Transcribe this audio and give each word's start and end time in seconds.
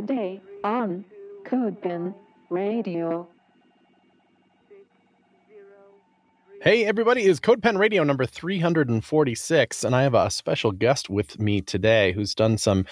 Today 0.00 0.40
on 0.64 1.04
CodePen 1.44 2.14
Radio. 2.48 3.28
Hey, 6.62 6.86
everybody, 6.86 7.24
is 7.24 7.38
CodePen 7.38 7.76
Radio 7.76 8.02
number 8.02 8.24
346, 8.24 9.84
and 9.84 9.94
I 9.94 10.04
have 10.04 10.14
a 10.14 10.30
special 10.30 10.72
guest 10.72 11.10
with 11.10 11.38
me 11.38 11.60
today 11.60 12.12
who's 12.12 12.34
done 12.34 12.56
some 12.56 12.86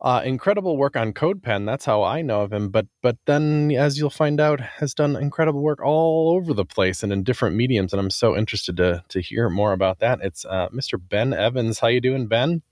uh, 0.00 0.22
incredible 0.24 0.78
work 0.78 0.96
on 0.96 1.12
CodePen. 1.12 1.66
That's 1.66 1.84
how 1.84 2.04
I 2.04 2.22
know 2.22 2.40
of 2.40 2.54
him. 2.54 2.70
But 2.70 2.86
but 3.02 3.18
then, 3.26 3.70
as 3.72 3.98
you'll 3.98 4.08
find 4.08 4.40
out, 4.40 4.60
has 4.60 4.94
done 4.94 5.16
incredible 5.16 5.60
work 5.60 5.82
all 5.84 6.34
over 6.34 6.54
the 6.54 6.64
place 6.64 7.02
and 7.02 7.12
in 7.12 7.22
different 7.22 7.54
mediums. 7.54 7.92
And 7.92 8.00
I'm 8.00 8.08
so 8.08 8.34
interested 8.34 8.78
to 8.78 9.04
to 9.10 9.20
hear 9.20 9.50
more 9.50 9.74
about 9.74 9.98
that. 9.98 10.20
It's 10.22 10.46
uh, 10.46 10.70
Mr. 10.70 10.98
Ben 10.98 11.34
Evans. 11.34 11.80
How 11.80 11.88
you 11.88 12.00
doing, 12.00 12.28
Ben? 12.28 12.62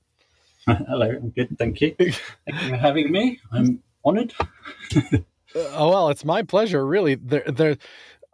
Hello, 0.88 1.08
I'm 1.08 1.30
good, 1.30 1.56
thank 1.58 1.80
you. 1.80 1.94
Thank 1.98 2.14
you 2.46 2.68
for 2.68 2.76
having 2.76 3.10
me. 3.10 3.40
I'm 3.50 3.82
honored. 4.04 4.34
oh 5.54 5.88
well, 5.88 6.10
it's 6.10 6.26
my 6.26 6.42
pleasure. 6.42 6.86
Really, 6.86 7.14
there 7.14 7.44
there. 7.46 7.76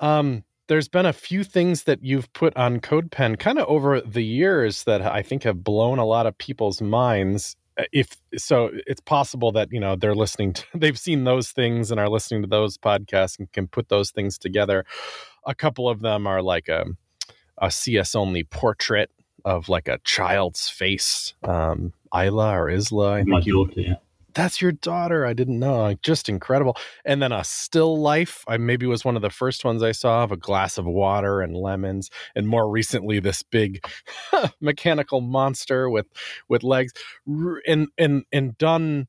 Um, 0.00 0.42
there's 0.66 0.88
been 0.88 1.06
a 1.06 1.12
few 1.12 1.44
things 1.44 1.84
that 1.84 2.02
you've 2.02 2.32
put 2.32 2.56
on 2.56 2.80
CodePen 2.80 3.38
kind 3.38 3.58
of 3.58 3.68
over 3.68 4.00
the 4.00 4.24
years 4.24 4.82
that 4.84 5.02
I 5.02 5.22
think 5.22 5.44
have 5.44 5.62
blown 5.62 5.98
a 5.98 6.04
lot 6.04 6.26
of 6.26 6.36
people's 6.36 6.80
minds. 6.82 7.54
Uh, 7.78 7.84
if 7.92 8.16
so, 8.36 8.70
it's 8.86 9.00
possible 9.00 9.52
that 9.52 9.68
you 9.70 9.78
know 9.78 9.94
they're 9.94 10.14
listening 10.16 10.54
to, 10.54 10.64
they've 10.74 10.98
seen 10.98 11.22
those 11.22 11.52
things 11.52 11.92
and 11.92 12.00
are 12.00 12.08
listening 12.08 12.42
to 12.42 12.48
those 12.48 12.76
podcasts 12.76 13.38
and 13.38 13.52
can 13.52 13.68
put 13.68 13.88
those 13.90 14.10
things 14.10 14.38
together. 14.38 14.84
A 15.46 15.54
couple 15.54 15.88
of 15.88 16.00
them 16.00 16.26
are 16.26 16.42
like 16.42 16.68
a, 16.68 16.84
a 17.58 17.68
CSS 17.68 18.16
only 18.16 18.42
portrait 18.42 19.10
of 19.45 19.69
like 19.69 19.89
a 19.89 19.98
child's 20.05 20.69
face, 20.69 21.34
um, 21.45 21.92
Isla 22.14 22.59
or 22.59 22.70
Isla. 22.70 23.14
I 23.14 23.23
think 23.25 23.47
you, 23.47 23.70
that's 24.34 24.61
your 24.61 24.73
daughter. 24.73 25.25
I 25.25 25.33
didn't 25.33 25.59
know. 25.59 25.78
Like, 25.78 26.03
just 26.03 26.28
incredible. 26.28 26.77
And 27.05 27.23
then 27.23 27.33
a 27.33 27.45
still 27.45 27.98
life. 27.98 28.45
I 28.47 28.56
maybe 28.56 28.87
was 28.87 29.05
one 29.05 29.17
of 29.17 29.22
the 29.22 29.31
first 29.31 29.65
ones 29.65 29.83
I 29.83 29.92
saw 29.92 30.25
of 30.25 30.33
a 30.33 30.37
glass 30.37 30.77
of 30.77 30.84
water 30.84 31.41
and 31.41 31.56
lemons. 31.56 32.11
And 32.34 32.47
more 32.47 32.69
recently, 32.69 33.20
this 33.20 33.42
big 33.42 33.84
mechanical 34.61 35.20
monster 35.20 35.89
with 35.89 36.06
with 36.48 36.62
legs. 36.62 36.92
And 37.67 37.89
and 37.97 38.25
and 38.33 38.59
done. 38.59 39.06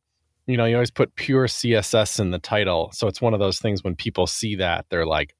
You 0.47 0.57
know, 0.57 0.65
you 0.65 0.75
always 0.75 0.91
put 0.91 1.15
pure 1.15 1.47
CSS 1.47 2.19
in 2.19 2.29
the 2.29 2.37
title, 2.37 2.91
so 2.93 3.07
it's 3.07 3.19
one 3.19 3.33
of 3.33 3.39
those 3.39 3.57
things 3.57 3.83
when 3.83 3.95
people 3.95 4.27
see 4.27 4.57
that 4.57 4.85
they're 4.89 5.07
like, 5.07 5.33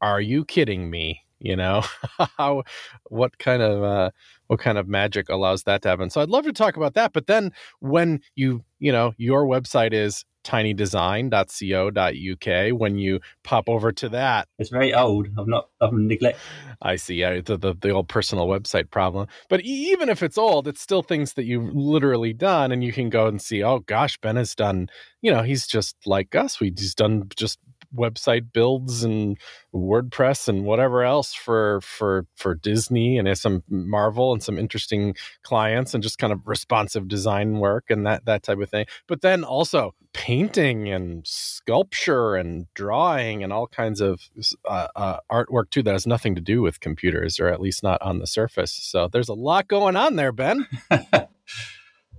"Are 0.00 0.18
you 0.18 0.46
kidding 0.46 0.88
me?" 0.88 1.25
You 1.38 1.56
know, 1.56 1.82
how 2.38 2.64
what 3.08 3.38
kind 3.38 3.62
of 3.62 3.82
uh, 3.82 4.10
what 4.46 4.60
kind 4.60 4.78
of 4.78 4.88
magic 4.88 5.28
allows 5.28 5.64
that 5.64 5.82
to 5.82 5.88
happen. 5.88 6.10
So 6.10 6.20
I'd 6.20 6.28
love 6.28 6.44
to 6.44 6.52
talk 6.52 6.76
about 6.76 6.94
that. 6.94 7.12
But 7.12 7.26
then 7.26 7.52
when 7.80 8.20
you, 8.34 8.64
you 8.78 8.92
know, 8.92 9.12
your 9.16 9.44
website 9.44 9.92
is 9.92 10.24
tinydesign.co.uk, 10.44 12.80
when 12.80 12.98
you 12.98 13.20
pop 13.42 13.68
over 13.68 13.90
to 13.92 14.08
that, 14.10 14.46
It's 14.58 14.70
very 14.70 14.94
old. 14.94 15.28
I've 15.38 15.48
not, 15.48 15.68
I've 15.80 15.92
neglected. 15.92 16.40
I 16.80 16.96
see 16.96 17.20
the, 17.22 17.56
the, 17.56 17.74
the 17.74 17.90
old 17.90 18.08
personal 18.08 18.46
website 18.46 18.90
problem. 18.90 19.26
But 19.48 19.64
e- 19.64 19.90
even 19.92 20.08
if 20.08 20.22
it's 20.22 20.38
old, 20.38 20.68
it's 20.68 20.80
still 20.80 21.02
things 21.02 21.32
that 21.34 21.44
you've 21.44 21.74
literally 21.74 22.32
done. 22.32 22.70
And 22.70 22.84
you 22.84 22.92
can 22.92 23.10
go 23.10 23.26
and 23.26 23.42
see, 23.42 23.64
oh 23.64 23.80
gosh, 23.80 24.18
Ben 24.18 24.36
has 24.36 24.54
done, 24.54 24.88
you 25.20 25.32
know, 25.32 25.42
he's 25.42 25.66
just 25.66 25.96
like 26.06 26.34
us. 26.36 26.60
We, 26.60 26.72
he's 26.76 26.94
done 26.94 27.28
just 27.36 27.58
website 27.94 28.52
builds 28.52 29.04
and 29.04 29.38
WordPress 29.74 30.48
and 30.48 30.64
whatever 30.64 31.02
else 31.02 31.34
for 31.34 31.80
for 31.82 32.26
for 32.36 32.54
Disney 32.54 33.18
and 33.18 33.36
some 33.38 33.62
Marvel 33.68 34.32
and 34.32 34.42
some 34.42 34.58
interesting 34.58 35.14
clients 35.42 35.94
and 35.94 36.02
just 36.02 36.18
kind 36.18 36.32
of 36.32 36.40
responsive 36.46 37.08
design 37.08 37.58
work 37.58 37.84
and 37.90 38.06
that 38.06 38.24
that 38.24 38.42
type 38.42 38.58
of 38.58 38.70
thing. 38.70 38.86
But 39.06 39.22
then 39.22 39.44
also 39.44 39.94
painting 40.12 40.88
and 40.88 41.26
sculpture 41.26 42.36
and 42.36 42.66
drawing 42.72 43.44
and 43.44 43.52
all 43.52 43.66
kinds 43.66 44.00
of 44.00 44.22
uh, 44.64 44.88
uh, 44.96 45.18
artwork 45.30 45.68
too 45.70 45.82
that 45.82 45.92
has 45.92 46.06
nothing 46.06 46.34
to 46.34 46.40
do 46.40 46.62
with 46.62 46.80
computers 46.80 47.38
or 47.38 47.48
at 47.48 47.60
least 47.60 47.82
not 47.82 48.00
on 48.00 48.18
the 48.18 48.26
surface. 48.26 48.72
So 48.72 49.08
there's 49.08 49.28
a 49.28 49.34
lot 49.34 49.68
going 49.68 49.94
on 49.94 50.16
there, 50.16 50.32
Ben. 50.32 50.66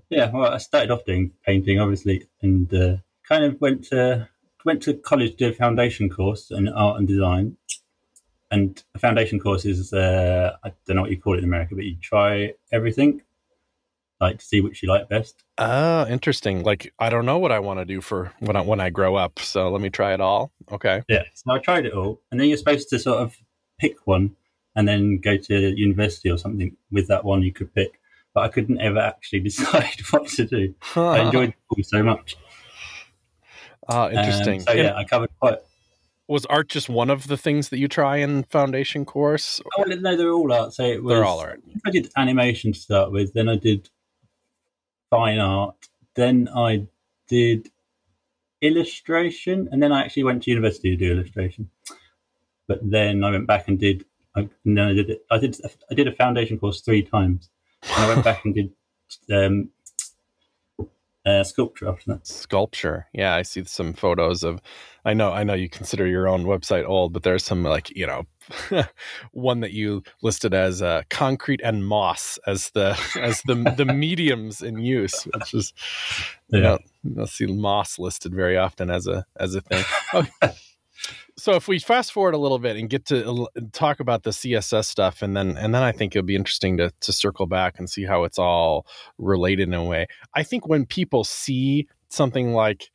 yeah, 0.10 0.30
well, 0.32 0.54
I 0.54 0.58
started 0.60 0.92
off 0.92 1.06
doing 1.06 1.32
painting, 1.44 1.80
obviously, 1.80 2.28
and 2.42 2.72
uh, 2.74 2.98
kind 3.28 3.44
of 3.44 3.60
went 3.60 3.86
to 3.86 4.30
went 4.68 4.84
to 4.84 4.94
college 4.94 5.32
to 5.32 5.38
do 5.38 5.48
a 5.48 5.54
foundation 5.54 6.10
course 6.10 6.52
in 6.52 6.68
art 6.68 7.00
and 7.00 7.08
design. 7.08 7.56
And 8.52 8.82
a 8.94 9.00
foundation 9.00 9.40
course 9.40 9.66
is 9.66 9.94
uh, 9.94 10.56
I 10.64 10.72
don't 10.86 10.98
know 10.98 11.02
what 11.02 11.12
you 11.12 11.20
call 11.20 11.36
it 11.36 11.40
in 11.40 11.46
America, 11.46 11.74
but 11.74 11.86
you 11.86 11.96
try 12.02 12.54
everything, 12.72 13.22
like 14.22 14.40
to 14.40 14.46
see 14.46 14.62
which 14.62 14.84
you 14.84 14.90
like 14.90 15.10
best. 15.10 15.44
Ah, 15.58 16.06
interesting. 16.08 16.64
Like 16.64 16.94
I 17.00 17.10
don't 17.10 17.26
know 17.26 17.40
what 17.40 17.52
I 17.52 17.60
want 17.60 17.80
to 17.80 17.86
do 17.86 18.02
for 18.02 18.32
when 18.40 18.56
I 18.56 18.62
when 18.62 18.80
I 18.80 18.90
grow 18.90 19.16
up. 19.16 19.40
So 19.40 19.70
let 19.70 19.82
me 19.82 19.90
try 19.90 20.14
it 20.14 20.22
all. 20.22 20.52
Okay. 20.72 21.02
Yeah, 21.08 21.24
so 21.34 21.52
I 21.52 21.60
tried 21.60 21.86
it 21.86 21.94
all, 21.94 22.22
and 22.30 22.40
then 22.40 22.48
you're 22.48 22.58
supposed 22.58 22.90
to 22.90 23.00
sort 23.00 23.20
of 23.20 23.36
pick 23.80 24.06
one, 24.06 24.36
and 24.76 24.88
then 24.88 25.20
go 25.20 25.38
to 25.38 25.80
university 25.80 26.30
or 26.30 26.38
something 26.38 26.76
with 26.92 27.08
that 27.08 27.24
one 27.26 27.42
you 27.42 27.54
could 27.54 27.74
pick. 27.74 28.00
But 28.34 28.44
I 28.44 28.50
couldn't 28.50 28.80
ever 28.80 29.00
actually 29.00 29.40
decide 29.50 30.00
what 30.12 30.28
to 30.28 30.46
do. 30.46 30.74
I 30.96 31.22
enjoyed 31.22 31.54
it 31.78 31.86
so 31.86 32.04
much. 32.04 32.38
Ah, 33.90 34.08
Um, 34.08 34.14
interesting. 34.14 34.60
so 34.62 34.74
yeah, 34.74 34.96
I 34.96 35.04
covered 35.04 35.30
quite. 35.40 35.60
was 36.28 36.46
art 36.48 36.68
just 36.70 36.90
one 36.90 37.10
of 37.10 37.28
the 37.28 37.38
things 37.38 37.70
that 37.70 37.78
you 37.78 37.88
try 37.88 38.18
in 38.18 38.44
foundation 38.44 39.06
course? 39.06 39.62
Oh, 39.78 39.84
well, 39.88 39.98
no, 39.98 40.16
they're 40.18 40.32
all 40.32 40.52
art. 40.52 40.74
So 40.74 40.84
it 40.84 41.02
was. 41.04 41.14
They're 41.14 41.24
all 41.26 41.40
art. 41.40 41.62
I 41.86 41.90
did 41.92 42.12
animation 42.18 42.74
to 42.74 42.80
start 42.80 43.12
with. 43.12 43.34
Then 43.34 43.48
I 43.48 43.56
did 43.56 43.90
fine 45.10 45.40
art. 45.40 45.76
Then 46.16 46.50
I 46.54 46.88
did 47.30 47.70
illustration, 48.62 49.70
and 49.72 49.82
then 49.82 49.92
I 49.92 50.02
actually 50.04 50.24
went 50.24 50.44
to 50.44 50.52
university 50.52 50.90
to 50.90 50.98
do 50.98 51.12
illustration. 51.12 51.70
But 52.68 52.80
then 52.90 53.24
I 53.24 53.32
went 53.32 53.48
back 53.48 53.68
and 53.68 53.80
did. 53.80 54.06
I, 54.36 54.42
and 54.66 54.78
then 54.78 54.80
I 54.88 54.94
did. 54.94 55.10
it- 55.12 55.26
I 55.32 55.38
did. 55.38 55.56
I 55.90 55.94
did 55.94 56.08
a 56.08 56.12
foundation 56.12 56.60
course 56.60 56.82
three 56.82 57.04
times, 57.04 57.50
and 57.84 58.06
I 58.06 58.08
went 58.14 58.24
back 58.26 58.44
and 58.46 58.54
did 58.54 58.72
um, 59.32 59.70
uh, 61.28 61.44
sculpture 61.44 61.90
after 61.90 62.14
that. 62.14 62.28
Sculpture. 62.28 63.08
Yeah, 63.14 63.36
I 63.36 63.44
see 63.44 63.64
some 63.66 63.94
photos 63.94 64.44
of 64.44 64.62
I 65.06 65.14
know 65.14 65.32
I 65.32 65.44
know 65.46 65.54
you 65.54 65.70
consider 65.70 66.06
your 66.08 66.28
own 66.28 66.44
website 66.46 66.86
old, 66.88 67.14
but 67.14 67.24
there's 67.24 67.46
some 67.46 67.64
like, 67.64 67.90
you 67.96 68.06
know, 68.06 68.24
one 69.32 69.62
that 69.62 69.72
you 69.72 70.04
listed 70.22 70.54
as 70.54 70.82
uh, 70.82 71.04
concrete 71.10 71.62
and 71.64 71.88
moss 71.88 72.38
as 72.46 72.72
the 72.72 73.00
as 73.22 73.44
the 73.44 73.56
the 73.78 73.86
mediums 73.86 74.62
in 74.62 74.80
use, 74.80 75.24
which 75.34 75.54
is 75.54 75.74
you 76.52 76.62
Yeah. 76.62 76.62
know, 76.62 76.80
I 77.22 77.26
see 77.26 77.48
moss 77.48 77.98
listed 78.00 78.34
very 78.36 78.58
often 78.58 78.90
as 78.90 79.08
a 79.08 79.26
as 79.40 79.56
a 79.56 79.62
thing. 79.62 79.86
Okay. 80.14 80.54
So 81.48 81.56
if 81.56 81.70
we 81.70 81.80
fast 81.80 82.12
forward 82.12 82.34
a 82.34 82.38
little 82.38 82.60
bit 82.60 82.76
and 82.76 82.90
get 82.90 83.06
to 83.06 83.48
talk 83.72 84.02
about 84.02 84.24
the 84.24 84.32
css 84.32 84.84
stuff 84.84 85.22
and 85.22 85.38
then 85.38 85.56
and 85.56 85.74
then 85.74 85.82
i 85.82 85.94
think 85.94 86.14
it'll 86.14 86.26
be 86.26 86.36
interesting 86.36 86.76
to 86.76 86.92
to 87.00 87.14
circle 87.14 87.48
back 87.48 87.80
and 87.80 87.90
see 87.90 88.04
how 88.04 88.26
it's 88.26 88.38
all 88.38 88.86
related 89.18 89.70
in 89.70 89.74
a 89.74 89.82
way. 89.82 90.08
I 90.34 90.44
think 90.44 90.68
when 90.68 90.86
people 90.86 91.24
see 91.24 91.88
something 92.10 92.52
like 92.52 92.92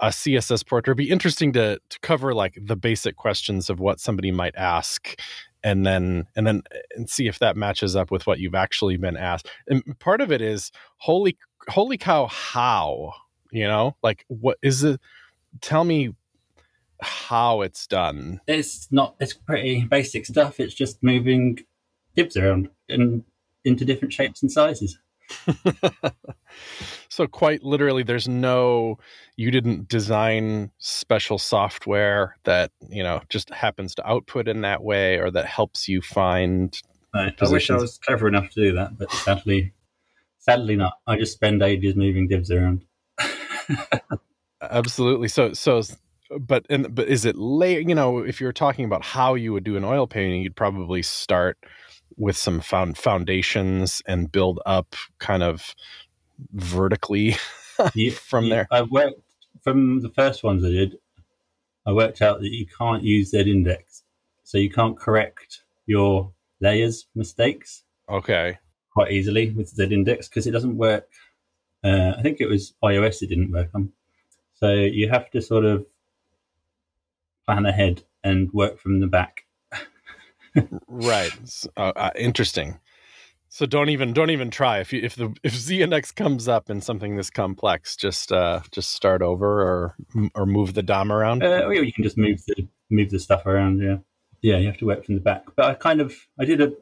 a 0.00 0.08
css 0.08 0.66
portrait 0.66 0.98
it'd 0.98 1.06
be 1.06 1.12
interesting 1.12 1.52
to 1.52 1.78
to 1.88 2.00
cover 2.00 2.34
like 2.34 2.58
the 2.60 2.74
basic 2.74 3.14
questions 3.14 3.70
of 3.70 3.78
what 3.78 4.00
somebody 4.00 4.32
might 4.32 4.56
ask 4.56 5.16
and 5.62 5.86
then 5.86 6.26
and 6.34 6.48
then 6.48 6.62
eh, 6.72 6.80
and 6.96 7.08
see 7.08 7.28
if 7.28 7.38
that 7.38 7.56
matches 7.56 7.94
up 7.94 8.10
with 8.10 8.26
what 8.26 8.40
you've 8.40 8.56
actually 8.56 8.96
been 8.96 9.16
asked. 9.16 9.48
And 9.68 9.96
part 10.00 10.20
of 10.20 10.32
it 10.32 10.42
is 10.42 10.72
holy 10.96 11.38
holy 11.68 11.96
cow 11.96 12.26
how? 12.26 13.12
You 13.52 13.68
know 13.68 13.94
like 14.02 14.24
what 14.26 14.58
is 14.62 14.82
it? 14.82 15.00
Tell 15.60 15.84
me 15.84 16.10
how 17.04 17.60
it's 17.60 17.86
done 17.86 18.40
It's 18.46 18.88
not. 18.90 19.14
It's 19.20 19.34
pretty 19.34 19.84
basic 19.84 20.26
stuff. 20.26 20.60
It's 20.60 20.74
just 20.74 21.02
moving 21.02 21.58
divs 22.16 22.36
around 22.36 22.68
and 22.88 23.24
into 23.64 23.84
different 23.84 24.12
shapes 24.12 24.42
and 24.42 24.50
sizes. 24.50 24.98
so 27.08 27.26
quite 27.26 27.62
literally 27.62 28.02
there's 28.02 28.28
no 28.28 28.98
you 29.36 29.50
didn't 29.50 29.88
design 29.88 30.70
special 30.78 31.38
software 31.38 32.36
that 32.44 32.70
you 32.90 33.02
know 33.02 33.22
just 33.30 33.48
happens 33.48 33.94
to 33.94 34.06
output 34.06 34.48
in 34.48 34.60
that 34.60 34.82
way 34.82 35.18
or 35.18 35.30
that 35.30 35.46
helps 35.46 35.88
you 35.88 36.02
find 36.02 36.82
I 37.14 37.32
wish 37.42 37.70
I 37.70 37.76
was 37.76 37.98
clever 37.98 38.26
enough 38.26 38.50
to 38.50 38.60
do 38.60 38.72
that, 38.74 38.98
but 38.98 39.10
sadly, 39.12 39.72
sadly 40.40 40.74
not. 40.74 40.94
I 41.06 41.16
just 41.16 41.32
spend 41.32 41.62
ages 41.62 41.94
moving 41.94 42.26
divs 42.26 42.50
around. 42.50 42.84
absolutely 44.60 45.28
so 45.28 45.52
so 45.52 45.80
but 46.40 46.64
and 46.70 46.94
but 46.94 47.08
is 47.08 47.24
it 47.24 47.36
late 47.36 47.88
you 47.88 47.94
know 47.94 48.18
if 48.18 48.40
you're 48.40 48.52
talking 48.52 48.84
about 48.84 49.04
how 49.04 49.34
you 49.34 49.52
would 49.52 49.64
do 49.64 49.76
an 49.76 49.84
oil 49.84 50.06
painting 50.06 50.42
you'd 50.42 50.56
probably 50.56 51.02
start 51.02 51.58
with 52.16 52.36
some 52.36 52.60
found 52.60 52.96
foundations 52.96 54.00
and 54.06 54.32
build 54.32 54.60
up 54.66 54.94
kind 55.18 55.42
of 55.42 55.74
vertically 56.52 57.36
You- 57.94 58.10
from 58.12 58.44
you- 58.44 58.50
there 58.50 58.68
I 58.70 58.82
worked 58.82 59.20
from 59.62 60.00
the 60.00 60.10
first 60.10 60.42
ones 60.44 60.64
I 60.64 60.68
did. 60.70 60.98
I 61.86 61.92
worked 61.92 62.22
out 62.22 62.40
that 62.40 62.50
you 62.52 62.66
can't 62.66 63.02
use 63.02 63.30
Z 63.30 63.40
index, 63.40 64.02
so 64.42 64.58
you 64.58 64.70
can't 64.70 64.96
correct 64.98 65.62
your 65.86 66.32
layers 66.60 67.06
mistakes 67.14 67.82
okay 68.08 68.58
quite 68.92 69.10
easily 69.12 69.50
with 69.50 69.68
Z 69.68 69.84
index 69.90 70.28
because 70.28 70.46
it 70.46 70.52
doesn't 70.52 70.76
work. 70.76 71.08
Uh, 71.82 72.12
I 72.18 72.22
think 72.22 72.40
it 72.40 72.46
was 72.48 72.74
iOS 72.82 73.22
it 73.22 73.28
didn't 73.28 73.50
work 73.52 73.68
on. 73.74 73.92
So 74.54 74.72
you 74.72 75.08
have 75.10 75.30
to 75.32 75.42
sort 75.42 75.64
of 75.64 75.84
plan 77.46 77.66
ahead 77.66 78.02
and 78.22 78.52
work 78.52 78.78
from 78.78 79.00
the 79.00 79.06
back. 79.06 79.44
right. 80.88 81.32
Uh, 81.76 81.92
uh, 81.96 82.10
interesting. 82.16 82.78
So 83.54 83.66
don't 83.66 83.88
even 83.88 84.12
don't 84.12 84.30
even 84.30 84.50
try 84.50 84.80
if 84.80 84.92
you 84.92 85.00
if 85.00 85.14
the 85.14 85.32
if 85.44 85.54
Z 85.54 85.80
index 85.80 86.10
comes 86.10 86.48
up 86.48 86.70
in 86.70 86.80
something 86.80 87.14
this 87.14 87.30
complex, 87.30 87.94
just 87.94 88.32
uh 88.32 88.60
just 88.72 88.90
start 88.90 89.22
over 89.22 89.62
or 89.62 89.96
or 90.34 90.44
move 90.44 90.74
the 90.74 90.82
DOM 90.82 91.12
around. 91.12 91.44
Uh, 91.44 91.68
you 91.70 91.92
can 91.92 92.02
just 92.02 92.18
move 92.18 92.44
the 92.48 92.66
move 92.90 93.10
the 93.10 93.20
stuff 93.20 93.46
around. 93.46 93.80
Yeah, 93.80 93.98
yeah. 94.42 94.58
You 94.58 94.66
have 94.66 94.78
to 94.78 94.86
work 94.86 95.04
from 95.04 95.14
the 95.14 95.20
back. 95.20 95.44
But 95.54 95.66
I 95.66 95.74
kind 95.74 96.00
of 96.00 96.16
I 96.36 96.44
did 96.44 96.60
a 96.60 96.72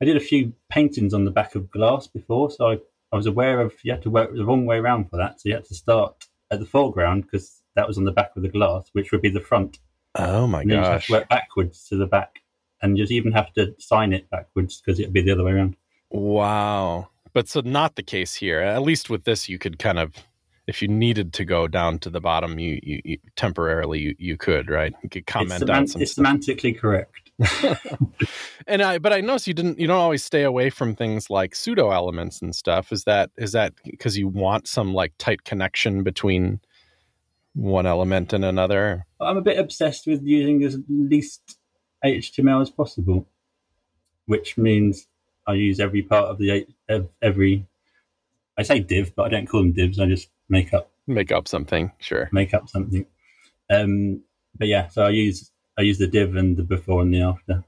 I 0.00 0.04
did 0.04 0.16
a 0.16 0.20
few 0.20 0.52
paintings 0.68 1.14
on 1.14 1.26
the 1.26 1.30
back 1.30 1.54
of 1.54 1.70
glass 1.70 2.08
before, 2.08 2.50
so 2.50 2.70
I, 2.70 2.78
I 3.12 3.16
was 3.16 3.26
aware 3.26 3.60
of 3.60 3.74
you 3.84 3.92
had 3.92 4.02
to 4.02 4.10
work 4.10 4.34
the 4.34 4.44
wrong 4.44 4.66
way 4.66 4.78
around 4.78 5.10
for 5.10 5.16
that. 5.16 5.40
So 5.40 5.48
you 5.48 5.54
had 5.54 5.66
to 5.66 5.76
start 5.76 6.26
at 6.50 6.58
the 6.58 6.66
foreground 6.66 7.22
because 7.22 7.62
that 7.76 7.86
was 7.86 7.98
on 7.98 8.04
the 8.04 8.10
back 8.10 8.32
of 8.34 8.42
the 8.42 8.48
glass, 8.48 8.88
which 8.94 9.12
would 9.12 9.22
be 9.22 9.30
the 9.30 9.40
front. 9.40 9.78
Oh 10.14 10.46
my 10.46 10.62
And 10.62 10.70
then 10.70 10.78
you 10.78 10.84
have 10.84 10.92
gosh. 10.94 11.06
to 11.06 11.12
work 11.12 11.28
backwards 11.28 11.86
to 11.88 11.96
the 11.96 12.06
back, 12.06 12.40
and 12.82 12.98
you 12.98 13.04
even 13.10 13.32
have 13.32 13.52
to 13.54 13.74
sign 13.78 14.12
it 14.12 14.28
backwards 14.30 14.80
because 14.80 14.98
it'd 15.00 15.12
be 15.12 15.22
the 15.22 15.32
other 15.32 15.44
way 15.44 15.52
around. 15.52 15.76
Wow. 16.10 17.08
But 17.32 17.48
so 17.48 17.60
not 17.60 17.96
the 17.96 18.02
case 18.02 18.34
here. 18.34 18.60
At 18.60 18.82
least 18.82 19.08
with 19.08 19.24
this 19.24 19.48
you 19.48 19.58
could 19.58 19.78
kind 19.78 19.98
of 19.98 20.14
if 20.66 20.80
you 20.80 20.88
needed 20.88 21.32
to 21.32 21.44
go 21.44 21.66
down 21.66 21.98
to 21.98 22.10
the 22.10 22.20
bottom, 22.20 22.60
you, 22.60 22.78
you, 22.82 23.00
you 23.04 23.18
temporarily 23.34 23.98
you, 23.98 24.14
you 24.18 24.36
could, 24.36 24.70
right? 24.70 24.94
You 25.02 25.08
could 25.08 25.26
comment 25.26 25.62
it's, 25.62 25.70
on 25.70 25.84
seman- 25.84 25.88
some 25.88 26.02
it's 26.02 26.12
stuff. 26.12 26.26
semantically 26.26 26.78
correct. 26.78 27.30
and 28.66 28.82
I 28.82 28.98
but 28.98 29.12
I 29.12 29.20
notice 29.20 29.48
you 29.48 29.54
didn't 29.54 29.78
you 29.78 29.86
don't 29.86 29.96
always 29.96 30.22
stay 30.22 30.42
away 30.42 30.70
from 30.70 30.94
things 30.94 31.30
like 31.30 31.54
pseudo 31.54 31.90
elements 31.90 32.40
and 32.42 32.54
stuff. 32.54 32.92
Is 32.92 33.04
that 33.04 33.30
is 33.36 33.52
that 33.52 33.72
because 33.84 34.16
you 34.16 34.28
want 34.28 34.68
some 34.68 34.94
like 34.94 35.12
tight 35.18 35.44
connection 35.44 36.02
between 36.02 36.60
one 37.54 37.86
element 37.86 38.32
and 38.32 38.44
another? 38.44 39.06
I'm 39.20 39.36
a 39.36 39.42
bit 39.42 39.58
obsessed 39.58 40.06
with 40.06 40.22
using 40.22 40.62
as 40.64 40.78
least 40.88 41.58
HTML 42.04 42.62
as 42.62 42.70
possible, 42.70 43.26
which 44.26 44.56
means 44.56 45.06
I 45.46 45.54
use 45.54 45.80
every 45.80 46.02
part 46.02 46.26
of 46.26 46.38
the 46.38 46.66
every. 47.22 47.66
I 48.58 48.62
say 48.62 48.80
div, 48.80 49.14
but 49.14 49.24
I 49.24 49.28
don't 49.28 49.46
call 49.46 49.60
them 49.60 49.72
divs. 49.72 49.98
I 49.98 50.06
just 50.06 50.28
make 50.48 50.74
up 50.74 50.90
Make 51.06 51.32
up 51.32 51.48
something, 51.48 51.90
sure. 51.98 52.28
make 52.32 52.54
up 52.54 52.68
something. 52.68 53.04
Um, 53.68 54.22
but 54.56 54.68
yeah, 54.68 54.88
so 54.88 55.02
I 55.02 55.10
use 55.10 55.50
I 55.78 55.82
use 55.82 55.98
the 55.98 56.06
div 56.06 56.36
and 56.36 56.56
the 56.56 56.62
before 56.62 57.02
and 57.02 57.12
the 57.12 57.22
after, 57.22 57.64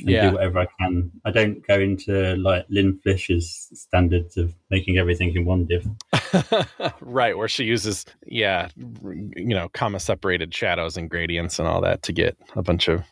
and 0.00 0.08
Yeah. 0.10 0.30
do 0.30 0.36
whatever 0.36 0.60
I 0.60 0.66
can. 0.80 1.10
I 1.24 1.30
don't 1.30 1.66
go 1.66 1.78
into 1.78 2.36
like 2.36 2.66
Lynn 2.68 2.98
Fisher's 3.04 3.68
standards 3.74 4.36
of 4.36 4.54
making 4.70 4.98
everything 4.98 5.34
in 5.34 5.44
one 5.44 5.66
div. 5.66 5.86
right, 7.00 7.36
where 7.36 7.48
she 7.48 7.64
uses 7.64 8.04
yeah, 8.26 8.68
you 9.36 9.54
know, 9.54 9.68
comma 9.70 10.00
separated 10.00 10.54
shadows 10.54 10.96
and 10.96 11.10
gradients 11.10 11.58
and 11.58 11.68
all 11.68 11.80
that 11.82 12.02
to 12.04 12.12
get 12.12 12.36
a 12.56 12.62
bunch 12.62 12.88
of 12.88 13.02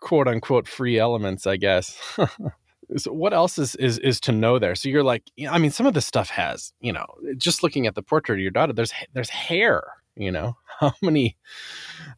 quote 0.00 0.28
unquote 0.28 0.66
free 0.68 0.98
elements, 0.98 1.46
I 1.46 1.56
guess. 1.56 1.98
so 2.96 3.12
what 3.12 3.32
else 3.34 3.58
is, 3.58 3.74
is 3.76 3.98
is 3.98 4.20
to 4.20 4.32
know 4.32 4.58
there? 4.58 4.74
So 4.74 4.88
you're 4.88 5.02
like, 5.04 5.24
I 5.48 5.58
mean, 5.58 5.70
some 5.70 5.86
of 5.86 5.94
this 5.94 6.06
stuff 6.06 6.30
has, 6.30 6.72
you 6.80 6.92
know, 6.92 7.06
just 7.36 7.62
looking 7.62 7.86
at 7.86 7.94
the 7.94 8.02
portrait 8.02 8.36
of 8.36 8.40
your 8.42 8.50
daughter, 8.50 8.72
there's 8.72 8.92
there's 9.14 9.30
hair, 9.30 9.82
you 10.16 10.32
know. 10.32 10.56
How 10.80 10.92
many 11.02 11.36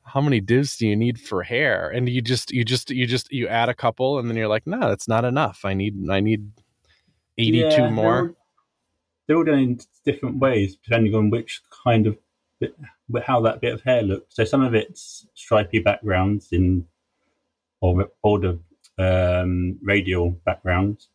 how 0.05 0.21
many 0.21 0.41
divs 0.41 0.77
do 0.77 0.87
you 0.87 0.95
need 0.97 1.19
for 1.21 1.43
hair? 1.43 1.89
And 1.89 2.09
you 2.09 2.21
just 2.21 2.51
you 2.51 2.65
just 2.65 2.91
you 2.91 3.07
just 3.07 3.33
you 3.33 3.49
add 3.49 3.69
a 3.69 3.75
couple 3.75 4.19
and 4.19 4.29
then 4.29 4.37
you're 4.37 4.49
like, 4.49 4.67
no, 4.67 4.81
that's 4.81 5.09
not 5.09 5.25
enough. 5.25 5.61
I 5.65 5.73
need 5.75 6.09
I 6.11 6.21
need 6.21 6.51
82 7.39 7.57
Yeah, 7.59 7.71
they're 7.71 7.91
more. 7.91 8.19
all- 8.21 8.37
They're 9.27 9.37
all 9.37 9.45
done 9.45 9.59
in 9.59 9.81
different 10.05 10.39
ways 10.39 10.77
depending 10.77 11.15
on 11.15 11.31
which 11.31 11.63
kind 11.85 12.07
of 12.07 12.19
bit, 12.59 12.75
how 13.25 13.41
that 13.43 13.61
bit 13.61 13.73
of 13.73 13.83
hair 13.83 14.03
looks. 14.03 14.35
So 14.37 14.45
some 14.45 14.63
of 14.63 14.75
it's 14.75 15.27
stripy 15.35 15.79
backgrounds 15.79 16.49
in 16.53 16.87
or 17.81 18.11
border 18.23 18.59
um, 18.99 19.79
radial 19.83 20.31
backgrounds. 20.45 21.09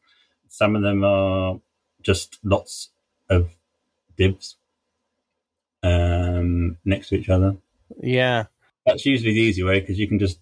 Some 0.47 0.75
of 0.75 0.81
them 0.81 1.03
are 1.03 1.59
just 2.01 2.39
lots 2.43 2.89
of 3.29 3.49
divs 4.17 4.55
um, 6.45 6.77
next 6.85 7.09
to 7.09 7.15
each 7.15 7.29
other. 7.29 7.55
Yeah. 8.01 8.45
That's 8.85 9.05
usually 9.05 9.33
the 9.33 9.41
easy 9.41 9.63
way 9.63 9.79
because 9.79 9.97
you 9.99 10.07
can 10.07 10.19
just 10.19 10.39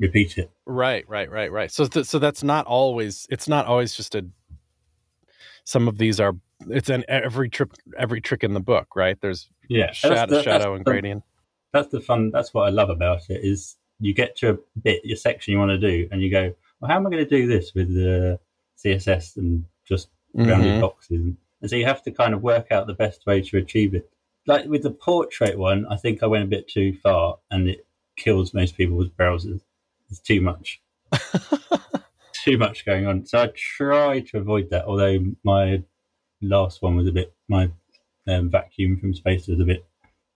repeat 0.00 0.38
it. 0.38 0.50
Right, 0.66 1.06
right, 1.08 1.30
right, 1.30 1.52
right. 1.52 1.70
So, 1.70 1.86
th- 1.86 2.06
so 2.06 2.18
that's 2.18 2.42
not 2.42 2.66
always. 2.66 3.26
It's 3.30 3.48
not 3.48 3.66
always 3.66 3.94
just 3.94 4.14
a. 4.14 4.24
Some 5.64 5.88
of 5.88 5.98
these 5.98 6.18
are. 6.20 6.34
It's 6.70 6.88
an 6.90 7.04
every 7.08 7.48
trip, 7.50 7.72
every 7.98 8.20
trick 8.20 8.44
in 8.44 8.54
the 8.54 8.60
book, 8.60 8.94
right? 8.96 9.18
There's 9.20 9.48
Yeah, 9.68 9.86
that's 9.86 9.98
shadow, 9.98 10.32
that's 10.34 10.44
shadow, 10.44 10.74
and 10.74 10.84
the- 10.84 10.90
gradient. 10.90 11.22
that's 11.72 11.88
the 11.88 12.00
fun 12.00 12.30
that's 12.30 12.52
what 12.52 12.64
i 12.66 12.68
love 12.70 12.90
about 12.90 13.22
it 13.30 13.40
is 13.42 13.76
you 13.98 14.12
get 14.12 14.36
to 14.36 14.50
a 14.50 14.58
bit 14.82 15.00
your 15.04 15.16
section 15.16 15.52
you 15.52 15.58
want 15.58 15.70
to 15.70 15.78
do 15.78 16.06
and 16.12 16.20
you 16.20 16.30
go 16.30 16.52
well 16.80 16.90
how 16.90 16.96
am 16.96 17.06
i 17.06 17.10
going 17.10 17.24
to 17.24 17.30
do 17.38 17.46
this 17.46 17.72
with 17.74 17.88
the 17.94 18.38
css 18.84 19.38
and 19.38 19.64
just 19.88 20.08
rounded 20.34 20.74
Mhm. 20.74 20.80
boxes 20.82 21.22
and 21.62 21.70
so 21.70 21.74
you 21.76 21.86
have 21.86 22.02
to 22.02 22.10
kind 22.10 22.34
of 22.34 22.42
work 22.42 22.70
out 22.70 22.86
the 22.86 22.92
best 22.92 23.24
way 23.26 23.40
to 23.40 23.56
achieve 23.56 23.94
it 23.94 24.10
like 24.46 24.66
with 24.66 24.82
the 24.82 24.90
portrait 24.90 25.58
one 25.58 25.86
i 25.90 25.96
think 25.96 26.22
i 26.22 26.26
went 26.26 26.44
a 26.44 26.48
bit 26.48 26.68
too 26.68 26.92
far 27.02 27.38
and 27.50 27.68
it 27.68 27.86
kills 28.16 28.54
most 28.54 28.76
people's 28.76 29.08
browsers 29.08 29.60
it's 30.10 30.20
too 30.20 30.40
much 30.40 30.80
too 32.44 32.58
much 32.58 32.84
going 32.84 33.06
on 33.06 33.24
so 33.24 33.40
i 33.42 33.50
try 33.54 34.20
to 34.20 34.38
avoid 34.38 34.68
that 34.70 34.84
although 34.84 35.18
my 35.44 35.82
last 36.40 36.82
one 36.82 36.96
was 36.96 37.06
a 37.06 37.12
bit 37.12 37.34
my 37.48 37.70
um, 38.28 38.50
vacuum 38.50 38.98
from 38.98 39.14
space 39.14 39.46
was 39.48 39.60
a 39.60 39.64
bit 39.64 39.84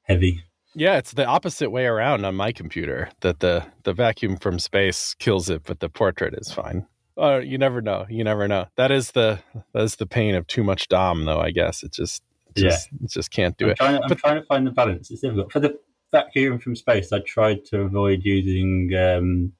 heavy 0.02 0.42
Yeah, 0.74 0.98
it's 0.98 1.12
the 1.12 1.24
opposite 1.24 1.70
way 1.70 1.86
around 1.86 2.24
on 2.24 2.34
my 2.34 2.52
computer. 2.52 3.08
That 3.20 3.40
the 3.40 3.64
the 3.84 3.94
vacuum 3.94 4.36
from 4.36 4.58
space 4.58 5.14
kills 5.14 5.48
it, 5.48 5.62
but 5.64 5.80
the 5.80 5.88
portrait 5.88 6.34
is 6.36 6.52
fine. 6.52 6.86
Uh, 7.16 7.38
you 7.38 7.56
never 7.56 7.80
know. 7.80 8.04
You 8.10 8.24
never 8.24 8.46
know. 8.46 8.66
That 8.76 8.90
is 8.90 9.12
the 9.12 9.38
that 9.72 9.82
is 9.82 9.96
the 9.96 10.06
pain 10.06 10.34
of 10.34 10.46
too 10.46 10.62
much 10.62 10.88
DOM, 10.88 11.24
though. 11.24 11.40
I 11.40 11.50
guess 11.50 11.82
it 11.82 11.92
just 11.92 12.22
it 12.56 12.62
Yeah. 12.64 12.70
just, 12.70 12.88
it 13.04 13.10
just 13.10 13.30
can't 13.30 13.56
do 13.56 13.66
I'm 13.66 13.70
it. 13.72 13.76
trying, 13.76 13.94
I'm 14.02 14.08
But- 14.08 14.18
trying 14.18 14.40
to 14.40 14.46
find 14.46 14.66
the 14.66 14.70
balance. 14.70 15.10
It's 15.10 15.20
difficult. 15.20 15.52
For 15.52 15.60
the 15.60 15.78
vacuum 16.12 16.58
from 16.58 16.76
space, 16.76 17.12
I 17.12 17.20
tried 17.20 17.64
to 17.66 17.82
avoid 17.82 18.22
using 18.24 18.92
um, 18.96 19.52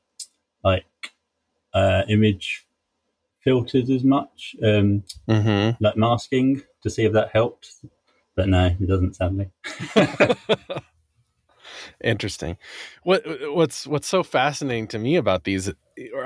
like 0.64 0.84
uh, 1.74 2.02
image 2.08 2.66
filters 3.40 3.90
as 3.90 4.02
much, 4.04 4.56
um, 4.64 5.04
hmm 5.28 5.70
like 5.80 5.96
masking, 5.96 6.62
to 6.82 6.90
see 6.90 7.04
if 7.04 7.12
that 7.12 7.30
helped. 7.32 7.70
But 8.34 8.48
no, 8.48 8.66
it 8.66 8.86
doesn't. 8.88 9.14
Sadly, 9.16 9.50
Interesting. 12.02 12.56
What 13.02 13.22
what's 13.54 13.86
what's 13.86 14.06
so 14.08 14.22
fascinating 14.22 14.88
to 14.88 14.98
me 14.98 15.16
about 15.16 15.44
these? 15.44 15.70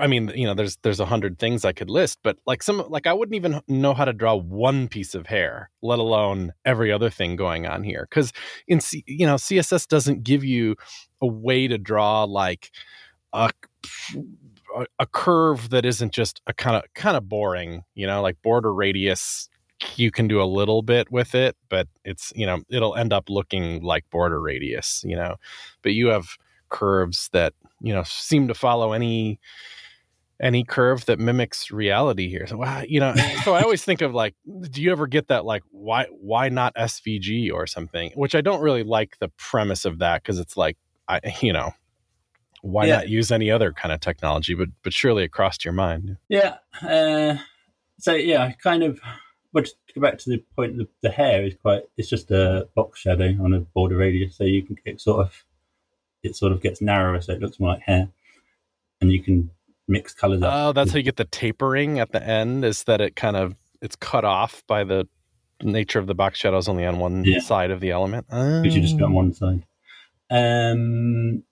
I 0.00 0.06
mean, 0.06 0.32
you 0.34 0.46
know, 0.46 0.54
there's 0.54 0.76
there's 0.82 1.00
a 1.00 1.06
hundred 1.06 1.38
things 1.38 1.64
I 1.64 1.72
could 1.72 1.90
list, 1.90 2.18
but 2.22 2.38
like 2.46 2.62
some 2.62 2.84
like 2.88 3.06
I 3.06 3.12
wouldn't 3.12 3.36
even 3.36 3.60
know 3.68 3.94
how 3.94 4.04
to 4.04 4.12
draw 4.12 4.34
one 4.34 4.88
piece 4.88 5.14
of 5.14 5.26
hair, 5.26 5.70
let 5.82 5.98
alone 5.98 6.52
every 6.64 6.90
other 6.92 7.10
thing 7.10 7.36
going 7.36 7.66
on 7.66 7.84
here. 7.84 8.06
Because 8.10 8.32
in 8.66 8.80
C, 8.80 9.04
you 9.06 9.26
know 9.26 9.36
CSS 9.36 9.86
doesn't 9.86 10.24
give 10.24 10.44
you 10.44 10.76
a 11.22 11.26
way 11.26 11.68
to 11.68 11.78
draw 11.78 12.24
like 12.24 12.70
a 13.32 13.50
a- 14.76 14.86
a 15.00 15.06
curve 15.06 15.70
that 15.70 15.84
isn't 15.84 16.12
just 16.12 16.40
a 16.46 16.52
kind 16.52 16.76
of 16.76 16.82
kind 16.94 17.16
of 17.16 17.28
boring. 17.28 17.84
You 17.94 18.06
know, 18.06 18.22
like 18.22 18.40
border 18.42 18.72
radius 18.72 19.48
you 19.96 20.10
can 20.10 20.28
do 20.28 20.40
a 20.42 20.44
little 20.44 20.82
bit 20.82 21.10
with 21.10 21.34
it, 21.34 21.56
but 21.68 21.88
it's 22.04 22.32
you 22.36 22.46
know 22.46 22.62
it'll 22.70 22.94
end 22.96 23.12
up 23.12 23.28
looking 23.30 23.82
like 23.82 24.08
border 24.10 24.40
radius, 24.40 25.02
you 25.06 25.16
know. 25.16 25.36
But 25.82 25.92
you 25.92 26.08
have 26.08 26.28
curves 26.68 27.28
that 27.32 27.52
you 27.80 27.92
know 27.92 28.02
seem 28.04 28.48
to 28.48 28.54
follow 28.54 28.92
any 28.92 29.38
any 30.42 30.64
curve 30.64 31.04
that 31.04 31.18
mimics 31.18 31.70
reality 31.70 32.28
here. 32.30 32.46
So 32.46 32.56
wow, 32.56 32.82
you 32.88 32.98
know, 33.00 33.14
so 33.44 33.54
I 33.54 33.60
always 33.62 33.84
think 33.84 34.00
of 34.00 34.14
like, 34.14 34.34
do 34.70 34.80
you 34.80 34.90
ever 34.90 35.06
get 35.06 35.28
that 35.28 35.44
like 35.44 35.62
why 35.70 36.06
why 36.10 36.48
not 36.48 36.74
SVG 36.76 37.52
or 37.52 37.66
something? 37.66 38.10
Which 38.14 38.34
I 38.34 38.40
don't 38.40 38.62
really 38.62 38.82
like 38.82 39.18
the 39.18 39.28
premise 39.36 39.84
of 39.84 39.98
that 39.98 40.22
because 40.22 40.38
it's 40.38 40.56
like 40.56 40.76
I 41.08 41.20
you 41.40 41.52
know 41.52 41.72
why 42.62 42.86
Yeah. 42.86 42.96
not 42.96 43.08
use 43.08 43.32
any 43.32 43.50
other 43.50 43.72
kind 43.72 43.92
of 43.92 44.00
technology? 44.00 44.54
But 44.54 44.68
but 44.82 44.92
surely 44.92 45.24
it 45.24 45.32
crossed 45.32 45.64
your 45.64 45.74
mind. 45.74 46.16
yeah. 46.28 46.56
Uh, 46.82 47.36
so 47.98 48.14
yeah, 48.14 48.52
kind 48.62 48.82
of. 48.82 49.00
But 49.52 49.64
to 49.66 49.72
go 49.94 50.00
back 50.00 50.18
to 50.18 50.30
the 50.30 50.44
point, 50.56 50.76
the, 50.76 50.86
the 51.02 51.10
hair 51.10 51.44
is 51.44 51.54
quite. 51.60 51.82
It's 51.96 52.08
just 52.08 52.30
a 52.30 52.68
box 52.76 53.00
shadow 53.00 53.34
on 53.42 53.52
a 53.52 53.60
border 53.60 53.96
radius, 53.96 54.36
so 54.36 54.44
you 54.44 54.62
can 54.62 54.76
it 54.84 55.00
sort 55.00 55.20
of 55.26 55.44
it 56.22 56.36
sort 56.36 56.52
of 56.52 56.60
gets 56.62 56.80
narrower, 56.80 57.20
so 57.20 57.32
it 57.32 57.40
looks 57.40 57.58
more 57.58 57.70
like 57.70 57.82
hair, 57.82 58.08
and 59.00 59.10
you 59.10 59.22
can 59.22 59.50
mix 59.88 60.14
colors 60.14 60.42
up. 60.42 60.52
Oh, 60.54 60.72
that's 60.72 60.92
how 60.92 60.98
you 60.98 61.02
get 61.02 61.16
the 61.16 61.24
tapering 61.24 61.98
at 61.98 62.12
the 62.12 62.22
end. 62.22 62.64
Is 62.64 62.84
that 62.84 63.00
it 63.00 63.16
kind 63.16 63.36
of 63.36 63.56
it's 63.82 63.96
cut 63.96 64.24
off 64.24 64.62
by 64.68 64.84
the 64.84 65.08
nature 65.62 65.98
of 65.98 66.06
the 66.06 66.14
box 66.14 66.38
shadows 66.38 66.68
only 66.68 66.86
on 66.86 66.98
one 66.98 67.24
Yeah. 67.24 67.40
side 67.40 67.70
of 67.70 67.80
the 67.80 67.90
element. 67.90 68.26
because 68.28 68.74
you 68.76 68.80
just 68.82 68.94
on 69.02 69.10
Oh. 69.12 69.14
one 69.14 69.32
side. 69.34 69.64
Um, 70.30 71.42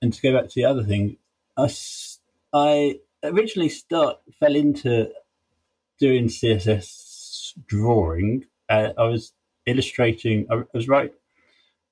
and 0.00 0.12
to 0.12 0.22
go 0.22 0.32
back 0.32 0.48
to 0.48 0.54
the 0.54 0.64
other 0.64 0.84
thing, 0.84 1.16
I, 1.56 1.68
I 2.52 3.00
originally 3.24 3.68
start 3.68 4.18
fell 4.38 4.54
into 4.54 5.10
doing 6.00 6.26
CSS 6.26 7.52
drawing. 7.66 8.46
Uh, 8.68 8.90
I 8.96 9.04
was 9.04 9.32
illustrating. 9.66 10.46
I 10.50 10.62
was 10.72 10.88
right. 10.88 11.12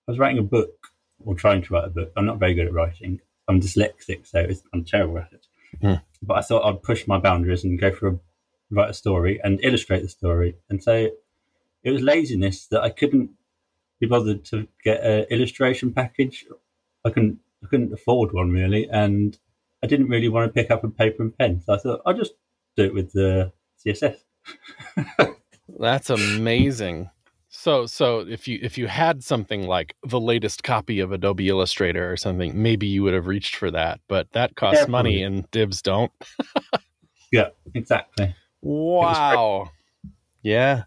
I 0.09 0.11
was 0.11 0.19
writing 0.19 0.39
a 0.39 0.43
book 0.43 0.89
or 1.25 1.35
trying 1.35 1.63
to 1.63 1.75
write 1.75 1.85
a 1.85 1.91
book. 1.91 2.13
I'm 2.17 2.27
not 2.27 2.39
very 2.39 2.55
good 2.55 2.67
at 2.67 2.73
writing. 2.73 3.21
I'm 3.47 3.61
dyslexic, 3.61 4.27
so 4.27 4.41
it's, 4.41 4.63
I'm 4.73 4.85
terrible 4.85 5.19
at 5.19 5.33
it. 5.33 5.47
Hmm. 5.81 5.95
But 6.23 6.39
I 6.39 6.41
thought 6.41 6.67
I'd 6.67 6.83
push 6.83 7.07
my 7.07 7.19
boundaries 7.19 7.65
and 7.65 7.79
go 7.79 7.93
for 7.93 8.09
a 8.09 8.19
write 8.71 8.91
a 8.91 8.95
story 8.95 9.41
and 9.43 9.61
illustrate 9.63 10.03
the 10.03 10.09
story. 10.09 10.57
And 10.69 10.83
so 10.83 11.09
it 11.83 11.91
was 11.91 12.03
laziness 12.03 12.67
that 12.67 12.83
I 12.83 12.91
couldn't 12.91 13.31
be 14.01 14.07
bothered 14.07 14.45
to 14.47 14.69
get 14.85 15.03
an 15.03 15.25
illustration 15.31 15.93
package. 15.93 16.45
I 17.05 17.11
couldn't 17.11 17.39
I 17.63 17.67
couldn't 17.67 17.93
afford 17.93 18.33
one 18.33 18.51
really, 18.51 18.89
and 18.89 19.37
I 19.83 19.87
didn't 19.87 20.09
really 20.09 20.29
want 20.29 20.49
to 20.49 20.53
pick 20.53 20.71
up 20.71 20.85
a 20.85 20.89
paper 20.89 21.23
and 21.23 21.37
pen. 21.37 21.63
So 21.65 21.75
I 21.75 21.79
thought 21.79 22.03
I'll 22.07 22.15
just 22.15 22.35
do 22.77 22.85
it 22.85 22.95
with 22.95 23.13
the 23.13 23.53
CSS. 23.85 24.17
That's 25.79 26.11
amazing. 26.11 27.11
So 27.51 27.87
so 27.87 28.21
if 28.21 28.47
you 28.47 28.59
if 28.63 28.79
you 28.79 28.87
had 28.87 29.25
something 29.25 29.67
like 29.67 29.97
the 30.07 30.21
latest 30.21 30.63
copy 30.63 31.01
of 31.01 31.13
Adobe 31.13 31.49
Illustrator 31.49 32.13
or 32.13 32.17
something, 32.17 32.61
maybe 32.61 32.87
you 32.87 33.03
would 33.03 33.15
have 33.15 33.27
reached 33.27 33.57
for 33.57 33.71
that, 33.71 34.01
but 34.09 34.31
that 34.33 34.55
costs 34.55 34.83
Yeah, 34.83 34.87
money 34.91 35.23
and 35.23 35.51
divs 35.51 35.83
don't. 35.83 36.13
Yeah, 37.31 37.49
exactly. 37.75 38.35
Wow. 38.63 39.71
Yeah. 40.43 40.85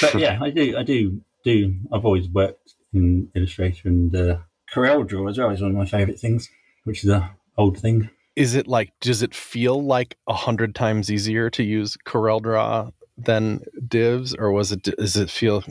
But 0.00 0.18
yeah, 0.18 0.38
I 0.42 0.50
do, 0.50 0.76
I 0.76 0.82
do, 0.82 1.20
do. 1.44 1.76
I've 1.92 2.04
always 2.04 2.28
worked 2.28 2.74
in 2.92 3.30
Illustrator 3.34 3.88
and 3.88 4.14
uh, 4.14 4.38
Corel 4.72 5.06
Draw 5.06 5.28
as 5.28 5.38
well 5.38 5.50
is 5.50 5.60
one 5.60 5.70
of 5.70 5.76
my 5.76 5.86
favourite 5.86 6.18
things, 6.18 6.48
which 6.84 7.04
is 7.04 7.10
a 7.10 7.30
old 7.56 7.78
thing. 7.78 8.10
Is 8.38 8.54
it 8.54 8.68
like 8.68 8.92
does 9.00 9.20
it 9.20 9.34
feel 9.34 9.82
like 9.82 10.16
a 10.28 10.32
hundred 10.32 10.76
times 10.76 11.10
easier 11.10 11.50
to 11.50 11.64
use 11.64 11.96
Corel 12.06 12.40
Draw 12.40 12.92
than 13.16 13.64
divs, 13.88 14.32
or 14.32 14.52
was 14.52 14.70
it 14.70 14.82
does 14.82 15.16
it 15.16 15.28
feel 15.28 15.64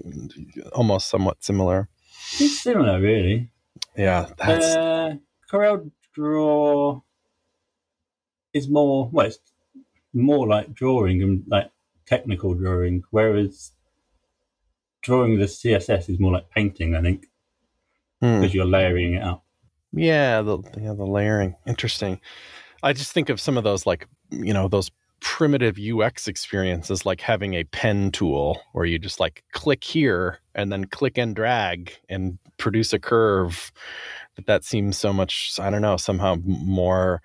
almost 0.74 1.08
somewhat 1.08 1.42
similar? 1.42 1.88
It's 2.40 2.60
similar, 2.60 3.00
really. 3.00 3.50
Yeah, 3.96 4.28
that's 4.38 4.66
Uh, 4.66 5.16
Corel 5.50 5.90
Draw 6.14 7.00
is 8.54 8.68
more 8.68 9.10
well, 9.14 9.28
it's 9.28 9.40
more 10.14 10.46
like 10.46 10.74
drawing 10.74 11.24
and 11.24 11.44
like 11.48 11.72
technical 12.06 12.54
drawing, 12.54 13.04
whereas 13.12 13.72
drawing 15.02 15.40
the 15.40 15.46
CSS 15.46 16.10
is 16.10 16.20
more 16.20 16.34
like 16.34 16.50
painting. 16.50 16.96
I 16.96 17.02
think 17.02 17.28
hmm. 18.20 18.42
because 18.42 18.54
you're 18.54 18.66
layering 18.66 19.14
it 19.14 19.24
up. 19.24 19.46
Yeah, 19.98 20.42
the 20.42 20.60
yeah, 20.78 20.94
the 20.94 21.06
layering. 21.06 21.56
Interesting. 21.66 22.20
I 22.84 22.94
just 22.94 23.12
think 23.12 23.30
of 23.30 23.42
some 23.42 23.58
of 23.58 23.64
those 23.64 23.86
like, 23.86 24.08
you 24.30 24.54
know, 24.54 24.68
those 24.68 24.92
primitive 25.20 25.78
UX 25.80 26.28
experiences 26.28 27.06
like 27.06 27.22
having 27.22 27.56
a 27.56 27.64
pen 27.66 28.12
tool 28.12 28.62
where 28.74 28.86
you 28.86 29.00
just 29.00 29.20
like 29.20 29.44
click 29.52 29.84
here 29.84 30.40
and 30.54 30.72
then 30.72 30.86
click 30.86 31.18
and 31.18 31.36
drag 31.36 31.92
and 32.08 32.38
produce 32.58 32.94
a 32.94 33.00
curve. 33.00 33.72
But 34.36 34.46
that 34.46 34.64
seems 34.64 34.98
so 34.98 35.12
much, 35.12 35.60
I 35.60 35.70
don't 35.70 35.82
know, 35.82 35.98
somehow 35.98 36.36
more 36.46 37.22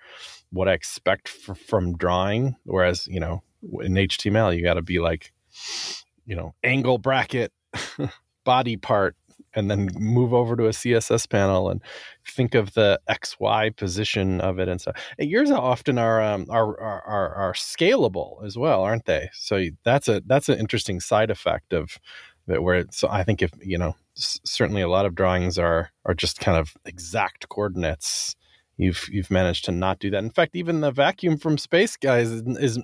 what 0.51 0.67
I 0.67 0.73
expect 0.73 1.31
f- 1.47 1.57
from 1.57 1.95
drawing. 1.97 2.55
Whereas, 2.63 3.07
you 3.07 3.19
know, 3.19 3.43
in 3.81 3.93
HTML, 3.93 4.55
you 4.55 4.63
got 4.63 4.75
to 4.75 4.81
be 4.81 4.99
like, 4.99 5.31
you 6.25 6.35
know, 6.35 6.55
angle 6.63 6.97
bracket, 6.97 7.51
body 8.43 8.77
part, 8.77 9.15
and 9.53 9.69
then 9.69 9.89
move 9.95 10.33
over 10.33 10.55
to 10.55 10.65
a 10.65 10.71
CSS 10.71 11.29
panel 11.29 11.69
and 11.69 11.81
think 12.27 12.55
of 12.55 12.73
the 12.73 12.99
XY 13.09 13.75
position 13.75 14.41
of 14.41 14.59
it 14.59 14.67
and 14.67 14.79
stuff. 14.79 14.95
And 15.17 15.29
yours 15.29 15.51
often 15.51 15.97
are, 15.97 16.21
um, 16.21 16.45
are, 16.49 16.79
are 16.79 17.01
are 17.01 17.35
are 17.35 17.53
scalable 17.53 18.43
as 18.45 18.57
well, 18.57 18.83
aren't 18.83 19.05
they? 19.05 19.29
So 19.33 19.65
that's 19.83 20.07
a 20.07 20.21
that's 20.25 20.49
an 20.49 20.59
interesting 20.59 20.99
side 20.99 21.29
effect 21.29 21.73
of 21.73 21.97
that. 22.47 22.63
Where 22.63 22.75
it's, 22.79 22.97
so 22.97 23.07
I 23.09 23.23
think 23.23 23.41
if 23.41 23.51
you 23.61 23.77
know 23.77 23.95
s- 24.17 24.39
certainly 24.45 24.81
a 24.81 24.89
lot 24.89 25.05
of 25.05 25.15
drawings 25.15 25.57
are 25.57 25.91
are 26.05 26.13
just 26.13 26.39
kind 26.39 26.57
of 26.57 26.73
exact 26.85 27.49
coordinates. 27.49 28.35
You've 28.77 29.07
you've 29.11 29.29
managed 29.29 29.65
to 29.65 29.71
not 29.71 29.99
do 29.99 30.09
that. 30.09 30.23
In 30.23 30.31
fact, 30.31 30.55
even 30.55 30.81
the 30.81 30.91
vacuum 30.91 31.37
from 31.37 31.59
space 31.59 31.95
guys 31.95 32.31
is, 32.31 32.41
is 32.57 32.79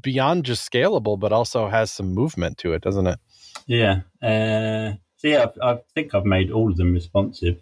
beyond 0.00 0.46
just 0.46 0.70
scalable, 0.70 1.20
but 1.20 1.32
also 1.32 1.68
has 1.68 1.92
some 1.92 2.14
movement 2.14 2.56
to 2.58 2.72
it, 2.72 2.80
doesn't 2.80 3.06
it? 3.06 3.18
Yeah. 3.66 4.00
Uh, 4.22 4.96
so 5.16 5.28
yeah, 5.28 5.46
I, 5.62 5.72
I 5.72 5.78
think 5.94 6.14
I've 6.14 6.24
made 6.24 6.50
all 6.50 6.70
of 6.70 6.78
them 6.78 6.94
responsive. 6.94 7.60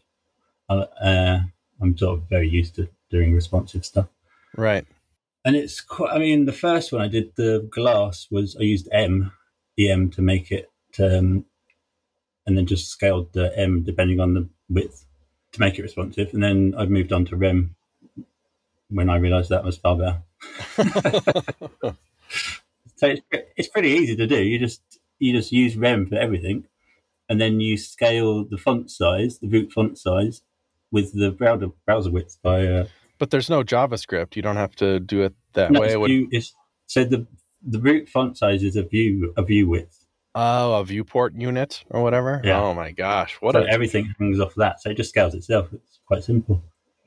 Uh, 0.81 1.05
uh, 1.05 1.41
I'm 1.81 1.97
sort 1.97 2.19
of 2.19 2.29
very 2.29 2.49
used 2.49 2.77
to 2.77 2.89
doing 3.11 3.35
responsive 3.35 3.85
stuff. 3.85 4.09
Right. 4.57 4.87
And 5.45 5.57
it's 5.57 5.81
quite, 5.81 6.13
I 6.13 6.19
mean, 6.19 6.45
the 6.45 6.53
first 6.53 6.93
one 6.93 7.03
I 7.03 7.09
did, 7.09 7.35
the 7.37 7.69
glass, 7.71 8.29
was 8.31 8.57
I 8.57 8.63
used 8.63 8.89
M, 8.93 9.33
EM 9.79 10.11
to 10.11 10.23
make 10.23 10.53
it, 10.53 10.71
um, 11.01 11.45
and 12.47 12.57
then 12.57 12.67
just 12.67 12.89
scaled 12.89 13.33
the 13.33 13.57
M 13.59 13.83
depending 13.83 14.21
on 14.21 14.35
the 14.35 14.49
width 14.69 15.07
to 15.53 15.61
make 15.61 15.79
it 15.79 15.83
responsive. 15.83 16.33
And 16.33 16.43
then 16.43 16.75
I've 16.79 16.91
moved 16.91 17.13
on 17.13 17.25
to 17.27 17.37
REM 17.37 17.75
when 18.89 19.11
I 19.11 19.17
realized 19.17 19.51
that 19.51 19.65
was 19.65 19.77
far 19.79 19.97
better. 19.97 20.23
So 23.03 23.09
it's, 23.09 23.23
it's 23.57 23.69
pretty 23.69 23.89
easy 23.89 24.15
to 24.15 24.29
do. 24.29 24.41
You 24.41 24.61
just 24.61 24.81
you 25.19 25.33
just 25.33 25.51
use 25.51 25.77
REM 25.77 26.07
for 26.07 26.15
everything, 26.15 26.67
and 27.29 27.41
then 27.41 27.59
you 27.59 27.77
scale 27.77 28.45
the 28.45 28.57
font 28.57 28.93
size, 28.93 29.41
the 29.41 29.49
root 29.49 29.73
font 29.73 29.99
size, 29.99 30.43
with 30.93 31.13
the 31.15 31.31
browser 31.33 31.69
browser 31.87 32.11
width 32.11 32.39
by 32.43 32.67
uh, 32.67 32.87
But 33.19 33.31
there's 33.31 33.51
no 33.51 33.63
JavaScript. 33.65 34.37
You 34.37 34.43
don't 34.43 34.57
have 34.57 34.77
to 34.77 35.01
do 35.01 35.23
it 35.23 35.35
that 35.55 35.73
no, 35.73 35.81
way. 35.81 35.87
it's 35.87 35.95
It 35.95 36.01
would- 36.01 36.09
view, 36.11 36.29
it's, 36.31 36.55
so 36.87 37.05
the 37.05 37.27
the 37.65 37.81
root 37.81 38.09
font 38.09 38.37
size 38.39 38.63
is 38.63 38.77
a 38.77 38.83
view 38.85 39.33
a 39.37 39.43
view 39.43 39.69
width. 39.69 40.05
oh, 40.35 40.75
a 40.81 40.85
viewport 40.85 41.35
unit 41.35 41.85
or 41.91 42.03
whatever. 42.03 42.41
Yeah. 42.45 42.61
Oh 42.63 42.75
my 42.75 42.91
gosh, 42.93 43.37
what 43.41 43.55
so 43.55 43.63
a 43.63 43.67
everything 43.69 44.13
hangs 44.19 44.41
off 44.41 44.55
that. 44.57 44.81
So 44.83 44.91
it 44.91 44.97
just 44.97 45.11
scales 45.11 45.35
itself. 45.35 45.69
It's 45.73 46.01
quite 46.07 46.25
simple. 46.25 46.63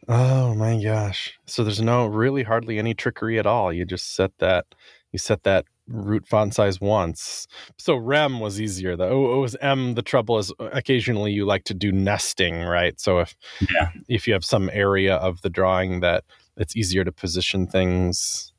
oh 0.08 0.54
my 0.56 0.82
gosh. 0.82 1.34
So 1.46 1.64
there's 1.64 1.82
no 1.82 2.06
really 2.08 2.44
hardly 2.44 2.78
any 2.80 2.94
trickery 2.94 3.38
at 3.40 3.46
all. 3.46 3.74
You 3.74 3.86
just 3.86 4.16
set 4.16 4.32
that 4.40 4.66
you 5.12 5.20
set 5.20 5.44
that 5.44 5.66
root 5.88 6.28
font 6.28 6.54
size 6.54 6.82
once. 6.82 7.48
So 7.78 7.96
rem 7.96 8.40
was 8.40 8.60
easier 8.60 8.96
though. 8.96 9.10
Oh, 9.10 9.32
oh, 9.34 9.38
it 9.38 9.42
was 9.42 9.56
m. 9.62 9.94
The 9.96 10.02
trouble 10.02 10.38
is 10.40 10.52
uh, 10.60 10.70
occasionally 10.74 11.32
you 11.32 11.46
like 11.46 11.64
to 11.66 11.74
do 11.74 11.92
nesting, 11.92 12.62
right? 12.64 13.00
So 13.00 13.20
if 13.20 13.36
Yeah. 13.72 13.90
if 14.08 14.28
you 14.28 14.34
have 14.34 14.44
some 14.46 14.70
area 14.74 15.16
of 15.16 15.42
the 15.42 15.50
drawing 15.50 16.00
that 16.02 16.24
it's 16.58 16.76
easier 16.76 17.04
to 17.04 17.12
position 17.12 17.68
things, 17.68 18.52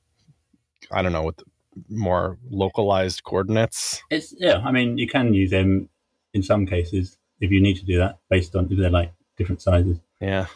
I 0.92 1.02
don't 1.02 1.12
know 1.12 1.24
with 1.24 1.42
more 1.88 2.38
localized 2.48 3.24
coordinates. 3.24 4.02
It's 4.10 4.34
yeah. 4.38 4.58
I 4.64 4.70
mean, 4.72 4.96
you 4.98 5.08
can 5.08 5.34
use 5.34 5.50
them 5.50 5.88
in 6.32 6.42
some 6.42 6.66
cases 6.66 7.16
if 7.40 7.50
you 7.50 7.60
need 7.60 7.76
to 7.76 7.84
do 7.84 7.98
that 7.98 8.18
based 8.30 8.54
on 8.56 8.68
if 8.70 8.78
they're 8.78 8.90
like 8.90 9.12
different 9.36 9.60
sizes. 9.62 9.98
Yeah. 10.20 10.46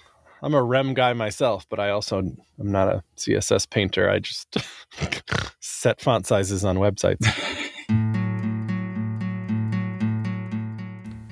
I'm 0.42 0.54
a 0.54 0.62
REM 0.62 0.94
guy 0.94 1.12
myself, 1.12 1.66
but 1.68 1.78
I 1.78 1.90
also 1.90 2.18
I'm 2.20 2.36
not 2.72 2.88
a 2.88 3.02
CSS 3.18 3.68
painter. 3.68 4.08
I 4.08 4.20
just 4.20 4.56
set 5.60 6.00
font 6.00 6.26
sizes 6.26 6.64
on 6.64 6.76
websites. 6.76 7.26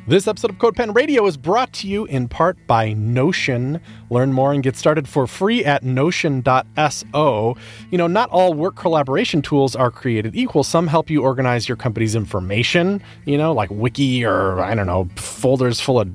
This 0.08 0.26
episode 0.26 0.52
of 0.52 0.56
CodePen 0.56 0.97
Radio 0.97 1.26
is 1.26 1.37
brought 1.37 1.70
to 1.75 1.87
you 1.87 2.06
in 2.06 2.28
part 2.28 2.56
by 2.66 2.94
Notion. 2.94 3.78
Learn 4.08 4.32
more 4.32 4.54
and 4.54 4.62
get 4.62 4.75
started 4.75 5.06
for 5.06 5.26
free 5.26 5.62
at 5.66 5.82
notion.so. 5.82 7.56
You 7.90 7.99
know, 7.99 8.06
not 8.06 8.30
all 8.30 8.54
work 8.54 8.75
collaboration 8.75 9.42
tools 9.42 9.76
are 9.76 9.90
created 9.90 10.35
equal. 10.35 10.64
Some 10.64 10.87
help 10.87 11.11
you 11.11 11.23
organize 11.23 11.68
your 11.68 11.76
company's 11.76 12.14
information, 12.14 13.02
you 13.26 13.37
know, 13.37 13.52
like 13.52 13.68
wiki 13.70 14.25
or 14.25 14.61
I 14.61 14.75
don't 14.75 14.87
know, 14.87 15.11
folders 15.16 15.78
full 15.78 16.00
of 16.00 16.08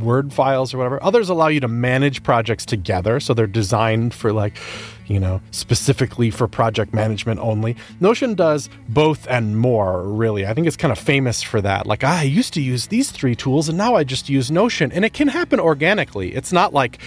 Word 0.00 0.32
files 0.32 0.74
or 0.74 0.78
whatever. 0.78 1.02
Others 1.02 1.28
allow 1.28 1.46
you 1.46 1.60
to 1.60 1.68
manage 1.68 2.22
projects 2.22 2.66
together. 2.66 3.20
So 3.20 3.34
they're 3.34 3.46
designed 3.46 4.12
for, 4.14 4.32
like, 4.32 4.58
you 5.06 5.20
know, 5.20 5.40
specifically 5.50 6.30
for 6.30 6.48
project 6.48 6.94
management 6.94 7.40
only. 7.40 7.76
Notion 8.00 8.34
does 8.34 8.68
both 8.88 9.26
and 9.28 9.58
more, 9.58 10.02
really. 10.02 10.46
I 10.46 10.54
think 10.54 10.66
it's 10.66 10.76
kind 10.76 10.92
of 10.92 10.98
famous 10.98 11.42
for 11.42 11.60
that. 11.60 11.86
Like, 11.86 12.04
ah, 12.04 12.20
I 12.20 12.24
used 12.24 12.54
to 12.54 12.60
use 12.60 12.86
these 12.86 13.10
three 13.10 13.34
tools 13.34 13.68
and 13.68 13.76
now 13.78 13.94
I 13.94 14.04
just 14.04 14.28
use 14.28 14.50
Notion. 14.50 14.92
And 14.92 15.04
it 15.04 15.12
can 15.12 15.28
happen 15.28 15.60
organically. 15.60 16.34
It's 16.34 16.52
not 16.52 16.72
like 16.72 16.98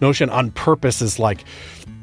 Notion 0.00 0.30
on 0.30 0.50
purpose 0.50 1.00
is 1.00 1.18
like, 1.18 1.44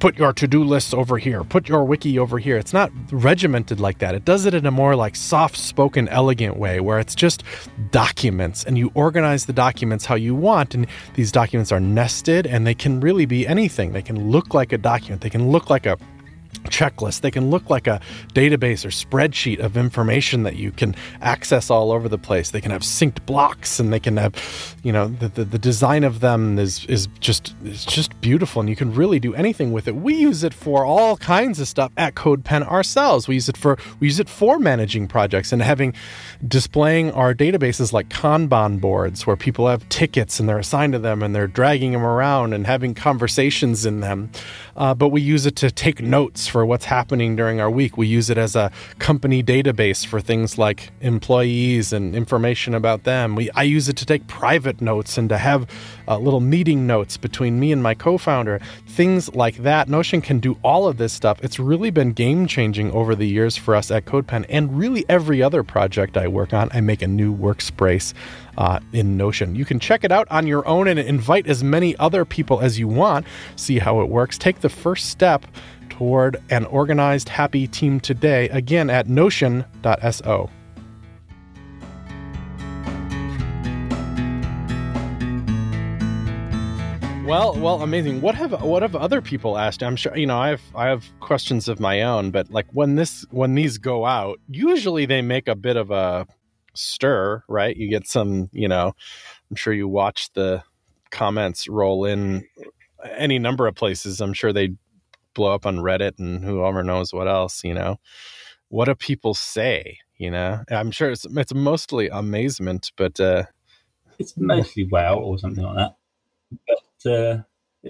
put 0.01 0.17
your 0.17 0.34
to-do 0.34 0.63
lists 0.63 0.96
over 0.96 1.20
here. 1.20 1.43
Put 1.43 1.70
your 1.70 1.84
wiki 1.84 2.17
over 2.17 2.39
here. 2.39 2.58
It's 2.58 2.74
not 2.74 2.91
regimented 3.12 3.79
like 3.79 4.00
that. 4.00 4.15
It 4.15 4.25
does 4.25 4.48
it 4.48 4.55
in 4.55 4.65
a 4.65 4.72
more 4.72 4.96
like 4.96 5.15
soft 5.15 5.55
spoken 5.55 6.10
elegant 6.10 6.58
way 6.58 6.79
where 6.79 6.98
it's 6.98 7.13
just 7.13 7.43
documents 7.91 8.63
and 8.63 8.79
you 8.79 8.91
organize 8.96 9.46
the 9.46 9.53
documents 9.53 10.05
how 10.05 10.15
you 10.15 10.34
want 10.34 10.74
and 10.74 10.88
these 11.13 11.31
documents 11.31 11.72
are 11.72 11.79
nested 11.79 12.48
and 12.48 12.65
they 12.65 12.74
can 12.74 13.00
really 13.00 13.27
be 13.27 13.46
anything. 13.46 13.91
They 13.91 14.01
can 14.01 14.31
look 14.31 14.55
like 14.55 14.74
a 14.74 14.77
document. 14.79 15.22
They 15.22 15.29
can 15.29 15.51
look 15.51 15.70
like 15.70 15.86
a 15.86 16.00
checklist. 16.65 17.22
They 17.22 17.31
can 17.31 17.50
look 17.50 17.70
like 17.70 17.88
a 17.88 18.01
database 18.34 18.86
or 18.86 18.89
spreadsheet 18.89 19.60
of 19.60 19.77
information 19.77 20.43
that 20.43 20.55
you 20.55 20.72
can 20.72 20.96
access 21.22 21.70
all 21.70 21.91
over 21.91 22.08
the 22.08 22.17
place. 22.17 22.51
They 22.51 22.62
can 22.62 22.72
have 22.72 22.81
synced 22.81 23.25
blocks 23.25 23.79
and 23.79 23.91
they 23.91 24.00
can 24.00 24.17
have, 24.17 24.36
you 24.84 24.91
know, 24.91 25.08
the, 25.08 25.27
the, 25.29 25.46
the 25.46 25.60
design 25.60 26.03
of 26.03 26.20
them 26.20 26.60
is 26.60 26.86
is 26.86 27.08
just 27.20 27.55
is 27.63 27.86
just 27.86 28.20
beautiful 28.22 28.60
and 28.60 28.70
you 28.70 28.75
can 28.75 28.93
really 28.93 29.20
do 29.20 29.34
anything 29.36 29.72
with 29.72 29.88
it. 29.88 29.96
We 29.96 30.15
use 30.15 30.43
it 30.43 30.53
for 30.53 30.86
all 30.86 31.17
kinds 31.17 31.60
of 31.60 31.67
stuff 31.67 31.91
at 31.98 32.15
CodePen 32.15 32.67
ourselves. 32.67 33.27
We 33.27 33.36
use 33.36 33.50
it 33.50 33.58
for 33.58 33.77
we 34.00 34.08
use 34.08 34.20
it 34.20 34.29
for 34.29 34.60
managing 34.60 35.08
projects 35.08 35.51
and 35.51 35.62
having 35.62 35.93
displaying 36.48 37.12
our 37.12 37.34
databases 37.34 37.93
like 37.93 38.10
Kanban 38.10 38.79
boards 38.79 39.27
where 39.27 39.36
people 39.36 39.67
have 39.67 39.88
tickets 39.89 40.39
and 40.39 40.48
they're 40.48 40.60
assigned 40.60 40.93
to 40.93 41.00
them 41.00 41.24
and 41.24 41.36
they're 41.36 41.48
dragging 41.48 41.91
them 41.91 42.03
around 42.03 42.53
and 42.53 42.65
having 42.65 42.93
conversations 42.93 43.86
in 43.86 44.00
them. 44.00 44.31
Uh, 44.75 44.94
but 44.94 45.10
we 45.10 45.22
use 45.22 45.46
it 45.46 45.56
to 45.58 45.72
take 45.72 46.01
notes 46.01 46.48
for 46.48 46.66
what's 46.66 46.86
happening 46.86 47.36
during 47.36 47.60
our 47.60 47.70
week. 47.70 47.98
We 47.98 48.08
use 48.08 48.30
it 48.30 48.38
as 48.38 48.56
a 48.56 48.72
company 49.00 49.44
database 49.44 50.06
for 50.06 50.22
things 50.22 50.58
like 50.58 50.92
employees 51.01 51.94
and 51.94 52.16
information 52.16 52.74
about 52.74 53.04
them. 53.04 53.36
We 53.36 53.50
I 53.51 53.63
use 53.63 53.90
it 53.90 53.98
to 53.98 54.06
take 54.06 54.28
private 54.28 54.82
notes 54.82 55.18
and 55.18 55.30
to 55.30 55.38
have 55.38 55.70
uh, 56.08 56.18
little 56.18 56.40
meeting 56.40 56.88
notes 56.88 57.18
between 57.18 57.60
me 57.60 57.72
and 57.72 57.82
my 57.82 57.94
co-founder. 57.94 58.60
Things 58.88 59.34
like 59.36 59.58
that. 59.58 59.90
Notion 59.90 60.22
can 60.22 60.40
do 60.40 60.58
all 60.63 60.88
of 60.88 60.98
this 60.98 61.13
stuff. 61.13 61.40
It's 61.44 61.60
really 61.60 61.92
been 61.92 62.12
game 62.12 62.48
changing 62.48 62.92
over 62.92 63.16
the 63.16 63.28
years 63.28 63.58
for 63.58 63.75
us 63.75 63.92
at 63.92 64.06
CodePen, 64.06 64.46
and 64.50 64.78
really 64.78 65.06
every 65.08 65.42
other 65.42 65.63
project 65.63 66.18
I 66.18 66.28
work 66.28 66.54
on, 66.54 66.70
I 66.74 66.82
make 66.82 67.01
a 67.01 67.08
new 67.08 67.36
workspace 67.36 68.13
uh, 68.58 68.79
in 68.93 69.17
Notion. 69.17 69.55
You 69.55 69.65
can 69.65 69.79
check 69.79 70.03
it 70.03 70.12
out 70.12 70.27
on 70.31 70.48
your 70.48 70.67
own 70.67 70.88
and 70.88 71.00
invite 71.00 71.48
as 71.48 71.63
many 71.63 71.96
other 71.98 72.25
people 72.25 72.62
as 72.62 72.79
you 72.79 72.88
want. 72.88 73.25
See 73.55 73.79
how 73.79 74.01
it 74.01 74.10
works. 74.10 74.38
Take 74.38 74.62
the 74.62 74.70
first 74.70 75.10
step 75.10 75.46
toward 75.89 76.41
an 76.50 76.65
organized, 76.65 77.29
happy 77.29 77.67
team 77.67 78.00
today. 78.00 78.50
Again 78.50 78.89
at 78.89 79.08
notion.so. 79.08 80.50
Well, 87.31 87.55
well, 87.55 87.81
amazing. 87.81 88.20
What 88.20 88.36
have 88.36 88.62
what 88.62 88.81
have 88.81 88.93
other 88.93 89.22
people 89.22 89.58
asked? 89.58 89.84
I'm 89.84 89.96
sure 89.96 90.17
you 90.17 90.25
know 90.25 90.38
I 90.38 90.50
have 90.50 90.62
I 90.75 90.88
have 90.88 91.05
questions 91.22 91.70
of 91.70 91.79
my 91.79 92.01
own, 92.01 92.31
but 92.31 92.51
like 92.51 92.67
when 92.74 92.96
this 92.96 93.25
when 93.29 93.55
these 93.55 93.77
go 93.77 94.05
out, 94.05 94.39
usually 94.50 95.05
they 95.05 95.22
make 95.22 95.48
a 95.48 95.55
bit 95.55 95.77
of 95.77 95.91
a 95.91 96.27
stir, 96.74 97.44
right? 97.48 97.75
You 97.75 97.90
get 97.90 98.08
some, 98.08 98.50
you 98.51 98.68
know, 98.68 98.94
I'm 99.50 99.56
sure 99.56 99.74
you 99.74 99.88
watch 99.88 100.32
the 100.34 100.63
comments 101.12 101.68
roll 101.68 102.06
in 102.06 102.46
any 103.18 103.40
number 103.40 103.68
of 103.68 103.75
places. 103.75 104.22
I'm 104.22 104.34
sure 104.34 104.54
they 104.54 104.70
blow 105.34 105.54
up 105.54 105.66
on 105.66 105.78
Reddit 105.78 106.20
and 106.20 106.44
whoever 106.44 106.84
knows 106.84 107.13
what 107.13 107.28
else, 107.28 107.63
you 107.63 107.74
know. 107.74 107.98
What 108.70 108.86
do 108.86 108.96
people 108.96 109.34
say? 109.34 109.98
You 110.18 110.32
know, 110.32 110.63
I'm 110.70 110.92
sure 110.92 111.10
it's 111.12 111.25
it's 111.25 111.54
mostly 111.54 112.08
amazement, 112.10 112.92
but 112.96 113.20
uh 113.20 113.44
It's 114.20 114.38
mostly 114.38 114.88
wow 114.88 115.18
or 115.18 115.38
something 115.40 115.63
like 115.63 115.75
that. 115.78 115.96
But 117.04 117.12
uh, 117.12 117.38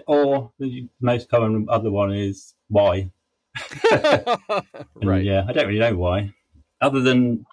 or 0.08 0.52
the 0.60 0.88
most 1.02 1.30
common 1.30 1.68
other 1.70 1.92
one 1.92 2.14
is 2.14 2.56
why. 2.70 3.12
Right. 4.96 5.24
Yeah, 5.24 5.46
I 5.48 5.54
don't 5.54 5.68
really 5.68 5.80
know 5.80 5.98
why, 5.98 6.34
other 6.80 7.02
than 7.02 7.46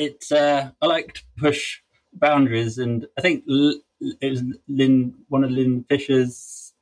it's. 0.00 0.32
Uh, 0.32 0.70
I 0.80 0.86
like 0.86 1.14
to 1.14 1.22
push 1.38 1.80
boundaries, 2.12 2.78
and 2.78 3.06
I 3.18 3.20
think 3.20 3.44
it 3.46 4.30
was 4.30 4.42
Lynn, 4.66 5.14
one 5.28 5.44
of 5.44 5.50
Lynn 5.50 5.84
Fisher's 5.88 6.72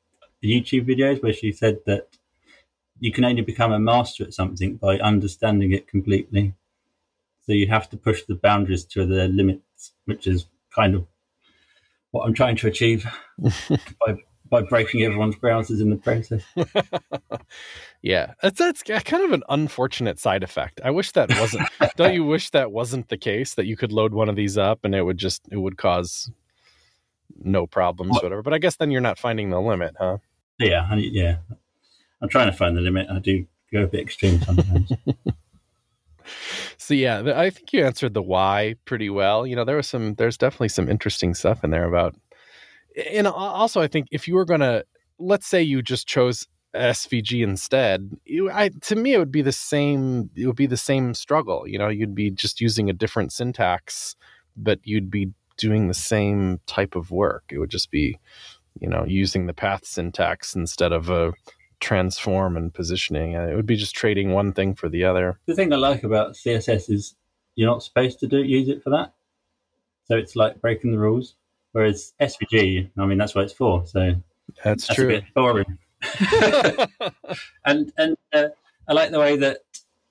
YouTube 0.43 0.89
videos, 0.89 1.23
where 1.23 1.33
she 1.33 1.53
said 1.53 1.81
that 1.87 2.09
you 3.01 3.13
can 3.13 3.25
only 3.25 3.43
become 3.43 3.73
a 3.73 3.79
master 3.79 4.25
at 4.25 4.35
something 4.35 4.77
by 4.77 4.99
understanding 4.99 5.73
it 5.73 5.89
completely. 5.89 6.55
So 7.43 7.53
you 7.53 7.67
have 7.69 7.89
to 7.91 7.97
push 7.97 8.23
the 8.25 8.35
boundaries 8.35 8.85
to 8.87 9.07
their 9.07 9.29
limits, 9.29 9.93
which 10.05 10.27
is 10.27 10.47
kind 10.75 10.95
of 10.95 11.07
what 12.11 12.27
I'm 12.27 12.35
trying 12.35 12.57
to 12.57 12.69
achieve 12.69 13.07
by 13.39 14.19
by 14.51 14.63
breaking 14.63 15.03
everyone's 15.03 15.37
browsers 15.37 15.81
in 15.81 15.91
the 15.91 15.97
process. 15.97 16.43
yeah, 18.03 18.35
that's 18.43 18.59
that's 18.59 18.83
kind 19.05 19.25
of 19.25 19.33
an 19.33 19.43
unfortunate 19.49 20.19
side 20.19 20.43
effect. 20.43 20.81
I 20.85 20.91
wish 20.91 21.13
that 21.13 21.31
wasn't. 21.39 21.69
don't 21.97 22.15
you 22.15 22.25
wish 22.25 22.51
that 22.51 22.73
wasn't 22.73 23.09
the 23.09 23.17
case? 23.17 23.55
That 23.55 23.67
you 23.67 23.77
could 23.77 23.93
load 23.93 24.15
one 24.15 24.29
of 24.29 24.37
these 24.37 24.59
up 24.59 24.81
and 24.85 24.95
it 24.95 25.03
would 25.03 25.19
just 25.19 25.43
it 25.51 25.59
would 25.59 25.77
cause 25.77 26.31
no 27.43 27.67
problems, 27.67 28.13
What? 28.13 28.23
whatever. 28.23 28.43
But 28.43 28.55
I 28.55 28.59
guess 28.59 28.77
then 28.77 28.91
you're 28.91 29.01
not 29.01 29.19
finding 29.19 29.51
the 29.51 29.61
limit, 29.61 29.95
huh? 29.99 30.19
Yeah, 30.59 30.87
I, 30.91 30.97
yeah. 30.97 31.37
I'm 32.21 32.29
trying 32.29 32.51
to 32.51 32.57
find 32.57 32.77
the 32.77 32.81
limit. 32.81 33.09
I 33.11 33.19
do 33.21 33.47
go 33.73 33.85
a 33.85 33.87
bit 33.87 34.01
extreme 34.01 34.41
sometimes. 34.41 34.93
So 36.77 36.95
yeah, 36.95 37.35
I 37.37 37.51
think 37.51 37.73
you 37.73 37.85
answered 37.85 38.15
the 38.15 38.23
why 38.23 38.75
pretty 38.85 39.11
well. 39.11 39.47
You 39.47 39.57
know, 39.57 39.65
there 39.65 39.77
was 39.77 39.87
some, 39.87 40.15
there's 40.15 40.39
definitely 40.39 40.69
some 40.71 40.89
interesting 40.89 41.35
stuff 41.35 41.63
in 41.63 41.71
there 41.71 41.85
about, 41.85 42.15
and 43.13 43.27
also 43.27 43.81
I 43.81 43.89
think 43.89 44.09
if 44.11 44.27
you 44.29 44.35
were 44.35 44.45
gonna, 44.45 44.85
let's 45.19 45.47
say 45.47 45.63
you 45.63 45.83
just 45.83 46.07
chose 46.07 46.47
SVG 46.75 47.43
instead, 47.43 48.11
you, 48.25 48.51
I 48.51 48.71
to 48.83 48.97
me 48.97 49.15
it 49.15 49.19
would 49.19 49.33
be 49.33 49.43
the 49.43 49.53
same. 49.53 50.31
It 50.37 50.47
would 50.47 50.57
be 50.57 50.67
the 50.67 50.77
same 50.77 51.15
struggle. 51.15 51.67
You 51.67 51.79
know, 51.79 51.89
you'd 51.89 52.15
be 52.15 52.31
just 52.31 52.61
using 52.61 52.91
a 52.91 52.93
different 52.93 53.33
syntax, 53.33 54.17
but 54.57 54.81
you'd 54.85 55.11
be 55.11 55.31
doing 55.57 55.89
the 55.89 55.95
same 55.95 56.61
type 56.67 56.95
of 56.95 57.11
work. 57.11 57.45
It 57.51 57.59
would 57.59 57.71
just 57.71 57.91
be, 57.91 58.19
you 58.81 58.89
know, 58.89 59.05
using 59.07 59.47
the 59.47 59.55
path 59.55 59.85
syntax 59.85 60.55
instead 60.55 60.93
of 60.93 61.11
a 61.11 61.33
transform 61.81 62.57
and 62.57 62.73
positioning. 62.73 63.37
Uh, 63.37 63.47
It 63.47 63.57
would 63.57 63.67
be 63.67 63.77
just 63.77 63.95
trading 63.95 64.33
one 64.33 64.53
thing 64.53 64.75
for 64.75 64.89
the 64.89 65.05
other. 65.05 65.39
the 65.47 65.55
thing 65.55 65.73
I 65.73 65.77
like 65.77 66.05
about 66.05 66.35
CSS 66.35 66.91
is 66.91 67.15
you're 67.55 67.71
not 67.71 67.83
supposed 67.83 68.21
to 68.21 68.27
do 68.29 68.39
use 68.43 68.69
it 68.69 68.83
for 68.83 68.91
that. 68.91 69.15
So 70.05 70.17
it's 70.17 70.37
like 70.37 70.61
breaking 70.61 70.93
the 70.93 70.99
rules. 70.99 71.35
Whereas 71.73 72.13
SVG, 72.21 72.91
I 72.97 73.07
mean, 73.07 73.19
that's 73.19 73.35
what 73.35 73.45
it's 73.45 73.53
for. 73.53 73.87
So 73.87 74.15
That's, 74.65 74.87
that's 74.87 74.91
a 74.91 74.95
true. 74.95 75.09
bit 75.09 75.25
boring. 75.35 75.79
and 77.65 77.93
and 77.97 78.17
uh, 78.33 78.49
I 78.87 78.93
like 78.93 79.11
the 79.11 79.19
way 79.19 79.37
that 79.37 79.59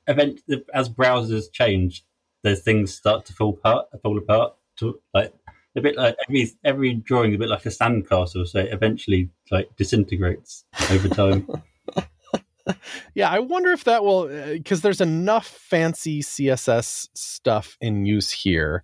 event 0.08 0.42
as 0.74 0.90
browsers 0.90 1.52
change, 1.52 2.06
those 2.44 2.62
things 2.62 2.94
start 2.94 3.26
to 3.26 3.34
fall 3.34 3.50
apart. 3.50 3.88
Fall 4.02 4.18
apart. 4.18 4.54
To 4.78 5.00
like 5.14 5.34
a 5.76 5.82
bit 5.82 5.96
like 5.96 6.16
every 6.28 6.52
every 6.64 6.94
drawing, 6.94 7.32
is 7.32 7.36
a 7.36 7.40
bit 7.40 7.50
like 7.50 7.66
a 7.66 7.70
sandcastle. 7.70 8.48
So 8.48 8.60
it 8.60 8.74
eventually 8.74 9.30
like 9.52 9.70
disintegrates 9.78 10.66
over 10.92 11.10
time. 11.10 11.48
Yeah, 13.14 13.30
I 13.30 13.40
wonder 13.40 13.72
if 13.72 13.86
that 13.86 14.04
will 14.04 14.28
because 14.28 14.82
there's 14.82 15.00
enough 15.00 15.48
fancy 15.48 16.22
CSS 16.22 17.08
stuff 17.14 17.78
in 17.80 18.06
use 18.06 18.30
here 18.30 18.84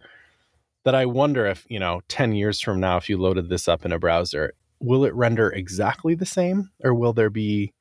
that 0.84 0.96
I 0.96 1.06
wonder 1.06 1.46
if 1.46 1.66
you 1.70 1.80
know 1.80 2.02
ten 2.08 2.34
years 2.34 2.60
from 2.62 2.80
now, 2.80 2.98
if 2.98 3.10
you 3.10 3.18
loaded 3.18 3.50
this 3.50 3.68
up 3.68 3.86
in 3.86 3.92
a 3.92 4.00
browser, 4.00 4.54
will 4.80 5.06
it 5.06 5.14
render 5.14 5.50
exactly 5.50 6.16
the 6.16 6.26
same, 6.26 6.70
or 6.84 6.94
will 6.94 7.14
there 7.14 7.30
be 7.30 7.74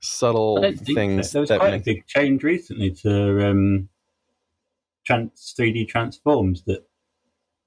subtle 0.00 0.62
things. 0.94 1.30
There 1.32 1.40
was 1.40 1.50
that 1.50 1.60
quite 1.60 1.72
make 1.72 1.82
a 1.82 1.84
big 1.84 2.06
change 2.06 2.42
recently 2.42 2.90
to 3.02 3.46
um, 3.50 3.88
trans 5.04 5.54
3D 5.58 5.88
transforms 5.88 6.62
that 6.64 6.86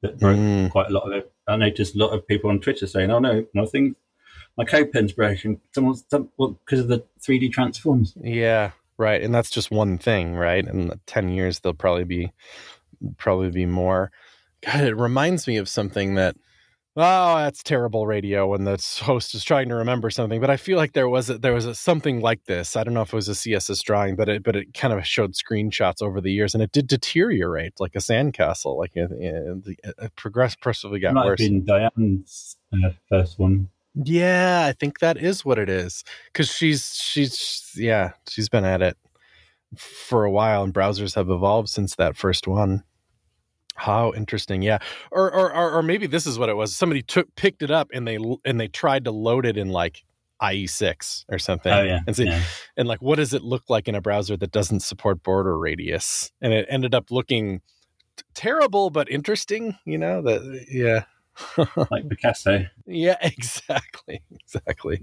that 0.01 0.19
broke 0.19 0.37
Mm. 0.37 0.69
quite 0.71 0.87
a 0.89 0.93
lot 0.93 1.03
of 1.07 1.13
it. 1.13 1.31
I 1.47 1.55
noticed 1.55 1.95
a 1.95 1.97
lot 1.99 2.09
of 2.09 2.27
people 2.27 2.49
on 2.49 2.59
Twitter 2.59 2.87
saying, 2.87 3.09
"Oh 3.11 3.19
no, 3.19 3.45
nothing. 3.53 3.95
My 4.57 4.65
CodePen's 4.65 5.13
breaking. 5.13 5.61
Someone's 5.73 6.03
some, 6.09 6.29
well, 6.37 6.59
because 6.65 6.79
of 6.81 6.87
the 6.89 7.05
3D 7.21 7.51
transforms." 7.53 8.13
Yeah, 8.21 8.71
right. 8.97 9.21
And 9.21 9.33
that's 9.33 9.49
just 9.49 9.71
one 9.71 9.97
thing, 9.97 10.35
right? 10.35 10.65
In 10.67 10.91
10 11.05 11.29
years 11.29 11.59
there'll 11.59 11.73
probably 11.75 12.03
be 12.03 12.31
probably 13.17 13.49
be 13.51 13.65
more. 13.65 14.11
God, 14.65 14.83
it 14.83 14.95
reminds 14.95 15.47
me 15.47 15.57
of 15.57 15.67
something 15.67 16.15
that 16.15 16.35
oh, 16.95 17.37
that's 17.37 17.63
terrible 17.63 18.05
radio 18.05 18.47
when 18.47 18.65
the 18.65 18.99
host 19.01 19.33
is 19.33 19.43
trying 19.43 19.69
to 19.69 19.75
remember 19.75 20.09
something, 20.09 20.39
but 20.39 20.49
I 20.49 20.57
feel 20.57 20.77
like 20.77 20.93
there 20.93 21.09
was 21.09 21.29
a, 21.29 21.37
there 21.37 21.53
was 21.53 21.65
a, 21.65 21.73
something 21.75 22.21
like 22.21 22.45
this. 22.45 22.75
I 22.75 22.83
don't 22.83 22.93
know 22.93 23.01
if 23.01 23.13
it 23.13 23.15
was 23.15 23.29
a 23.29 23.33
CSS 23.33 23.81
drawing, 23.83 24.15
but 24.15 24.29
it 24.29 24.43
but 24.43 24.55
it 24.55 24.73
kind 24.73 24.93
of 24.93 25.05
showed 25.05 25.33
screenshots 25.33 26.01
over 26.01 26.21
the 26.21 26.31
years 26.31 26.53
and 26.53 26.63
it 26.63 26.71
did 26.71 26.87
deteriorate 26.87 27.79
like 27.79 27.95
a 27.95 27.99
sandcastle, 27.99 28.77
like 28.77 28.91
uh, 28.95 29.01
uh, 29.01 29.05
uh, 29.05 29.55
it, 29.65 29.77
it, 29.83 29.95
it 30.01 30.15
progressed 30.15 30.61
progressively 30.61 30.97
It 30.97 31.01
got 31.01 31.13
might 31.15 31.25
worse. 31.25 31.41
have 31.41 31.49
been 31.49 31.65
Diane's 31.65 32.57
uh, 32.73 32.89
first 33.09 33.39
one. 33.39 33.69
Yeah, 33.95 34.65
I 34.67 34.73
think 34.73 34.99
that 34.99 35.17
is 35.17 35.45
what 35.45 35.59
it 35.59 35.69
is. 35.69 36.03
Because 36.31 36.51
she's 36.51 36.95
she's 36.95 37.71
yeah, 37.75 38.13
she's 38.27 38.49
been 38.49 38.65
at 38.65 38.81
it 38.81 38.97
for 39.75 40.23
a 40.23 40.31
while, 40.31 40.63
and 40.63 40.73
browsers 40.73 41.15
have 41.15 41.29
evolved 41.29 41.69
since 41.69 41.95
that 41.95 42.15
first 42.15 42.47
one. 42.47 42.83
How 43.75 44.13
interesting, 44.13 44.61
yeah. 44.61 44.79
Or 45.11 45.31
or 45.33 45.53
or, 45.53 45.71
or 45.71 45.83
maybe 45.83 46.07
this 46.07 46.25
is 46.25 46.37
what 46.37 46.49
it 46.49 46.55
was. 46.55 46.75
Somebody 46.75 47.01
took 47.01 47.33
picked 47.35 47.63
it 47.63 47.71
up 47.71 47.89
and 47.93 48.07
they 48.07 48.17
and 48.45 48.59
they 48.59 48.67
tried 48.67 49.05
to 49.05 49.11
load 49.11 49.45
it 49.45 49.57
in 49.57 49.69
like 49.69 50.03
IE6 50.41 51.25
or 51.29 51.39
something. 51.39 51.71
Oh 51.71 51.81
yeah, 51.81 52.01
and 52.05 52.15
see, 52.15 52.25
yeah. 52.25 52.43
and 52.77 52.87
like 52.87 53.01
what 53.01 53.15
does 53.15 53.33
it 53.33 53.43
look 53.43 53.63
like 53.69 53.87
in 53.87 53.95
a 53.95 54.01
browser 54.01 54.37
that 54.37 54.51
doesn't 54.51 54.81
support 54.81 55.23
border 55.23 55.57
radius? 55.57 56.31
And 56.41 56.53
it 56.53 56.67
ended 56.69 56.93
up 56.93 57.11
looking 57.11 57.61
t- 58.17 58.23
terrible 58.35 58.89
but 58.89 59.09
interesting. 59.09 59.77
You 59.85 59.97
know 59.97 60.21
that 60.21 60.65
yeah. 60.69 61.05
like 61.91 62.07
Picasso. 62.09 62.65
Yeah, 62.85 63.17
exactly, 63.21 64.21
exactly. 64.31 65.01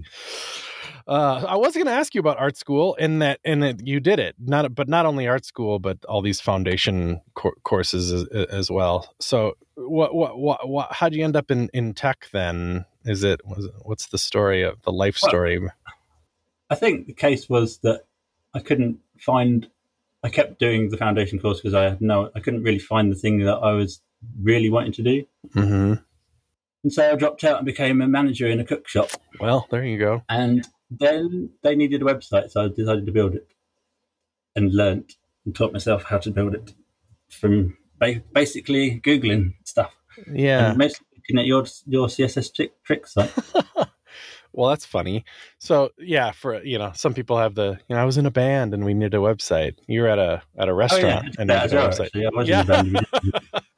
Uh, 1.07 1.45
I 1.47 1.55
was 1.55 1.73
going 1.73 1.87
to 1.87 1.91
ask 1.91 2.13
you 2.13 2.19
about 2.19 2.37
art 2.37 2.57
school, 2.57 2.95
and 2.99 3.21
that, 3.21 3.39
and 3.43 3.63
that 3.63 3.85
you 3.85 3.99
did 3.99 4.19
it. 4.19 4.35
Not, 4.39 4.73
but 4.75 4.87
not 4.87 5.05
only 5.05 5.27
art 5.27 5.45
school, 5.45 5.79
but 5.79 6.03
all 6.05 6.21
these 6.21 6.39
foundation 6.39 7.21
courses 7.63 8.11
as, 8.11 8.25
as, 8.49 8.71
well. 8.71 9.13
So, 9.19 9.57
what, 9.75 10.13
what, 10.13 10.37
what, 10.37 10.69
what? 10.69 10.93
How'd 10.93 11.13
you 11.13 11.23
end 11.23 11.35
up 11.35 11.51
in 11.51 11.69
in 11.73 11.93
tech 11.93 12.27
then? 12.31 12.85
Is 13.05 13.23
it 13.23 13.41
was 13.45 13.65
it, 13.65 13.73
what's 13.81 14.07
the 14.07 14.17
story 14.17 14.63
of 14.63 14.81
the 14.83 14.91
life 14.91 15.17
story? 15.17 15.59
Well, 15.59 15.71
I 16.69 16.75
think 16.75 17.07
the 17.07 17.13
case 17.13 17.49
was 17.49 17.79
that 17.79 18.05
I 18.53 18.59
couldn't 18.59 18.99
find. 19.19 19.67
I 20.23 20.29
kept 20.29 20.59
doing 20.59 20.89
the 20.89 20.97
foundation 20.97 21.39
course 21.39 21.59
because 21.59 21.73
I 21.73 21.83
had 21.83 22.01
no. 22.01 22.29
I 22.35 22.39
couldn't 22.39 22.63
really 22.63 22.79
find 22.79 23.11
the 23.11 23.15
thing 23.15 23.39
that 23.39 23.57
I 23.57 23.73
was 23.73 24.01
really 24.41 24.69
wanting 24.69 24.93
to 24.93 25.03
do. 25.03 25.25
Mm-hmm. 25.55 25.93
And 26.83 26.91
so 26.91 27.11
I 27.11 27.15
dropped 27.15 27.43
out 27.43 27.57
and 27.57 27.65
became 27.65 28.01
a 28.01 28.07
manager 28.07 28.47
in 28.47 28.59
a 28.59 28.65
cook 28.65 28.87
shop. 28.87 29.11
Well, 29.39 29.67
there 29.69 29.83
you 29.83 29.99
go. 29.99 30.23
And 30.29 30.67
then 30.89 31.51
they 31.63 31.75
needed 31.75 32.01
a 32.01 32.05
website, 32.05 32.51
so 32.51 32.63
I 32.63 32.67
decided 32.67 33.05
to 33.05 33.11
build 33.11 33.35
it 33.35 33.47
and 34.55 34.73
learnt 34.73 35.13
and 35.45 35.55
taught 35.55 35.73
myself 35.73 36.03
how 36.03 36.17
to 36.19 36.31
build 36.31 36.55
it 36.55 36.73
from 37.29 37.77
basically 38.33 38.99
Googling 38.99 39.53
stuff. 39.63 39.95
Yeah. 40.31 40.69
And 40.69 40.77
mostly 40.77 41.05
looking 41.15 41.39
at 41.39 41.45
your, 41.45 41.65
your 41.85 42.07
CSS 42.07 42.53
trick, 42.53 42.83
trick 42.83 43.07
site. 43.07 43.31
well, 44.53 44.69
that's 44.69 44.85
funny. 44.85 45.23
So 45.59 45.91
yeah, 45.97 46.31
for 46.31 46.63
you 46.63 46.77
know, 46.77 46.91
some 46.93 47.13
people 47.13 47.37
have 47.37 47.55
the 47.55 47.79
you 47.87 47.95
know, 47.95 48.01
I 48.01 48.05
was 48.05 48.17
in 48.17 48.25
a 48.25 48.31
band 48.31 48.73
and 48.73 48.83
we 48.83 48.93
needed 48.93 49.13
a 49.13 49.17
website. 49.17 49.75
You're 49.87 50.07
at 50.07 50.19
a 50.19 50.41
at 50.57 50.67
a 50.67 50.73
restaurant 50.73 51.25
oh, 51.25 51.27
yeah. 51.27 51.33
and 51.39 51.47
needed 51.47 51.73
a 51.73 51.87
website. 51.87 52.05
Actually. 52.07 52.25
I 52.25 52.29
was 52.33 52.49
yeah. 52.49 53.59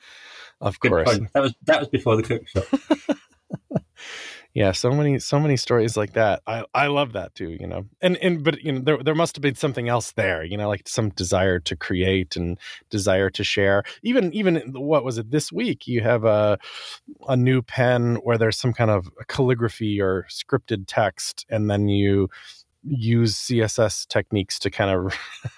in 0.83 0.93
a 0.93 1.03
band. 1.03 1.21
of 1.21 1.25
course. 1.25 1.29
That 1.33 1.41
was 1.41 1.53
that 1.63 1.79
was 1.79 1.89
before 1.89 2.15
the 2.15 2.23
cook 2.23 2.47
shop. 2.47 2.65
yeah 4.53 4.71
so 4.71 4.91
many 4.91 5.19
so 5.19 5.39
many 5.39 5.57
stories 5.57 5.97
like 5.97 6.13
that 6.13 6.41
i 6.45 6.63
i 6.73 6.87
love 6.87 7.13
that 7.13 7.33
too 7.33 7.57
you 7.59 7.67
know 7.67 7.85
and 8.01 8.17
and 8.17 8.43
but 8.43 8.61
you 8.61 8.71
know 8.71 8.79
there, 8.79 8.97
there 8.97 9.15
must 9.15 9.35
have 9.35 9.41
been 9.41 9.55
something 9.55 9.89
else 9.89 10.11
there 10.11 10.43
you 10.43 10.57
know 10.57 10.67
like 10.67 10.87
some 10.87 11.09
desire 11.09 11.59
to 11.59 11.75
create 11.75 12.35
and 12.35 12.59
desire 12.89 13.29
to 13.29 13.43
share 13.43 13.83
even 14.03 14.31
even 14.33 14.57
what 14.73 15.03
was 15.03 15.17
it 15.17 15.31
this 15.31 15.51
week 15.51 15.87
you 15.87 16.01
have 16.01 16.23
a 16.23 16.57
a 17.27 17.35
new 17.35 17.61
pen 17.61 18.15
where 18.17 18.37
there's 18.37 18.57
some 18.57 18.73
kind 18.73 18.91
of 18.91 19.09
calligraphy 19.27 19.99
or 19.99 20.27
scripted 20.29 20.85
text 20.87 21.45
and 21.49 21.69
then 21.69 21.87
you 21.87 22.29
use 22.85 23.35
css 23.35 24.07
techniques 24.07 24.59
to 24.59 24.69
kind 24.69 24.91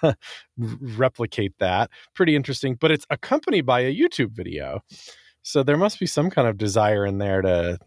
of 0.02 0.16
replicate 0.58 1.52
that 1.58 1.90
pretty 2.14 2.36
interesting 2.36 2.74
but 2.74 2.90
it's 2.90 3.06
accompanied 3.10 3.66
by 3.66 3.80
a 3.80 3.94
youtube 3.94 4.30
video 4.30 4.82
so 5.42 5.62
there 5.62 5.76
must 5.76 6.00
be 6.00 6.06
some 6.06 6.30
kind 6.30 6.48
of 6.48 6.58
desire 6.58 7.06
in 7.06 7.18
there 7.18 7.42
to 7.42 7.78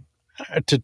uh, 0.50 0.60
to 0.68 0.82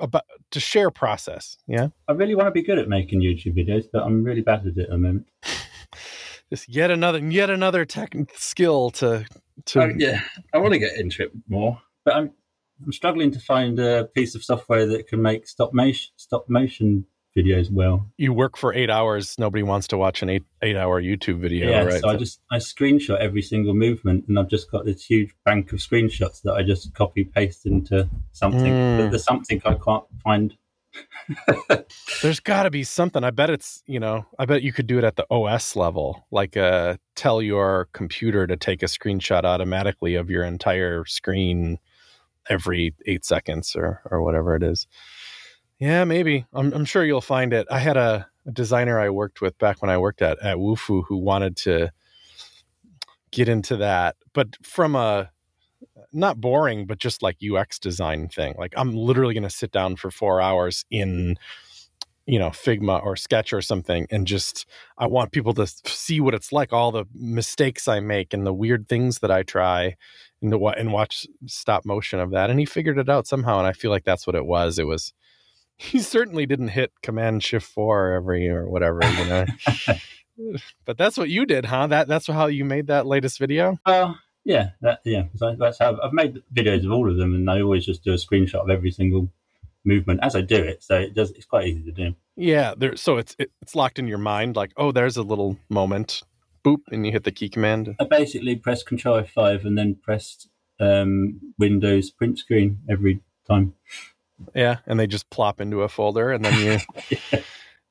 about 0.00 0.24
to 0.50 0.60
share 0.60 0.90
process. 0.90 1.58
Yeah, 1.66 1.88
I 2.08 2.12
really 2.12 2.34
want 2.34 2.46
to 2.46 2.52
be 2.52 2.62
good 2.62 2.78
at 2.78 2.88
making 2.88 3.20
YouTube 3.20 3.56
videos, 3.56 3.84
but 3.92 4.02
I'm 4.02 4.24
really 4.24 4.40
bad 4.40 4.60
at 4.60 4.66
it 4.66 4.78
at 4.78 4.90
the 4.90 4.98
moment. 4.98 5.26
Just 6.50 6.68
yet 6.68 6.90
another 6.90 7.18
yet 7.18 7.50
another 7.50 7.84
tech 7.84 8.14
skill 8.34 8.90
to 8.92 9.26
to. 9.66 9.82
Oh, 9.82 9.92
yeah, 9.96 10.22
I 10.54 10.58
want 10.58 10.72
to 10.72 10.78
get 10.78 10.98
into 10.98 11.24
it 11.24 11.32
more, 11.48 11.80
but 12.04 12.14
I'm 12.14 12.30
I'm 12.84 12.92
struggling 12.92 13.30
to 13.32 13.40
find 13.40 13.78
a 13.78 14.04
piece 14.14 14.34
of 14.34 14.42
software 14.42 14.86
that 14.86 15.08
can 15.08 15.20
make 15.20 15.46
stop 15.46 15.74
motion 15.74 16.10
stop 16.16 16.48
motion 16.48 17.04
videos 17.38 17.70
well. 17.70 18.10
You 18.16 18.32
work 18.32 18.56
for 18.56 18.74
eight 18.74 18.90
hours. 18.90 19.36
Nobody 19.38 19.62
wants 19.62 19.86
to 19.88 19.98
watch 19.98 20.22
an 20.22 20.28
eight 20.28 20.44
eight 20.62 20.76
hour 20.76 21.00
YouTube 21.00 21.40
video, 21.40 21.70
yeah, 21.70 21.82
right? 21.82 22.00
So 22.00 22.08
I 22.08 22.16
just 22.16 22.40
I 22.50 22.56
screenshot 22.56 23.18
every 23.18 23.42
single 23.42 23.74
movement, 23.74 24.24
and 24.28 24.38
I've 24.38 24.48
just 24.48 24.70
got 24.70 24.84
this 24.84 25.04
huge 25.04 25.34
bank 25.44 25.72
of 25.72 25.78
screenshots 25.78 26.42
that 26.42 26.54
I 26.54 26.62
just 26.62 26.92
copy 26.94 27.24
paste 27.24 27.66
into 27.66 28.08
something. 28.32 28.72
Mm. 28.72 28.98
But 28.98 29.10
there's 29.10 29.24
something 29.24 29.62
I 29.64 29.74
can't 29.74 30.04
find. 30.22 30.56
there's 32.22 32.40
got 32.40 32.64
to 32.64 32.70
be 32.70 32.82
something. 32.82 33.22
I 33.22 33.30
bet 33.30 33.50
it's 33.50 33.82
you 33.86 34.00
know. 34.00 34.26
I 34.38 34.46
bet 34.46 34.62
you 34.62 34.72
could 34.72 34.86
do 34.86 34.98
it 34.98 35.04
at 35.04 35.16
the 35.16 35.26
OS 35.30 35.76
level, 35.76 36.26
like 36.30 36.56
uh, 36.56 36.96
tell 37.14 37.40
your 37.40 37.88
computer 37.92 38.46
to 38.46 38.56
take 38.56 38.82
a 38.82 38.86
screenshot 38.86 39.44
automatically 39.44 40.14
of 40.14 40.30
your 40.30 40.44
entire 40.44 41.04
screen 41.04 41.78
every 42.48 42.94
eight 43.06 43.24
seconds 43.24 43.76
or 43.76 44.00
or 44.10 44.22
whatever 44.22 44.56
it 44.56 44.62
is. 44.62 44.86
Yeah, 45.78 46.04
maybe. 46.04 46.44
I'm, 46.52 46.72
I'm 46.72 46.84
sure 46.84 47.04
you'll 47.04 47.20
find 47.20 47.52
it. 47.52 47.66
I 47.70 47.78
had 47.78 47.96
a, 47.96 48.26
a, 48.46 48.52
designer 48.52 48.98
I 48.98 49.10
worked 49.10 49.40
with 49.40 49.56
back 49.58 49.80
when 49.80 49.90
I 49.90 49.98
worked 49.98 50.22
at 50.22 50.38
at 50.42 50.56
Wufoo 50.56 51.04
who 51.06 51.16
wanted 51.16 51.56
to 51.58 51.92
get 53.30 53.48
into 53.48 53.76
that, 53.76 54.16
but 54.32 54.56
from 54.62 54.96
a 54.96 55.30
not 56.12 56.40
boring, 56.40 56.86
but 56.86 56.98
just 56.98 57.22
like 57.22 57.36
UX 57.42 57.78
design 57.78 58.28
thing. 58.28 58.54
Like 58.58 58.72
I'm 58.76 58.92
literally 58.92 59.34
going 59.34 59.44
to 59.44 59.50
sit 59.50 59.70
down 59.70 59.96
for 59.96 60.10
four 60.10 60.40
hours 60.40 60.84
in, 60.90 61.36
you 62.26 62.38
know, 62.38 62.48
Figma 62.48 63.04
or 63.04 63.14
Sketch 63.14 63.52
or 63.52 63.62
something, 63.62 64.06
and 64.10 64.26
just 64.26 64.66
I 64.96 65.06
want 65.06 65.32
people 65.32 65.54
to 65.54 65.66
see 65.66 66.20
what 66.20 66.34
it's 66.34 66.52
like, 66.52 66.72
all 66.72 66.90
the 66.90 67.04
mistakes 67.14 67.86
I 67.86 68.00
make 68.00 68.34
and 68.34 68.46
the 68.46 68.54
weird 68.54 68.88
things 68.88 69.20
that 69.20 69.30
I 69.30 69.42
try, 69.42 69.96
and 70.42 70.52
the 70.52 70.58
and 70.58 70.92
watch 70.92 71.26
stop 71.46 71.84
motion 71.84 72.18
of 72.18 72.30
that. 72.32 72.50
And 72.50 72.58
he 72.58 72.66
figured 72.66 72.98
it 72.98 73.08
out 73.08 73.26
somehow, 73.26 73.58
and 73.58 73.66
I 73.66 73.72
feel 73.72 73.90
like 73.90 74.04
that's 74.04 74.26
what 74.26 74.36
it 74.36 74.46
was. 74.46 74.78
It 74.78 74.86
was 74.86 75.12
he 75.78 76.00
certainly 76.00 76.44
didn't 76.44 76.68
hit 76.68 76.92
Command 77.02 77.42
Shift 77.42 77.66
Four 77.66 78.12
every 78.12 78.48
or 78.48 78.68
whatever, 78.68 79.00
you 79.04 79.24
know. 79.24 79.46
but 80.84 80.98
that's 80.98 81.16
what 81.16 81.30
you 81.30 81.46
did, 81.46 81.66
huh? 81.66 81.86
That 81.86 82.08
that's 82.08 82.26
how 82.26 82.46
you 82.46 82.64
made 82.64 82.88
that 82.88 83.06
latest 83.06 83.38
video. 83.38 83.78
Well, 83.86 84.10
uh, 84.10 84.14
yeah, 84.44 84.70
that, 84.80 85.00
yeah. 85.04 85.24
So 85.36 85.54
that's 85.58 85.78
how 85.78 85.98
I've 86.02 86.12
made 86.12 86.42
videos 86.52 86.84
of 86.84 86.90
all 86.90 87.08
of 87.08 87.16
them, 87.16 87.34
and 87.34 87.48
I 87.48 87.60
always 87.60 87.86
just 87.86 88.02
do 88.02 88.12
a 88.12 88.16
screenshot 88.16 88.62
of 88.62 88.70
every 88.70 88.90
single 88.90 89.30
movement 89.84 90.20
as 90.22 90.34
I 90.34 90.40
do 90.40 90.56
it. 90.56 90.82
So 90.82 90.98
it 90.98 91.14
does. 91.14 91.30
It's 91.30 91.46
quite 91.46 91.68
easy 91.68 91.84
to 91.84 91.92
do. 91.92 92.14
Yeah, 92.36 92.74
there. 92.76 92.96
So 92.96 93.18
it's 93.18 93.36
it, 93.38 93.52
it's 93.62 93.76
locked 93.76 94.00
in 94.00 94.08
your 94.08 94.18
mind. 94.18 94.56
Like, 94.56 94.72
oh, 94.76 94.90
there's 94.90 95.16
a 95.16 95.22
little 95.22 95.58
moment. 95.68 96.22
Boop, 96.64 96.80
and 96.90 97.06
you 97.06 97.12
hit 97.12 97.22
the 97.22 97.30
key 97.30 97.48
command. 97.48 97.94
I 98.00 98.04
basically 98.04 98.56
press 98.56 98.82
Control 98.82 99.22
F5 99.22 99.64
and 99.64 99.78
then 99.78 99.94
pressed 99.94 100.48
um, 100.80 101.40
Windows 101.56 102.10
print 102.10 102.38
screen 102.38 102.80
every 102.88 103.20
time. 103.46 103.74
Yeah, 104.54 104.78
and 104.86 104.98
they 104.98 105.06
just 105.06 105.28
plop 105.30 105.60
into 105.60 105.82
a 105.82 105.88
folder, 105.88 106.32
and 106.32 106.44
then 106.44 106.58
you. 106.58 107.18
yeah. 107.32 107.40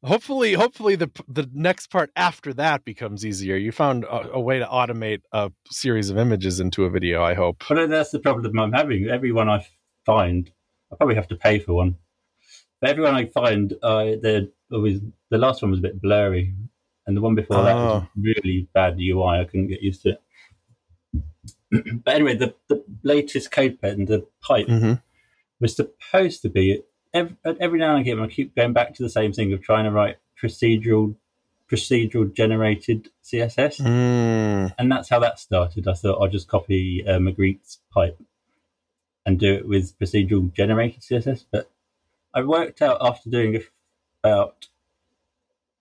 Hopefully, 0.04 0.54
hopefully 0.54 0.96
the 0.96 1.10
the 1.28 1.50
next 1.54 1.88
part 1.88 2.12
after 2.16 2.54
that 2.54 2.86
becomes 2.86 3.26
easier. 3.26 3.56
You 3.56 3.72
found 3.72 4.04
a, 4.06 4.34
a, 4.34 4.40
way 4.40 4.60
to 4.60 4.66
automate 4.66 5.22
a 5.32 5.52
series 5.70 6.10
of 6.10 6.18
images 6.18 6.60
into 6.60 6.86
a 6.86 6.90
video. 6.90 7.24
I 7.24 7.34
hope. 7.34 7.64
But 7.68 7.90
that's 7.90 8.12
the 8.12 8.20
problem 8.20 8.60
I'm 8.60 8.72
having. 8.72 9.10
Everyone 9.10 9.50
I 9.50 9.66
find, 10.06 10.52
I 10.92 10.96
probably 10.96 11.16
have 11.16 11.28
to 11.30 11.36
pay 11.36 11.60
for 11.60 11.74
one. 11.74 11.98
But 12.80 12.92
everyone 12.92 13.16
I 13.16 13.26
find, 13.26 13.74
uh, 13.82 14.12
they're 14.22 14.48
always 14.72 15.02
the 15.32 15.40
last 15.40 15.64
one 15.64 15.72
was 15.72 15.80
a 15.80 15.84
bit 15.84 16.00
blurry, 16.00 16.54
and 17.08 17.18
the 17.18 17.22
one 17.22 17.34
before 17.34 17.58
oh. 17.58 17.64
that 17.64 17.76
was 17.76 18.04
oh. 18.04 18.10
really 18.16 18.70
bad 18.74 19.00
UI. 19.00 19.40
I 19.40 19.46
couldn't 19.46 19.68
get 19.68 19.82
used 19.82 20.04
to 20.04 20.10
it. 20.10 20.22
but 22.06 22.14
anyway, 22.14 22.36
the 22.36 22.54
the 22.70 22.84
latest 23.02 23.50
CodePen, 23.50 24.08
the 24.08 24.28
pipe. 24.42 24.68
Mm-hmm 24.68 24.94
was 25.60 25.76
supposed 25.76 26.42
to 26.44 26.50
be 26.50 26.84
every, 27.14 27.36
every 27.60 27.80
now 27.80 27.96
and 27.96 28.02
again 28.02 28.20
I 28.20 28.28
keep 28.28 28.56
going 28.56 28.74
back 28.74 28.94
to 28.96 29.04
the 29.04 29.10
same 29.10 29.34
thing 29.34 29.54
of 29.54 29.62
trying 29.62 29.86
to 29.86 29.92
write 29.92 30.18
procedural 30.42 31.16
procedural 31.70 32.34
generated 32.34 33.10
CSS, 33.24 33.82
mm. 33.82 34.74
and 34.78 34.92
that's 34.92 35.10
how 35.10 35.20
that 35.20 35.38
started. 35.38 35.88
I 35.88 35.94
thought 35.94 36.22
I'll 36.22 36.30
just 36.30 36.48
copy 36.48 37.06
uh, 37.06 37.20
Magritte's 37.20 37.80
pipe 37.92 38.18
and 39.26 39.38
do 39.38 39.54
it 39.54 39.68
with 39.68 39.98
procedural 40.00 40.54
generated 40.54 41.02
CSS, 41.02 41.46
but 41.52 41.70
I 42.34 42.42
worked 42.44 42.82
out 42.82 42.98
after 43.02 43.30
doing 43.30 43.62
about 44.24 44.68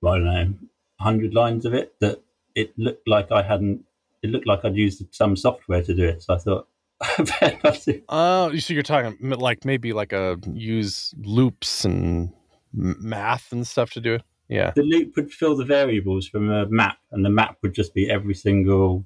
I 0.04 0.18
don't 0.18 0.24
know 0.24 0.54
hundred 0.98 1.34
lines 1.34 1.64
of 1.66 1.74
it 1.74 1.94
that 2.00 2.22
it 2.54 2.76
looked 2.78 3.06
like 3.06 3.30
I 3.30 3.42
hadn't. 3.42 3.84
It 4.22 4.30
looked 4.30 4.46
like 4.46 4.64
I'd 4.64 4.76
used 4.76 5.04
some 5.12 5.36
software 5.36 5.82
to 5.82 5.94
do 5.94 6.04
it, 6.04 6.22
so 6.22 6.34
I 6.34 6.38
thought 6.38 6.68
Oh, 8.09 8.50
uh, 8.52 8.56
so 8.56 8.72
you're 8.72 8.82
talking 8.82 9.16
like 9.30 9.64
maybe 9.64 9.92
like 9.92 10.12
a 10.12 10.38
use 10.52 11.14
loops 11.18 11.85
and 11.85 12.32
math 12.72 13.52
and 13.52 13.66
stuff 13.66 13.90
to 13.92 14.00
do 14.00 14.14
it. 14.14 14.22
Yeah, 14.48 14.72
the 14.74 14.82
loop 14.82 15.16
would 15.16 15.32
fill 15.32 15.56
the 15.56 15.64
variables 15.64 16.26
from 16.26 16.50
a 16.50 16.66
map, 16.66 16.98
and 17.11 17.24
the 17.24 17.30
map 17.30 17.59
would 17.62 17.74
just 17.74 17.94
be 17.94 18.09
every 18.09 18.35
single 18.35 19.04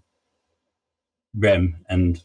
rem 1.34 1.84
and 1.88 2.22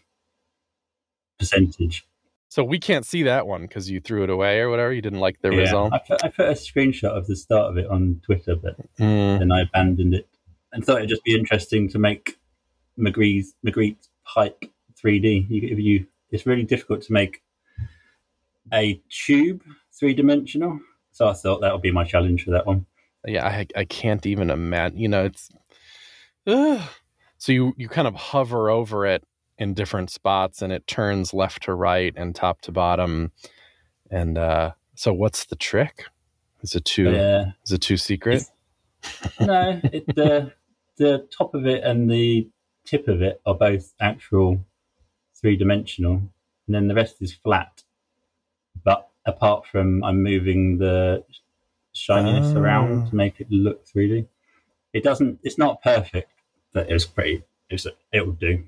percentage. 1.39 2.06
So 2.49 2.63
we 2.63 2.80
can't 2.80 3.06
see 3.06 3.23
that 3.23 3.47
one 3.47 3.63
because 3.63 3.89
you 3.89 3.99
threw 3.99 4.23
it 4.23 4.30
away 4.30 4.60
or 4.60 4.69
whatever. 4.69 4.93
You 4.93 5.01
didn't 5.01 5.19
like 5.19 5.41
the 5.41 5.51
yeah, 5.51 5.60
result. 5.62 5.93
I 5.93 5.99
put, 5.99 6.23
I 6.23 6.30
put, 6.30 6.47
a 6.47 6.54
screenshot 6.54 7.10
of 7.10 7.28
the 7.28 7.36
start 7.36 7.71
of 7.71 7.78
it 7.78 7.88
on 7.88 8.21
Twitter, 8.23 8.56
but 8.56 8.78
mm. 8.97 9.39
then 9.39 9.51
I 9.51 9.62
abandoned 9.62 10.13
it 10.13 10.28
and 10.71 10.86
thought 10.86 10.97
it'd 10.97 11.10
just 11.10 11.23
be 11.23 11.36
interesting 11.36 11.89
to 11.89 11.99
make 11.99 12.38
Magritte's 12.97 13.56
Magritte 13.65 14.08
pipe 14.25 14.63
3D. 15.06 15.50
You, 15.50 15.76
you, 15.78 16.08
it's 16.32 16.46
really 16.46 16.63
difficult 16.63 17.02
to 17.04 17.13
make 17.13 17.41
a 18.74 19.02
tube 19.10 19.62
three 19.94 20.13
dimensional. 20.13 20.80
So 21.12 21.28
I 21.28 21.34
thought 21.34 21.62
that 21.62 21.72
would 21.72 21.82
be 21.82 21.91
my 21.91 22.04
challenge 22.04 22.44
for 22.44 22.52
that 22.52 22.65
one. 22.65 22.86
Yeah, 23.26 23.46
I 23.46 23.65
I 23.76 23.86
can't 23.86 24.26
even 24.26 24.50
imagine. 24.50 24.98
You 24.98 25.08
know, 25.08 25.26
it's 25.26 25.50
uh, 26.46 26.86
so 27.38 27.52
you 27.52 27.74
you 27.78 27.88
kind 27.88 28.08
of 28.08 28.15
hover 28.15 28.70
over 28.70 29.06
it 29.06 29.24
in 29.58 29.74
different 29.74 30.10
spots 30.10 30.62
and 30.62 30.74
it 30.74 30.86
turns 30.88 31.34
left 31.34 31.63
to 31.63 31.74
right 31.74 32.13
and 32.15 32.36
top 32.36 32.62
to 32.62 32.72
bottom. 32.72 33.32
And 34.12 34.38
uh, 34.38 34.72
so, 34.96 35.13
what's 35.13 35.46
the 35.46 35.56
trick? 35.56 36.06
Is 36.62 36.76
it 36.76 36.86
too? 36.86 37.12
Yeah. 37.12 37.52
Is 37.63 37.72
it 37.72 37.82
too 37.82 37.98
secret? 37.98 38.44
no, 39.39 39.80
it, 39.84 40.06
the 40.15 40.52
the 40.98 41.28
top 41.36 41.54
of 41.54 41.65
it 41.65 41.84
and 41.84 42.10
the 42.10 42.48
tip 42.86 43.08
of 43.08 43.22
it 43.22 43.41
are 43.46 43.56
both 43.56 43.94
actual 44.00 44.60
three 45.45 45.55
dimensional, 45.55 46.13
and 46.65 46.73
then 46.75 46.88
the 46.88 46.95
rest 46.95 47.21
is 47.21 47.31
flat. 47.31 47.84
But 48.84 49.08
apart 49.27 49.67
from 49.67 50.03
I'm 50.03 50.23
moving 50.23 50.79
the 50.79 51.23
shininess 51.93 52.55
Ah. 52.55 52.60
around 52.60 53.10
to 53.10 53.15
make 53.15 53.39
it 53.39 53.45
look 53.51 53.86
3D, 53.86 54.25
it 54.91 55.03
doesn't. 55.03 55.38
It's 55.43 55.60
not 55.60 55.84
perfect, 55.84 56.31
but 56.73 56.89
it's 56.89 57.05
pretty. 57.05 57.43
It 57.69 57.73
was, 57.75 57.86
it 58.12 58.25
will 58.25 58.34
do. 58.34 58.63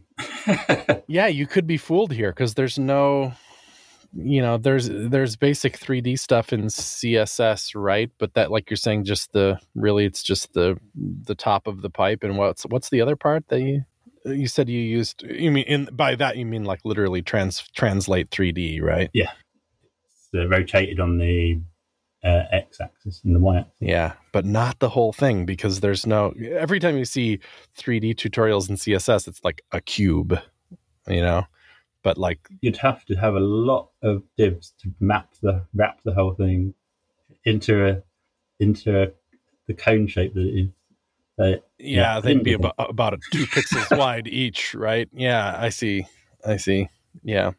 yeah, 1.07 1.25
you 1.25 1.47
could 1.47 1.65
be 1.65 1.77
fooled 1.77 2.11
here 2.11 2.29
because 2.29 2.53
there's 2.53 2.77
no, 2.77 3.33
you 4.15 4.41
know, 4.43 4.57
there's 4.59 4.87
there's 4.87 5.35
basic 5.35 5.79
3D 5.79 6.19
stuff 6.19 6.53
in 6.53 6.65
CSS, 6.65 7.71
right? 7.73 8.11
But 8.19 8.35
that, 8.35 8.51
like 8.51 8.69
you're 8.69 8.77
saying, 8.77 9.05
just 9.05 9.33
the 9.33 9.57
really, 9.73 10.05
it's 10.05 10.21
just 10.21 10.53
the 10.53 10.77
the 10.95 11.35
top 11.35 11.65
of 11.65 11.81
the 11.81 11.89
pipe. 11.89 12.23
And 12.23 12.37
what's 12.37 12.63
what's 12.67 12.89
the 12.91 13.01
other 13.01 13.15
part 13.15 13.47
that 13.47 13.61
you 13.61 13.81
you 14.27 14.47
said 14.47 14.69
you 14.69 14.79
used? 14.79 15.23
You 15.23 15.51
mean 15.51 15.65
in 15.65 15.89
by 15.91 16.15
that 16.15 16.37
you 16.37 16.45
mean 16.45 16.63
like 16.63 16.81
literally 16.83 17.21
trans 17.21 17.63
translate 17.75 18.29
3D, 18.29 18.81
right? 18.81 19.09
Yeah. 19.13 19.31
It's 20.33 20.51
rotated 20.51 20.99
on 20.99 21.17
the 21.17 21.61
uh, 22.23 22.43
x-axis 22.51 23.21
and 23.23 23.35
the 23.35 23.39
y-axis. 23.39 23.73
Yeah, 23.79 24.13
but 24.33 24.45
not 24.45 24.79
the 24.79 24.89
whole 24.89 25.13
thing 25.13 25.45
because 25.45 25.79
there's 25.79 26.05
no. 26.05 26.33
Every 26.51 26.79
time 26.79 26.97
you 26.97 27.05
see 27.05 27.39
3D 27.77 28.15
tutorials 28.15 28.69
in 28.69 28.75
CSS, 28.75 29.27
it's 29.27 29.43
like 29.43 29.61
a 29.71 29.81
cube, 29.81 30.39
you 31.07 31.21
know. 31.21 31.45
But 32.03 32.17
like, 32.17 32.39
You'd 32.61 32.77
have 32.77 33.05
to 33.05 33.15
have 33.15 33.35
a 33.35 33.39
lot 33.39 33.89
of 34.01 34.23
divs 34.37 34.73
to 34.81 34.91
map 34.99 35.33
the 35.41 35.65
wrap 35.73 35.99
the 36.03 36.13
whole 36.13 36.33
thing 36.33 36.73
into 37.43 37.85
a 37.85 38.03
into 38.59 39.03
a, 39.03 39.07
the 39.67 39.73
cone 39.73 40.07
shape 40.07 40.33
that 40.33 40.41
it 40.41 40.59
is. 40.59 40.69
So 41.37 41.45
yeah, 41.45 41.59
Yeah, 41.79 42.19
they'd 42.19 42.43
be 42.43 42.53
about 42.53 42.75
about 42.77 43.13
a 43.13 43.17
two 43.31 43.45
pixels 43.47 43.95
wide 43.97 44.27
each, 44.27 44.73
right? 44.75 45.07
Yeah, 45.13 45.55
I 45.59 45.69
see. 45.69 46.07
I 46.45 46.57
see. 46.57 46.89
Yeah. 47.23 47.51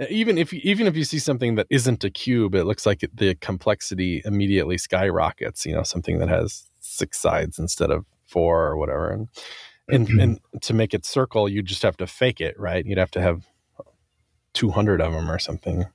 Uh, 0.00 0.06
Even 0.10 0.38
if 0.38 0.52
even 0.54 0.86
if 0.86 0.96
you 0.96 1.04
see 1.04 1.18
something 1.18 1.56
that 1.56 1.66
isn't 1.70 2.04
a 2.04 2.10
cube, 2.10 2.54
it 2.54 2.64
looks 2.64 2.86
like 2.86 3.04
the 3.14 3.34
complexity 3.36 4.22
immediately 4.24 4.78
skyrockets. 4.78 5.66
You 5.66 5.74
know, 5.74 5.82
something 5.82 6.18
that 6.18 6.28
has 6.28 6.64
six 6.80 7.18
sides 7.18 7.58
instead 7.58 7.90
of 7.90 8.04
four 8.26 8.66
or 8.66 8.76
whatever. 8.76 9.10
And 9.10 9.28
and, 9.88 10.08
and 10.20 10.40
to 10.62 10.74
make 10.74 10.94
it 10.94 11.06
circle, 11.06 11.48
you 11.48 11.62
just 11.62 11.82
have 11.82 11.96
to 11.98 12.06
fake 12.08 12.40
it, 12.40 12.58
right? 12.58 12.84
You'd 12.84 12.98
have 12.98 13.12
to 13.12 13.20
have 13.20 13.46
two 14.52 14.70
hundred 14.70 15.00
of 15.00 15.12
them 15.12 15.30
or 15.30 15.38
something. 15.38 15.86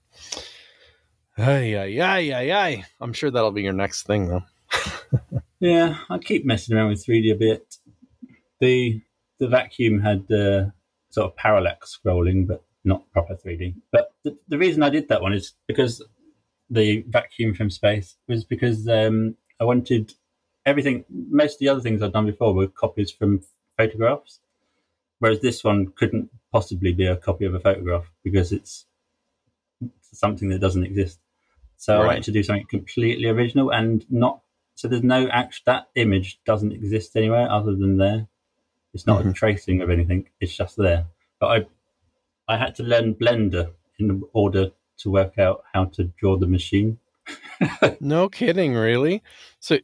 Ay, 1.37 1.75
ay, 1.77 1.99
ay, 2.01 2.33
ay, 2.33 2.51
ay. 2.51 2.85
I'm 2.99 3.13
sure 3.13 3.31
that'll 3.31 3.51
be 3.51 3.63
your 3.63 3.73
next 3.73 4.03
thing, 4.03 4.27
though. 4.27 4.43
Yeah, 5.61 5.99
I 6.09 6.17
keep 6.17 6.43
messing 6.43 6.75
around 6.75 6.89
with 6.89 7.05
3D 7.05 7.31
a 7.31 7.35
bit. 7.35 7.77
The 8.59 8.99
the 9.39 9.47
vacuum 9.47 9.99
had 9.99 10.29
uh, 10.31 10.71
sort 11.11 11.31
of 11.31 11.35
parallax 11.35 11.97
scrolling, 11.97 12.47
but 12.47 12.63
not 12.83 13.09
proper 13.11 13.35
3D. 13.35 13.75
But 13.91 14.11
the, 14.23 14.35
the 14.47 14.57
reason 14.57 14.81
I 14.81 14.89
did 14.89 15.07
that 15.09 15.21
one 15.21 15.33
is 15.33 15.53
because 15.67 16.03
the 16.71 17.05
vacuum 17.07 17.53
from 17.53 17.69
space 17.69 18.17
was 18.27 18.43
because 18.43 18.87
um, 18.87 19.35
I 19.59 19.65
wanted 19.65 20.13
everything. 20.65 21.05
Most 21.09 21.55
of 21.55 21.59
the 21.59 21.69
other 21.69 21.81
things 21.81 22.01
I'd 22.01 22.13
done 22.13 22.25
before 22.25 22.55
were 22.55 22.67
copies 22.67 23.11
from 23.11 23.41
photographs, 23.77 24.39
whereas 25.19 25.41
this 25.41 25.63
one 25.63 25.93
couldn't 25.95 26.29
possibly 26.51 26.91
be 26.91 27.05
a 27.05 27.17
copy 27.17 27.45
of 27.45 27.53
a 27.53 27.59
photograph 27.59 28.11
because 28.23 28.51
it's 28.51 28.87
something 30.11 30.49
that 30.49 30.59
doesn't 30.59 30.85
exist. 30.85 31.19
So 31.77 32.01
I 32.01 32.05
wanted 32.05 32.23
to 32.23 32.31
do 32.31 32.41
something 32.41 32.65
completely 32.67 33.27
original 33.27 33.71
and 33.71 34.05
not 34.09 34.41
so 34.75 34.87
there's 34.87 35.03
no 35.03 35.27
act 35.29 35.61
that 35.65 35.89
image 35.95 36.39
doesn't 36.45 36.71
exist 36.71 37.15
anywhere 37.15 37.49
other 37.51 37.75
than 37.75 37.97
there. 37.97 38.27
It's 38.93 39.07
not 39.07 39.21
a 39.21 39.25
Mhm. 39.25 39.35
tracing 39.35 39.81
of 39.81 39.89
anything. 39.89 40.27
It's 40.39 40.55
just 40.55 40.75
there. 40.77 41.05
But 41.39 41.47
I 41.47 42.53
I 42.53 42.57
had 42.57 42.75
to 42.75 42.83
learn 42.83 43.15
Blender 43.15 43.71
in 43.99 44.23
order 44.33 44.71
to 44.97 45.09
work 45.11 45.37
out 45.39 45.63
how 45.73 45.85
to 45.85 46.05
draw 46.19 46.37
the 46.37 46.47
machine. 46.47 46.97
No 48.01 48.27
kidding, 48.29 48.73
really? 48.73 49.21
So, 49.59 49.77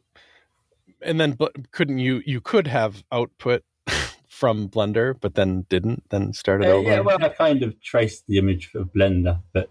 and 1.00 1.18
then 1.20 1.32
but 1.32 1.70
couldn't 1.70 1.98
you? 1.98 2.22
You 2.26 2.40
could 2.40 2.66
have 2.66 3.04
output 3.12 3.62
from 4.28 4.68
Blender, 4.68 5.14
but 5.18 5.34
then 5.34 5.62
didn't. 5.68 6.02
Then 6.10 6.32
started 6.32 6.66
Uh, 6.68 6.72
over. 6.74 6.88
yeah, 6.90 7.00
well, 7.00 7.18
I 7.22 7.28
kind 7.30 7.62
of 7.62 7.80
traced 7.80 8.26
the 8.26 8.38
image 8.38 8.72
of 8.74 8.92
Blender, 8.92 9.40
but 9.52 9.70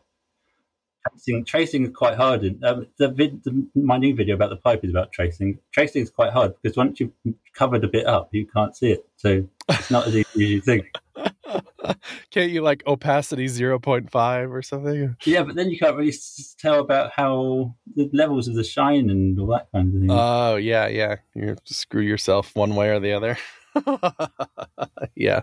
tracing, 1.10 1.46
tracing 1.46 1.84
is 1.86 1.92
quite 1.94 2.16
hard. 2.16 2.44
And, 2.44 2.64
um, 2.64 2.88
the, 2.98 3.10
vid, 3.10 3.44
the 3.44 3.68
my 3.76 3.98
new 3.98 4.16
video 4.16 4.36
about 4.36 4.50
the 4.50 4.58
pipe 4.58 4.84
is 4.84 4.92
about 4.92 5.12
tracing. 5.12 5.60
Tracing 5.72 6.04
is 6.04 6.10
quite 6.10 6.34
hard 6.34 6.54
because 6.62 6.78
once 6.78 7.00
you've 7.00 7.12
covered 7.54 7.84
a 7.84 7.88
bit 7.88 8.06
up, 8.06 8.30
you 8.32 8.48
can't 8.48 8.76
see 8.76 8.92
it. 8.92 9.08
So 9.18 9.48
it's 9.70 9.92
not 9.92 10.08
as 10.08 10.16
easy 10.16 10.26
as 10.36 10.50
you 10.50 10.62
think. 10.62 10.92
Can't 12.32 12.52
you 12.52 12.62
like 12.62 12.84
opacity 12.86 13.48
zero 13.48 13.80
point 13.80 14.12
five 14.12 14.52
or 14.52 14.62
something? 14.62 15.16
Yeah, 15.26 15.44
but 15.44 15.56
then 15.56 15.70
you 15.70 15.80
can't 15.80 15.96
really 15.96 16.10
s- 16.10 16.56
tell 16.60 16.80
about 16.80 17.12
how 17.16 17.76
the 17.96 18.10
levels 18.14 18.48
of 18.48 18.56
the 18.56 18.64
shine 18.64 19.10
and 19.10 19.40
all 19.40 19.48
that 19.48 19.68
kind 19.72 19.94
of 19.94 20.02
thing. 20.02 20.10
Oh 20.12 20.56
yeah, 20.58 20.88
yeah. 20.88 21.16
You 21.34 21.56
screw 21.64 22.02
yourself 22.02 22.56
one 22.56 22.76
way 22.76 22.90
or 22.90 23.00
the 23.00 23.14
other. 23.14 23.38
yeah. 25.16 25.42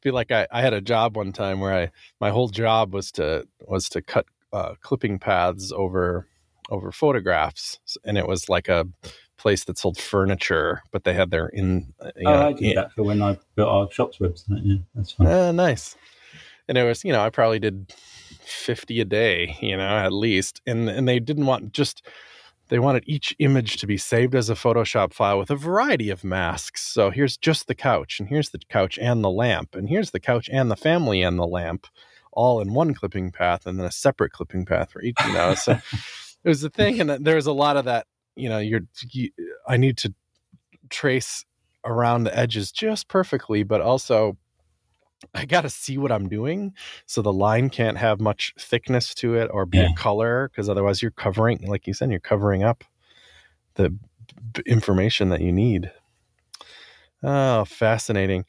Feel 0.00 0.14
like 0.14 0.30
I, 0.30 0.46
I 0.52 0.60
had 0.60 0.74
a 0.74 0.80
job 0.80 1.16
one 1.16 1.32
time 1.32 1.60
where 1.60 1.74
I 1.74 1.90
my 2.20 2.30
whole 2.30 2.48
job 2.48 2.92
was 2.92 3.10
to 3.12 3.46
was 3.60 3.88
to 3.90 4.02
cut 4.02 4.26
uh, 4.52 4.74
clipping 4.80 5.18
paths 5.18 5.72
over 5.72 6.26
over 6.70 6.90
photographs, 6.90 7.78
and 8.04 8.18
it 8.18 8.26
was 8.26 8.48
like 8.48 8.68
a 8.68 8.86
place 9.36 9.64
that 9.64 9.78
sold 9.78 9.98
furniture, 9.98 10.82
but 10.90 11.04
they 11.04 11.12
had 11.14 11.30
their 11.30 11.46
in. 11.48 11.92
uh, 12.00 12.10
You 12.16 12.28
oh, 12.28 12.32
know, 12.32 12.46
I 12.48 12.52
did 12.52 12.62
in- 12.70 12.74
that 12.76 12.92
for 12.92 13.02
when 13.04 13.22
I 13.22 13.38
built 13.54 13.68
our 13.68 13.90
shop's 13.92 14.18
website. 14.18 14.60
Yeah, 14.64 14.76
that's 14.94 15.12
fine. 15.12 15.26
Ah, 15.28 15.52
nice. 15.52 15.96
And 16.68 16.76
it 16.76 16.82
was, 16.84 17.04
you 17.04 17.12
know, 17.12 17.20
I 17.20 17.30
probably 17.30 17.60
did 17.60 17.92
50 18.40 19.00
a 19.00 19.04
day, 19.04 19.56
you 19.60 19.76
know, 19.76 19.86
at 19.86 20.12
least. 20.12 20.60
And 20.66 20.88
and 20.88 21.06
they 21.06 21.20
didn't 21.20 21.46
want 21.46 21.72
just 21.72 22.02
they 22.68 22.80
wanted 22.80 23.04
each 23.06 23.36
image 23.38 23.76
to 23.76 23.86
be 23.86 23.96
saved 23.96 24.34
as 24.34 24.50
a 24.50 24.54
Photoshop 24.54 25.12
file 25.12 25.38
with 25.38 25.52
a 25.52 25.56
variety 25.56 26.10
of 26.10 26.24
masks. 26.24 26.82
So 26.82 27.10
here's 27.10 27.36
just 27.36 27.68
the 27.68 27.76
couch, 27.76 28.18
and 28.18 28.28
here's 28.28 28.50
the 28.50 28.58
couch 28.68 28.98
and 29.00 29.22
the 29.22 29.30
lamp, 29.30 29.76
and 29.76 29.88
here's 29.88 30.10
the 30.10 30.18
couch 30.18 30.48
and 30.52 30.68
the 30.68 30.76
family 30.76 31.22
and 31.22 31.38
the 31.38 31.46
lamp, 31.46 31.86
all 32.36 32.60
in 32.60 32.72
one 32.74 32.94
clipping 32.94 33.32
path, 33.32 33.66
and 33.66 33.78
then 33.78 33.86
a 33.86 33.90
separate 33.90 34.30
clipping 34.30 34.64
path 34.64 34.92
for 34.92 35.02
each. 35.02 35.16
You 35.26 35.32
know, 35.32 35.54
so 35.54 35.72
it 36.44 36.48
was 36.48 36.60
the 36.60 36.70
thing, 36.70 37.00
and 37.00 37.10
uh, 37.10 37.18
there 37.20 37.34
was 37.34 37.46
a 37.46 37.52
lot 37.52 37.76
of 37.76 37.86
that. 37.86 38.06
You 38.36 38.48
know, 38.48 38.58
you're 38.58 38.82
you, 39.10 39.30
I 39.66 39.76
need 39.76 39.96
to 39.98 40.14
trace 40.90 41.44
around 41.84 42.24
the 42.24 42.38
edges 42.38 42.70
just 42.70 43.08
perfectly, 43.08 43.62
but 43.62 43.80
also 43.80 44.36
I 45.34 45.44
got 45.46 45.62
to 45.62 45.70
see 45.70 45.96
what 45.98 46.12
I'm 46.12 46.28
doing. 46.28 46.74
So 47.06 47.22
the 47.22 47.32
line 47.32 47.70
can't 47.70 47.96
have 47.96 48.20
much 48.20 48.52
thickness 48.58 49.14
to 49.16 49.34
it 49.34 49.48
or 49.52 49.64
be 49.66 49.78
Yeah. 49.78 49.88
a 49.92 49.94
color 49.96 50.48
because 50.48 50.68
otherwise 50.68 51.00
you're 51.00 51.10
covering, 51.10 51.66
like 51.66 51.86
you 51.86 51.94
said, 51.94 52.10
you're 52.10 52.20
covering 52.20 52.62
up 52.62 52.84
the 53.74 53.90
b- 53.90 54.62
information 54.66 55.30
that 55.30 55.40
you 55.40 55.52
need. 55.52 55.90
Oh, 57.22 57.64
fascinating. 57.64 58.44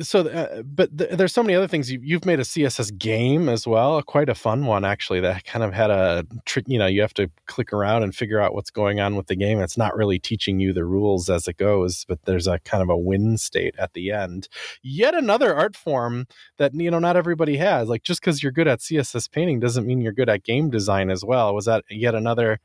So, 0.00 0.20
uh, 0.20 0.62
but 0.62 0.96
th- 0.96 1.10
there's 1.10 1.32
so 1.32 1.42
many 1.42 1.54
other 1.54 1.66
things. 1.66 1.90
You, 1.90 1.98
you've 2.00 2.24
made 2.24 2.38
a 2.38 2.44
CSS 2.44 2.96
game 2.96 3.48
as 3.48 3.66
well, 3.66 4.00
quite 4.02 4.28
a 4.28 4.34
fun 4.34 4.66
one 4.66 4.84
actually. 4.84 5.18
That 5.18 5.44
kind 5.44 5.64
of 5.64 5.72
had 5.72 5.90
a 5.90 6.24
trick. 6.44 6.66
You 6.68 6.78
know, 6.78 6.86
you 6.86 7.00
have 7.00 7.14
to 7.14 7.28
click 7.46 7.72
around 7.72 8.04
and 8.04 8.14
figure 8.14 8.40
out 8.40 8.54
what's 8.54 8.70
going 8.70 9.00
on 9.00 9.16
with 9.16 9.26
the 9.26 9.34
game. 9.34 9.60
It's 9.60 9.76
not 9.76 9.96
really 9.96 10.20
teaching 10.20 10.60
you 10.60 10.72
the 10.72 10.84
rules 10.84 11.28
as 11.28 11.48
it 11.48 11.56
goes, 11.56 12.04
but 12.06 12.20
there's 12.24 12.46
a 12.46 12.60
kind 12.60 12.84
of 12.84 12.88
a 12.88 12.96
win 12.96 13.36
state 13.36 13.74
at 13.76 13.94
the 13.94 14.12
end. 14.12 14.48
Yet 14.82 15.14
another 15.14 15.54
art 15.54 15.74
form 15.74 16.26
that 16.58 16.72
you 16.74 16.90
know 16.90 17.00
not 17.00 17.16
everybody 17.16 17.56
has. 17.56 17.88
Like 17.88 18.04
just 18.04 18.20
because 18.20 18.44
you're 18.44 18.52
good 18.52 18.68
at 18.68 18.78
CSS 18.78 19.28
painting 19.30 19.58
doesn't 19.58 19.86
mean 19.86 20.00
you're 20.00 20.12
good 20.12 20.28
at 20.28 20.44
game 20.44 20.70
design 20.70 21.10
as 21.10 21.24
well. 21.24 21.52
Was 21.52 21.64
that 21.64 21.82
yet 21.90 22.14
another? 22.14 22.60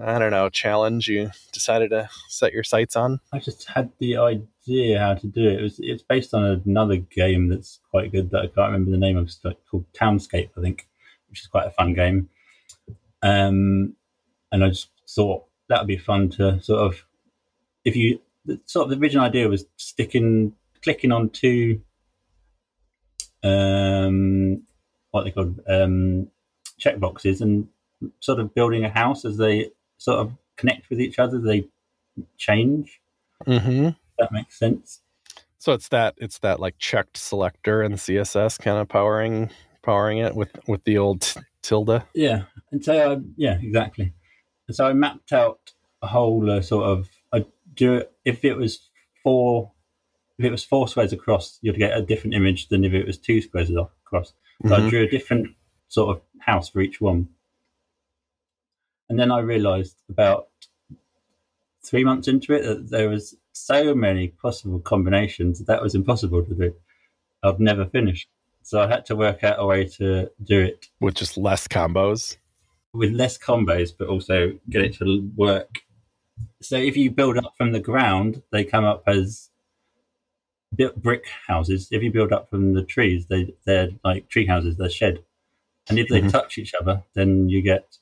I 0.00 0.18
don't 0.18 0.30
know 0.30 0.48
challenge 0.48 1.08
you 1.08 1.30
decided 1.52 1.90
to 1.90 2.08
set 2.28 2.52
your 2.52 2.64
sights 2.64 2.96
on. 2.96 3.20
I 3.32 3.40
just 3.40 3.68
had 3.68 3.90
the 3.98 4.16
idea 4.16 4.46
how 4.66 5.14
to 5.14 5.26
do 5.26 5.48
it. 5.48 5.58
It 5.58 5.62
was 5.62 5.80
it's 5.80 6.02
based 6.02 6.34
on 6.34 6.62
another 6.64 6.96
game 6.96 7.48
that's 7.48 7.80
quite 7.90 8.12
good 8.12 8.30
that 8.30 8.42
I 8.42 8.46
can't 8.46 8.72
remember 8.72 8.90
the 8.90 8.96
name 8.96 9.16
of. 9.16 9.26
It's 9.26 9.40
called 9.70 9.84
Townscape, 9.92 10.50
I 10.56 10.60
think, 10.60 10.88
which 11.28 11.40
is 11.40 11.46
quite 11.46 11.66
a 11.66 11.70
fun 11.70 11.94
game. 11.94 12.28
Um, 13.22 13.94
and 14.50 14.64
I 14.64 14.68
just 14.68 14.88
thought 15.08 15.44
that 15.68 15.80
would 15.80 15.88
be 15.88 15.96
fun 15.96 16.28
to 16.30 16.60
sort 16.62 16.80
of, 16.80 17.04
if 17.84 17.96
you 17.96 18.20
sort 18.66 18.84
of 18.84 18.90
the 18.90 19.02
original 19.04 19.24
idea 19.24 19.48
was 19.48 19.64
sticking, 19.76 20.54
clicking 20.82 21.12
on 21.12 21.30
two, 21.30 21.80
um, 23.42 24.62
what 25.10 25.24
they 25.24 25.30
called, 25.30 25.60
um, 25.68 26.28
check 26.78 26.98
boxes, 26.98 27.40
and 27.40 27.68
sort 28.20 28.40
of 28.40 28.54
building 28.54 28.84
a 28.84 28.90
house 28.90 29.24
as 29.24 29.36
they 29.36 29.70
sort 29.98 30.18
of 30.18 30.32
connect 30.56 30.90
with 30.90 31.00
each 31.00 31.18
other. 31.18 31.38
They 31.38 31.68
change 32.36 33.00
Mm-hmm. 33.46 33.88
That 34.18 34.32
makes 34.32 34.58
sense. 34.58 35.00
So 35.58 35.72
it's 35.72 35.88
that 35.88 36.14
it's 36.18 36.38
that 36.40 36.58
like 36.60 36.78
checked 36.78 37.16
selector 37.16 37.82
and 37.82 37.94
CSS 37.94 38.58
kind 38.60 38.78
of 38.78 38.88
powering 38.88 39.50
powering 39.82 40.18
it 40.18 40.34
with 40.34 40.50
with 40.66 40.82
the 40.84 40.98
old 40.98 41.34
tilde. 41.62 42.02
Yeah, 42.14 42.44
and 42.72 42.84
so 42.84 43.12
I, 43.12 43.20
yeah, 43.36 43.58
exactly. 43.60 44.12
And 44.66 44.76
so 44.76 44.86
I 44.86 44.92
mapped 44.92 45.32
out 45.32 45.72
a 46.02 46.08
whole 46.08 46.50
uh, 46.50 46.62
sort 46.62 46.86
of 46.86 47.08
I 47.32 47.46
do 47.74 47.94
it 47.94 48.12
if 48.24 48.44
it 48.44 48.56
was 48.56 48.88
four 49.22 49.70
if 50.38 50.44
it 50.44 50.50
was 50.50 50.64
four 50.64 50.88
squares 50.88 51.12
across, 51.12 51.58
you'd 51.62 51.78
get 51.78 51.96
a 51.96 52.02
different 52.02 52.34
image 52.34 52.68
than 52.68 52.84
if 52.84 52.92
it 52.92 53.06
was 53.06 53.18
two 53.18 53.40
squares 53.40 53.70
across. 53.70 54.32
So 54.66 54.74
I 54.74 54.80
Mhm. 54.80 54.90
drew 54.90 55.02
a 55.02 55.08
different 55.08 55.54
sort 55.88 56.16
of 56.16 56.22
house 56.40 56.68
for 56.70 56.80
each 56.80 57.00
one. 57.00 57.28
And 59.08 59.18
then 59.18 59.30
I 59.30 59.40
realized 59.40 59.96
about 60.08 60.48
three 61.84 62.02
months 62.02 62.28
into 62.28 62.54
it 62.54 62.62
that 62.62 62.90
there 62.90 63.08
was 63.08 63.36
so 63.52 63.94
many 63.94 64.28
possible 64.28 64.80
combinations 64.80 65.58
that, 65.58 65.66
that 65.66 65.82
was 65.82 65.94
impossible 65.94 66.44
to 66.44 66.54
do. 66.54 66.74
I'd 67.42 67.60
never 67.60 67.86
finish. 67.86 68.26
So 68.62 68.80
I 68.80 68.86
had 68.88 69.04
to 69.06 69.16
work 69.16 69.42
out 69.44 69.56
a 69.58 69.66
way 69.66 69.86
to 69.98 70.30
do 70.44 70.60
it 70.60 70.86
with 71.00 71.14
just 71.14 71.36
less 71.36 71.66
combos. 71.66 72.36
with 72.92 73.12
less 73.12 73.36
combos, 73.38 73.92
but 73.96 74.08
also 74.08 74.52
get 74.70 74.82
it 74.82 74.94
to 74.98 75.30
work. 75.36 75.78
So 76.60 76.76
if 76.76 76.96
you 76.96 77.10
build 77.10 77.38
up 77.38 77.54
from 77.56 77.72
the 77.72 77.80
ground, 77.80 78.42
they 78.52 78.64
come 78.64 78.84
up 78.84 79.02
as 79.06 79.50
brick 80.96 81.24
houses. 81.46 81.88
If 81.90 82.02
you 82.02 82.10
build 82.12 82.32
up 82.32 82.48
from 82.48 82.74
the 82.74 82.82
trees, 82.84 83.26
they 83.26 83.54
they're 83.64 83.90
like 84.04 84.28
tree 84.28 84.46
houses. 84.46 84.76
They're 84.76 84.88
shed, 84.90 85.22
and 85.88 85.98
if 85.98 86.08
they 86.08 86.20
Mhm. 86.20 86.30
touch 86.30 86.58
each 86.58 86.72
other, 86.80 87.02
then 87.14 87.48
you 87.48 87.60
get 87.62 87.98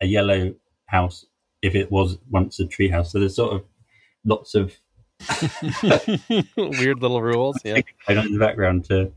a 0.00 0.06
yellow 0.06 0.54
house. 0.86 1.26
If 1.62 1.74
it 1.74 1.90
was 1.90 2.18
once 2.30 2.58
a 2.60 2.66
tree 2.66 2.88
house, 2.88 3.12
so 3.12 3.20
there's 3.20 3.36
sort 3.36 3.54
of 3.54 3.64
lots 4.26 4.54
of 4.54 4.76
Weird 6.56 7.00
little 7.00 7.22
rules. 7.22 7.58
Yeah. 7.64 7.80
on 8.08 8.18
in 8.18 8.32
the 8.32 8.38
background 8.38 8.84
to. 8.86 9.12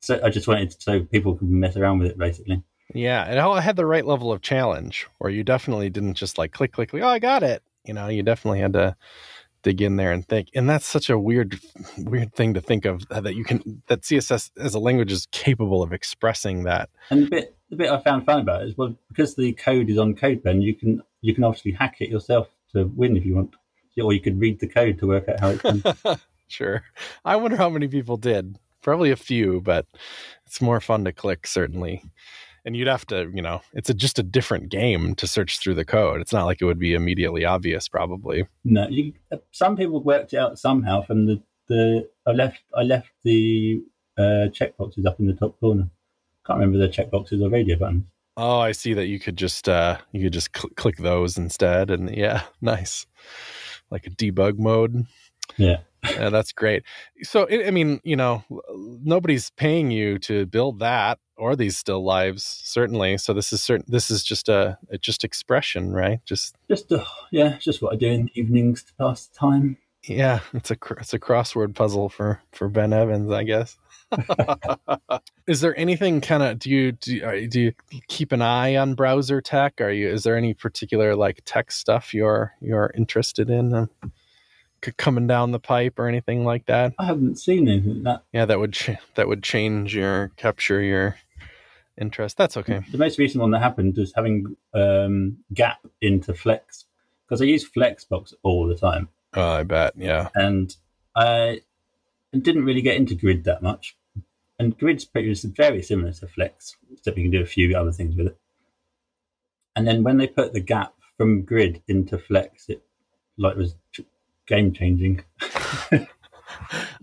So 0.00 0.20
I 0.22 0.30
just 0.30 0.46
wanted 0.46 0.70
to, 0.70 0.80
so 0.80 1.00
people 1.04 1.34
could 1.34 1.50
mess 1.50 1.76
around 1.76 1.98
with 1.98 2.08
it, 2.08 2.18
basically. 2.18 2.62
Yeah. 2.94 3.24
And 3.24 3.38
it 3.38 3.60
had 3.60 3.76
the 3.76 3.86
right 3.86 4.06
level 4.06 4.32
of 4.32 4.40
challenge 4.40 5.06
where 5.18 5.30
you 5.30 5.44
definitely 5.44 5.90
didn't 5.90 6.14
just 6.14 6.38
like 6.38 6.52
click, 6.52 6.72
click, 6.72 6.90
click. 6.90 7.02
Oh, 7.02 7.08
I 7.08 7.18
got 7.18 7.42
it. 7.42 7.62
You 7.84 7.94
know, 7.94 8.08
you 8.08 8.22
definitely 8.22 8.60
had 8.60 8.72
to 8.74 8.96
dig 9.62 9.82
in 9.82 9.96
there 9.96 10.12
and 10.12 10.26
think. 10.26 10.48
And 10.54 10.70
that's 10.70 10.86
such 10.86 11.10
a 11.10 11.18
weird, 11.18 11.58
weird 11.98 12.32
thing 12.34 12.54
to 12.54 12.60
think 12.60 12.84
of 12.84 13.06
that 13.08 13.34
you 13.34 13.44
can, 13.44 13.82
that 13.88 14.02
CSS 14.02 14.50
as 14.56 14.74
a 14.74 14.78
language 14.78 15.12
is 15.12 15.26
capable 15.32 15.82
of 15.82 15.92
expressing 15.92 16.62
that. 16.64 16.90
And 17.10 17.24
the 17.24 17.30
bit 17.30 17.54
the 17.70 17.76
bit 17.76 17.90
I 17.90 18.00
found 18.00 18.24
fun 18.24 18.40
about 18.40 18.62
it 18.62 18.68
is 18.68 18.78
well 18.78 18.96
because 19.08 19.34
the 19.34 19.52
code 19.52 19.90
is 19.90 19.98
on 19.98 20.14
CodePen, 20.14 20.62
you 20.62 20.74
can 20.74 21.02
you 21.20 21.34
can 21.34 21.44
obviously 21.44 21.72
hack 21.72 21.96
it 22.00 22.08
yourself 22.08 22.48
to 22.72 22.84
win 22.84 23.16
if 23.16 23.26
you 23.26 23.34
want, 23.34 23.54
or 24.00 24.12
you 24.12 24.20
could 24.20 24.40
read 24.40 24.60
the 24.60 24.66
code 24.68 24.98
to 24.98 25.06
work 25.06 25.28
out 25.28 25.40
how 25.40 25.48
it's 25.50 25.62
done. 26.02 26.18
sure. 26.48 26.82
I 27.24 27.36
wonder 27.36 27.56
how 27.56 27.68
many 27.70 27.88
people 27.88 28.16
did. 28.16 28.58
Probably 28.82 29.10
a 29.10 29.16
few, 29.16 29.60
but 29.60 29.86
it's 30.46 30.60
more 30.60 30.80
fun 30.80 31.04
to 31.04 31.12
click, 31.12 31.46
certainly. 31.46 32.02
And 32.64 32.76
you'd 32.76 32.88
have 32.88 33.06
to, 33.06 33.30
you 33.34 33.40
know, 33.42 33.62
it's 33.72 33.88
a, 33.90 33.94
just 33.94 34.18
a 34.18 34.22
different 34.22 34.68
game 34.68 35.14
to 35.16 35.26
search 35.26 35.58
through 35.58 35.74
the 35.74 35.84
code. 35.84 36.20
It's 36.20 36.32
not 36.32 36.44
like 36.44 36.60
it 36.60 36.64
would 36.66 36.78
be 36.78 36.94
immediately 36.94 37.44
obvious, 37.44 37.88
probably. 37.88 38.46
no, 38.64 38.86
you, 38.88 39.14
some 39.52 39.76
people 39.76 40.00
worked 40.02 40.32
it 40.32 40.38
out 40.38 40.58
somehow 40.58 41.02
from 41.02 41.26
the 41.26 41.42
the 41.68 42.08
I 42.26 42.30
left 42.32 42.60
I 42.74 42.82
left 42.82 43.10
the 43.24 43.82
uh, 44.16 44.48
checkboxes 44.58 45.06
up 45.06 45.20
in 45.20 45.26
the 45.26 45.34
top 45.34 45.58
corner. 45.60 45.88
Can't 46.46 46.58
remember 46.60 46.78
the 46.78 46.88
checkboxes 46.92 47.42
or 47.42 47.50
radio 47.50 47.76
buttons. 47.76 48.04
Oh, 48.38 48.58
I 48.58 48.72
see 48.72 48.94
that 48.94 49.06
you 49.06 49.18
could 49.18 49.36
just 49.36 49.68
uh 49.68 49.98
you 50.12 50.22
could 50.24 50.32
just 50.32 50.56
cl- 50.56 50.70
click 50.76 50.96
those 50.96 51.36
instead, 51.36 51.90
and 51.90 52.14
yeah, 52.14 52.42
nice, 52.62 53.06
like 53.90 54.06
a 54.06 54.10
debug 54.10 54.58
mode. 54.58 55.06
Yeah. 55.56 55.78
yeah, 56.10 56.30
that's 56.30 56.52
great. 56.52 56.84
So, 57.22 57.48
I 57.50 57.66
I 57.66 57.70
mean, 57.70 58.00
you 58.04 58.16
know, 58.16 58.44
nobody's 59.02 59.50
paying 59.50 59.90
you 59.90 60.18
to 60.20 60.46
build 60.46 60.78
that 60.78 61.18
or 61.36 61.56
these 61.56 61.76
still 61.76 62.04
lives, 62.04 62.44
certainly. 62.64 63.18
So 63.18 63.32
this 63.32 63.52
is 63.52 63.62
certain. 63.62 63.86
This 63.88 64.10
is 64.10 64.22
just 64.22 64.48
a, 64.48 64.78
a 64.90 64.98
just 64.98 65.24
expression, 65.24 65.92
right? 65.92 66.20
Just 66.24 66.54
Just 66.68 66.92
uh, 66.92 67.04
yeah, 67.32 67.58
just 67.58 67.82
what 67.82 67.92
I 67.92 67.96
do 67.96 68.08
in 68.08 68.24
the 68.26 68.40
evenings 68.40 68.84
to 68.84 68.94
pass 68.94 69.26
the 69.26 69.36
time. 69.38 69.78
yeah, 70.04 70.40
it's 70.54 70.70
a 70.70 70.76
cr- 70.76 71.00
it's 71.00 71.14
a 71.14 71.18
crossword 71.18 71.74
puzzle 71.74 72.08
for 72.08 72.40
for 72.52 72.68
Ben 72.68 72.92
Evans, 72.92 73.30
I 73.32 73.42
guess. 73.42 73.76
is 75.46 75.60
there 75.60 75.78
anything 75.78 76.20
kind 76.20 76.42
of 76.42 76.58
do 76.58 76.70
you 76.70 76.92
do, 76.92 77.48
do 77.48 77.60
you 77.60 77.72
keep 78.08 78.32
an 78.32 78.42
eye 78.42 78.76
on 78.76 78.94
browser 78.94 79.40
tech 79.40 79.80
are 79.80 79.90
you 79.90 80.08
is 80.08 80.22
there 80.22 80.36
any 80.36 80.54
particular 80.54 81.14
like 81.14 81.42
tech 81.44 81.70
stuff 81.70 82.14
you're 82.14 82.52
you're 82.60 82.90
interested 82.96 83.50
in 83.50 83.74
um, 83.74 83.90
coming 84.96 85.26
down 85.26 85.50
the 85.52 85.58
pipe 85.58 85.98
or 85.98 86.08
anything 86.08 86.44
like 86.44 86.66
that 86.66 86.94
I 86.98 87.04
haven't 87.06 87.38
seen 87.38 87.68
anything 87.68 88.02
that. 88.04 88.22
yeah 88.32 88.44
that 88.44 88.58
would 88.58 88.72
ch- 88.72 88.96
that 89.14 89.28
would 89.28 89.42
change 89.42 89.94
your 89.94 90.30
capture 90.36 90.80
your 90.80 91.16
interest 91.98 92.36
that's 92.36 92.56
okay 92.56 92.80
The 92.90 92.98
most 92.98 93.18
recent 93.18 93.42
one 93.42 93.50
that 93.50 93.60
happened 93.60 93.96
was 93.96 94.12
having 94.14 94.56
um, 94.72 95.38
Gap 95.52 95.86
into 96.00 96.32
Flex 96.32 96.84
because 97.26 97.42
I 97.42 97.44
use 97.44 97.68
Flexbox 97.68 98.32
all 98.42 98.66
the 98.66 98.76
time. 98.76 99.08
oh 99.34 99.50
i 99.50 99.62
bet 99.64 99.92
yeah 99.96 100.28
and 100.34 100.74
I 101.16 101.62
didn't 102.32 102.64
really 102.64 102.82
get 102.82 102.96
into 102.96 103.14
Grid 103.16 103.44
that 103.44 103.62
much. 103.62 103.96
And 104.58 104.76
Grid's 104.76 105.04
pretty 105.04 105.30
is 105.30 105.44
very 105.44 105.82
similar 105.82 106.12
to 106.12 106.26
Flex, 106.26 106.76
except 106.92 107.16
you 107.16 107.24
can 107.24 107.30
do 107.30 107.42
a 107.42 107.46
few 107.46 107.76
other 107.76 107.92
things 107.92 108.16
with 108.16 108.28
it. 108.28 108.38
And 109.76 109.86
then 109.86 110.02
when 110.02 110.16
they 110.16 110.26
put 110.26 110.52
the 110.52 110.60
gap 110.60 110.94
from 111.16 111.42
Grid 111.42 111.82
into 111.86 112.18
Flex, 112.18 112.68
it 112.68 112.82
like 113.36 113.56
was 113.56 113.76
game 114.46 114.72
changing. 114.72 115.22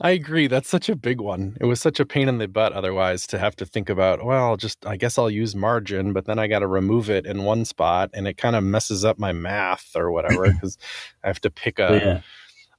I 0.01 0.09
agree. 0.11 0.47
That's 0.47 0.67
such 0.67 0.89
a 0.89 0.95
big 0.95 1.21
one. 1.21 1.55
It 1.61 1.65
was 1.65 1.79
such 1.79 1.99
a 1.99 2.05
pain 2.05 2.27
in 2.27 2.37
the 2.37 2.47
butt 2.47 2.73
otherwise 2.73 3.25
to 3.27 3.39
have 3.39 3.55
to 3.57 3.65
think 3.65 3.89
about, 3.89 4.25
well, 4.25 4.57
just 4.57 4.85
I 4.85 4.97
guess 4.97 5.17
I'll 5.17 5.29
use 5.29 5.55
margin, 5.55 6.13
but 6.13 6.25
then 6.25 6.39
I 6.39 6.47
got 6.47 6.59
to 6.59 6.67
remove 6.67 7.09
it 7.09 7.25
in 7.25 7.43
one 7.43 7.65
spot 7.65 8.09
and 8.13 8.27
it 8.27 8.37
kind 8.37 8.55
of 8.55 8.63
messes 8.63 9.05
up 9.05 9.17
my 9.17 9.31
math 9.31 9.91
or 9.95 10.11
whatever 10.11 10.43
because 10.51 10.77
I 11.23 11.27
have 11.27 11.41
to 11.41 11.49
pick 11.49 11.79
a. 11.79 12.01
yeah, 12.03 12.21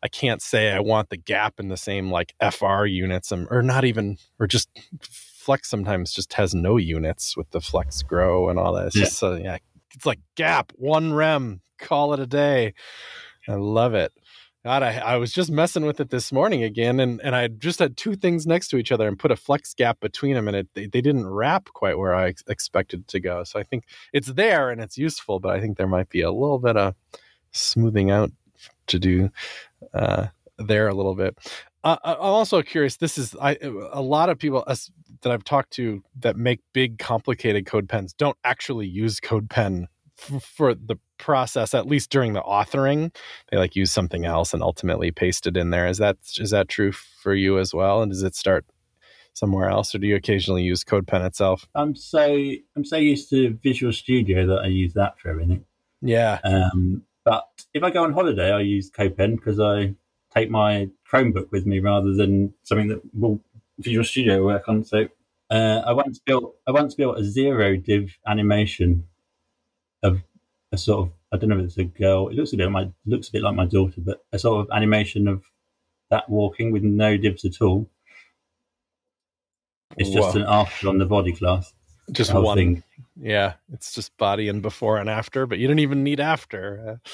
I 0.07 0.09
can't 0.09 0.41
say 0.41 0.71
I 0.71 0.79
want 0.79 1.11
the 1.11 1.17
gap 1.17 1.59
in 1.59 1.67
the 1.67 1.77
same 1.77 2.13
like 2.13 2.33
FR 2.53 2.85
units 2.87 3.33
um, 3.33 3.49
or 3.51 3.61
not 3.61 3.85
even, 3.85 4.19
or 4.39 4.47
just 4.47 4.69
Flex 5.03 5.69
sometimes 5.69 6.13
just 6.13 6.33
has 6.35 6.55
no 6.55 6.77
units 6.77 7.37
with 7.37 7.51
the 7.51 7.61
Flex 7.61 8.03
Grow 8.05 8.49
and 8.49 8.57
all 8.57 8.73
that. 8.75 8.87
It's 8.87 8.97
Yeah. 8.97 9.03
just, 9.07 9.19
so, 9.19 9.35
yeah, 9.35 9.59
it's 9.97 10.07
like 10.07 10.21
gap, 10.37 10.73
one 10.77 11.13
rem, 11.13 11.61
call 11.81 12.15
it 12.15 12.21
a 12.21 12.27
day. 12.27 12.75
I 13.49 13.55
love 13.55 13.95
it. 13.95 14.13
God, 14.65 14.85
I, 14.85 14.99
I 14.99 15.17
was 15.17 15.33
just 15.33 15.51
messing 15.51 15.85
with 15.85 15.99
it 15.99 16.11
this 16.11 16.31
morning 16.31 16.63
again, 16.63 17.01
and, 17.01 17.21
and 17.21 17.35
I 17.35 17.49
just 17.49 17.81
had 17.81 17.97
two 17.97 18.15
things 18.15 18.47
next 18.47 18.69
to 18.69 18.77
each 18.77 18.93
other 18.93 19.09
and 19.09 19.19
put 19.19 19.33
a 19.33 19.37
flex 19.37 19.75
gap 19.75 19.99
between 19.99 20.35
them, 20.35 20.47
and 20.47 20.57
it 20.57 20.69
they, 20.75 20.87
they 20.87 21.01
didn't 21.01 21.27
wrap 21.29 21.65
quite 21.73 21.99
where 21.99 22.15
I 22.15 22.29
ex- 22.29 22.45
expected 22.49 23.01
it 23.01 23.09
to 23.09 23.19
go. 23.21 23.43
So 23.43 23.59
I 23.59 23.65
think 23.65 23.85
it's 24.13 24.29
there 24.29 24.71
and 24.71 24.81
it's 24.81 24.97
useful, 24.99 25.41
but 25.41 25.51
I 25.57 25.61
think 25.61 25.77
there 25.79 25.89
might 25.89 26.11
be 26.11 26.21
a 26.21 26.31
little 26.31 26.61
bit 26.61 26.77
of 26.77 26.95
smoothing 27.51 28.13
out 28.13 28.31
to 28.89 28.99
do 28.99 29.31
uh, 29.95 30.27
there 30.59 30.89
a 30.89 30.95
little 30.95 31.15
bit. 31.15 31.37
Uh, 31.85 31.97
I- 32.03 32.15
I'm 32.15 32.21
also 32.21 32.63
curious. 32.63 32.97
This 32.97 33.17
is 33.19 33.35
I 33.41 33.57
a 33.93 34.01
lot 34.03 34.29
of 34.29 34.39
people 34.39 34.65
us, 34.67 34.91
that 35.23 35.33
I've 35.33 35.45
talked 35.45 35.71
to 35.73 36.03
that 36.21 36.37
make 36.37 36.61
big, 36.73 36.99
complicated 36.99 37.67
code 37.67 37.89
pens 37.89 38.13
don't 38.13 38.37
actually 38.45 38.87
use 38.87 39.21
CodePen 39.21 39.87
f- 40.19 40.43
for 40.43 40.75
the 40.75 40.97
process. 41.19 41.75
At 41.75 41.87
least 41.87 42.11
during 42.11 42.33
the 42.33 42.43
authoring, 42.43 43.15
they 43.51 43.57
like 43.57 43.77
use 43.77 43.93
something 43.93 44.25
else 44.25 44.53
and 44.53 44.63
ultimately 44.63 45.11
paste 45.11 45.47
it 45.47 45.57
in 45.57 45.71
there. 45.71 45.87
Is 45.87 45.99
that 45.99 46.17
is 46.39 46.51
that 46.51 46.69
true 46.69 46.93
for 46.93 47.35
you 47.35 47.59
as 47.59 47.73
well? 47.73 48.03
And 48.03 48.11
does 48.11 48.23
it 48.23 48.35
start 48.35 48.65
somewhere 49.35 49.69
else, 49.69 49.95
or 49.95 49.99
do 49.99 50.07
you 50.07 50.17
occasionally 50.17 50.63
use 50.63 50.83
CodePen 50.83 51.25
itself? 51.25 51.67
I'm 51.75 51.95
so 51.95 52.25
I'm 52.75 52.85
so 52.85 52.97
used 52.97 53.31
to 53.31 53.59
Visual 53.63 53.93
Studio 53.93 54.47
that 54.47 54.61
I 54.65 54.67
use 54.69 54.95
that 54.95 55.19
for 55.21 55.29
everything. 55.31 55.65
Yeah, 56.03 56.41
Um, 56.45 57.03
but 57.27 57.49
if 57.75 57.83
I 57.83 57.91
go 57.91 58.05
on 58.05 58.13
holiday, 58.13 58.53
I 58.53 58.61
use 58.61 58.89
CodePen 58.89 59.35
because 59.35 59.59
I 59.59 59.97
take 60.33 60.49
my 60.49 60.89
Chromebook 61.13 61.51
with 61.51 61.67
me 61.67 61.81
rather 61.81 62.15
than 62.15 62.55
something 62.63 62.87
that 62.87 63.01
will 63.13 63.41
Visual 63.81 64.05
Studio 64.05 64.45
work 64.45 64.69
on. 64.69 64.85
So 64.85 65.09
uh, 65.51 65.83
I 65.85 65.93
once 65.93 66.21
built 66.21 66.55
I 66.69 66.71
once 66.71 66.95
built 66.95 67.19
a 67.19 67.25
zero 67.25 67.77
div 67.77 68.17
animation 68.29 69.09
of 70.05 70.23
a 70.71 70.79
sort 70.79 71.09
of 71.09 71.13
I 71.33 71.37
don't 71.37 71.51
know 71.51 71.59
if 71.59 71.65
it's 71.65 71.79
a 71.79 71.85
girl. 71.85 72.29
It 72.29 72.37
looks 72.37 72.53
a 72.53 72.57
bit 72.57 72.71
like 72.71 72.73
my 72.73 72.93
looks 73.07 73.29
a 73.29 73.33
bit 73.33 73.43
like 73.43 73.57
my 73.57 73.67
daughter, 73.67 74.01
but 74.01 74.25
a 74.33 74.39
sort 74.39 74.61
of 74.61 74.75
animation 74.75 75.27
of 75.27 75.43
that 76.11 76.31
walking 76.31 76.71
with 76.71 76.85
no 76.85 77.17
divs 77.17 77.45
at 77.45 77.61
all. 77.61 77.91
It's 79.97 80.11
just 80.11 80.37
an 80.37 80.45
after 80.47 80.89
on 80.89 80.99
the 80.99 81.07
body 81.07 81.33
class. 81.33 81.75
Just 82.13 82.33
the 82.33 82.41
one. 82.41 82.57
thing. 82.57 82.83
Yeah, 83.21 83.55
it's 83.73 83.95
just 83.95 84.17
body 84.17 84.49
and 84.49 84.63
before 84.63 84.99
and 84.99 85.09
after, 85.09 85.47
but 85.47 85.59
you 85.59 85.69
don't 85.69 85.79
even 85.79 86.03
need 86.03 86.21
after. 86.21 87.01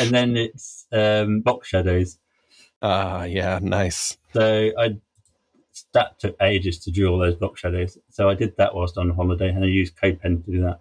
And 0.00 0.10
then 0.10 0.36
it's 0.36 0.86
um, 0.90 1.40
box 1.42 1.68
shadows. 1.68 2.18
Ah, 2.82 3.22
yeah, 3.22 3.60
nice. 3.62 4.18
So 4.32 4.72
I 4.76 4.96
that 5.92 6.18
took 6.18 6.36
ages 6.40 6.78
to 6.80 6.90
draw 6.90 7.12
all 7.12 7.18
those 7.18 7.36
box 7.36 7.60
shadows. 7.60 7.96
So 8.10 8.28
I 8.28 8.34
did 8.34 8.56
that 8.56 8.74
whilst 8.74 8.98
on 8.98 9.10
holiday, 9.10 9.50
and 9.50 9.64
I 9.64 9.68
used 9.68 9.96
CodePen 9.96 10.44
to 10.44 10.50
do 10.50 10.62
that. 10.62 10.80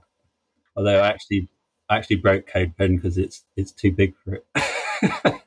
Although 0.75 0.99
I 1.01 1.07
actually 1.07 1.47
I 1.89 1.97
actually 1.97 2.17
broke 2.17 2.47
CodePen 2.49 2.95
because 2.95 3.17
it's 3.17 3.43
it's 3.55 3.71
too 3.71 3.91
big 3.91 4.15
for 4.23 4.35
it. 4.35 4.45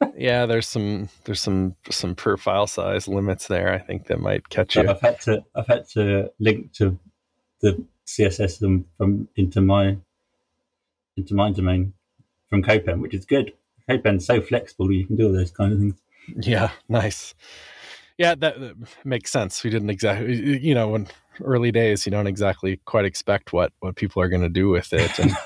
yeah, 0.17 0.47
there's 0.47 0.69
some 0.69 1.09
there's 1.25 1.41
some 1.41 1.75
some 1.91 2.15
per 2.15 2.37
file 2.37 2.67
size 2.67 3.09
limits 3.09 3.49
there. 3.49 3.73
I 3.73 3.79
think 3.79 4.07
that 4.07 4.21
might 4.21 4.49
catch 4.49 4.75
So 4.75 4.83
you. 4.83 4.91
I've 4.91 5.01
had 5.01 5.21
to 5.23 5.45
I've 5.55 5.67
had 5.67 5.89
to 5.91 6.31
link 6.39 6.73
to 6.75 6.99
the 7.61 7.85
CSS 8.07 8.59
from, 8.61 8.87
from 8.97 9.29
into 9.37 9.61
my 9.61 9.97
into 11.17 11.35
my 11.35 11.51
domain 11.51 11.95
from 12.49 12.63
CodePen, 12.63 13.01
which 13.01 13.15
is 13.15 13.25
good. 13.25 13.53
CodePen's 13.89 14.27
so 14.27 14.41
flexible; 14.41 14.91
you 14.93 15.07
can 15.07 15.17
do 15.17 15.27
all 15.27 15.33
those 15.33 15.51
kind 15.51 15.73
of 15.73 15.79
things. 15.79 15.95
Yeah, 16.41 16.71
nice. 16.89 17.35
Yeah, 18.19 18.35
that, 18.37 18.59
that 18.59 18.75
makes 19.05 19.31
sense. 19.31 19.63
We 19.63 19.69
didn't 19.69 19.91
exactly, 19.91 20.59
you 20.59 20.75
know, 20.75 20.89
when 20.89 21.07
early 21.45 21.71
days, 21.71 22.07
you 22.07 22.11
don't 22.11 22.27
exactly 22.27 22.81
quite 22.87 23.05
expect 23.05 23.53
what 23.53 23.73
what 23.81 23.97
people 23.97 24.23
are 24.23 24.29
going 24.29 24.43
to 24.43 24.49
do 24.49 24.69
with 24.69 24.93
it. 24.93 25.19
And 25.19 25.37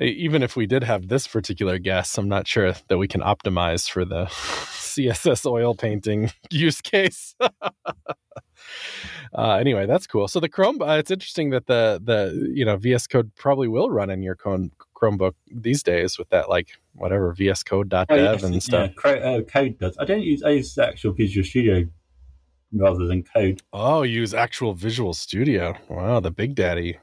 even 0.00 0.42
if 0.42 0.56
we 0.56 0.66
did 0.66 0.84
have 0.84 1.08
this 1.08 1.26
particular 1.26 1.78
guess, 1.78 2.16
I'm 2.16 2.28
not 2.28 2.46
sure 2.46 2.72
that 2.88 2.98
we 2.98 3.08
can 3.08 3.20
optimize 3.20 3.88
for 3.88 4.04
the 4.04 4.26
CSS 4.26 5.44
oil 5.44 5.74
painting 5.74 6.30
use 6.50 6.80
case. 6.80 7.34
Uh, 9.34 9.52
anyway, 9.54 9.86
that's 9.86 10.06
cool. 10.06 10.28
So 10.28 10.40
the 10.40 10.48
Chrome, 10.48 10.80
uh, 10.80 10.96
it's 10.96 11.10
interesting 11.10 11.50
that 11.50 11.66
the 11.66 12.00
the 12.02 12.50
you 12.54 12.64
know 12.64 12.76
VS 12.76 13.06
Code 13.06 13.30
probably 13.36 13.68
will 13.68 13.90
run 13.90 14.10
in 14.10 14.22
your 14.22 14.34
Chrome, 14.34 14.72
Chromebook 14.94 15.34
these 15.50 15.82
days 15.82 16.18
with 16.18 16.28
that 16.30 16.48
like 16.48 16.68
whatever 16.94 17.32
VS 17.32 17.62
Code.dev 17.62 18.06
Oh, 18.08 18.14
yes, 18.14 18.42
and 18.42 18.54
yeah, 18.54 18.60
stuff. 18.60 18.94
Cro- 18.94 19.18
uh, 19.18 19.42
Code 19.42 19.78
does. 19.78 19.96
I 19.98 20.04
don't 20.04 20.22
use 20.22 20.42
I 20.42 20.50
use 20.50 20.76
actual 20.78 21.12
Visual 21.12 21.44
Studio 21.44 21.86
rather 22.72 23.06
than 23.06 23.22
Code. 23.22 23.62
Oh, 23.72 24.02
use 24.02 24.34
actual 24.34 24.74
Visual 24.74 25.14
Studio. 25.14 25.74
Wow, 25.88 26.20
the 26.20 26.30
Big 26.30 26.54
Daddy. 26.54 26.98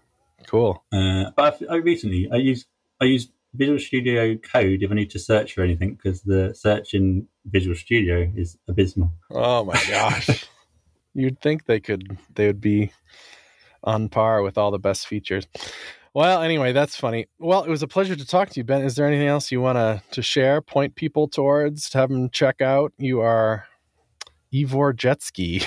Cool. 0.48 0.84
Uh, 0.92 1.32
but 1.36 1.56
I've, 1.62 1.70
I 1.70 1.76
recently 1.76 2.30
I 2.32 2.38
use 2.38 2.66
I 3.02 3.06
use 3.06 3.30
Visual 3.54 3.80
Studio 3.80 4.36
Code 4.38 4.82
if 4.82 4.92
I 4.92 4.96
need 4.96 5.12
to 5.12 5.20
search 5.20 5.54
for 5.54 5.62
anything 5.64 5.94
because 5.94 6.22
the 6.22 6.54
search 6.56 6.94
in 6.94 7.28
Visual 7.46 7.76
Studio 7.76 8.32
is 8.36 8.58
abysmal. 8.68 9.12
Oh 9.30 9.64
my 9.64 9.82
gosh. 9.88 10.48
You'd 11.14 11.40
think 11.42 11.66
they 11.66 11.80
could 11.80 12.18
they 12.36 12.48
would 12.48 12.62
be 12.62 12.92
on 13.84 14.10
par 14.10 14.42
with 14.42 14.58
all 14.58 14.72
the 14.72 14.80
best 14.80 15.08
features. 15.08 15.48
Well, 16.14 16.44
anyway, 16.44 16.74
that's 16.74 16.96
funny. 16.96 17.26
Well, 17.40 17.64
it 17.64 17.70
was 17.70 17.82
a 17.82 17.88
pleasure 17.88 18.16
to 18.16 18.26
talk 18.26 18.50
to 18.52 18.60
you, 18.60 18.64
Ben. 18.64 18.84
Is 18.84 18.96
there 18.96 19.08
anything 19.08 19.28
else 19.28 19.52
you 19.52 19.62
want 19.62 19.78
to 19.78 20.02
to 20.12 20.22
share, 20.22 20.62
point 20.62 20.96
people 20.96 21.28
towards, 21.28 21.90
to 21.92 21.98
have 21.98 22.10
them 22.10 22.30
check 22.30 22.62
out? 22.62 22.94
You 22.98 23.22
are 23.22 23.66
Ivor 24.54 24.94
Jetski. 24.94 25.66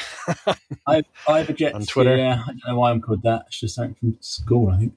I 0.86 1.02
I 1.28 1.38
have 1.38 1.50
a 1.50 1.52
jet 1.52 1.74
On 1.74 1.84
Twitter? 1.84 2.16
Yeah, 2.16 2.42
I 2.44 2.48
don't 2.48 2.60
know 2.68 2.78
why 2.78 2.90
I'm 2.90 3.00
called 3.00 3.22
that. 3.22 3.44
It's 3.48 3.60
just 3.60 3.74
something 3.74 3.94
from 3.94 4.18
school, 4.20 4.70
I 4.70 4.78
think. 4.78 4.94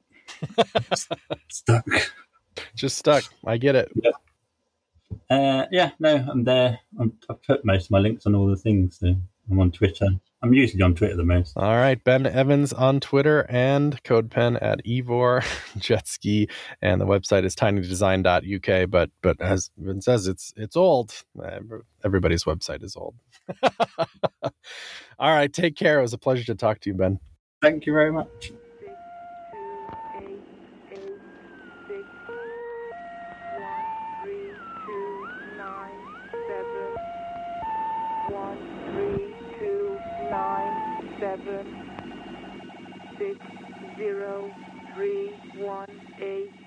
Stuck. 1.50 1.86
Just 2.76 2.98
stuck. 2.98 3.24
I 3.46 3.58
get 3.58 3.76
it. 3.76 3.92
Uh, 5.30 5.66
yeah, 5.72 5.92
no, 6.00 6.16
I'm 6.30 6.44
there. 6.44 6.80
I'm, 7.00 7.14
I've 7.30 7.42
put 7.44 7.66
most 7.66 7.86
of 7.86 7.92
my 7.92 8.00
links 8.00 8.26
on 8.26 8.36
all 8.36 8.48
the 8.48 8.56
things. 8.56 9.00
So 9.00 9.16
I'm 9.50 9.60
on 9.60 9.72
Twitter. 9.72 10.08
I'm 10.42 10.54
usually 10.54 10.82
on 10.84 10.96
Twitter 10.96 11.18
the 11.18 11.26
most. 11.26 11.58
All 11.58 11.76
right, 11.76 12.02
Ben 12.02 12.26
Evans 12.26 12.72
on 12.72 13.02
Twitter 13.02 13.46
and 13.50 14.02
CodePen 14.04 14.62
at 14.62 14.80
Evor 14.86 15.42
Jetski, 15.78 16.50
and 16.82 17.02
the 17.02 17.06
website 17.06 17.44
is 17.44 17.56
tinydesign.uk. 17.56 18.90
But 18.90 19.10
but 19.22 19.42
as 19.42 19.70
Ben 19.78 20.02
says, 20.02 20.28
it's 20.28 20.54
it's 20.56 20.78
old. 20.78 21.14
Everybody's 22.06 22.46
website 22.46 22.84
is 22.84 22.96
old. 22.96 23.16
All 25.20 25.34
right, 25.34 25.52
take 25.52 25.76
care. 25.76 26.00
It 26.00 26.04
was 26.04 26.14
a 26.14 26.18
pleasure 26.18 26.46
to 26.46 26.56
talk 26.56 26.80
to 26.82 26.90
you, 26.90 26.94
Ben. 26.96 27.20
Thank 27.62 27.86
you 27.86 27.92
very 27.92 28.12
much. 28.12 28.54
Six 43.18 43.40
zero 43.98 44.56
three 44.92 45.40
one 45.54 45.86
eight 46.20 46.59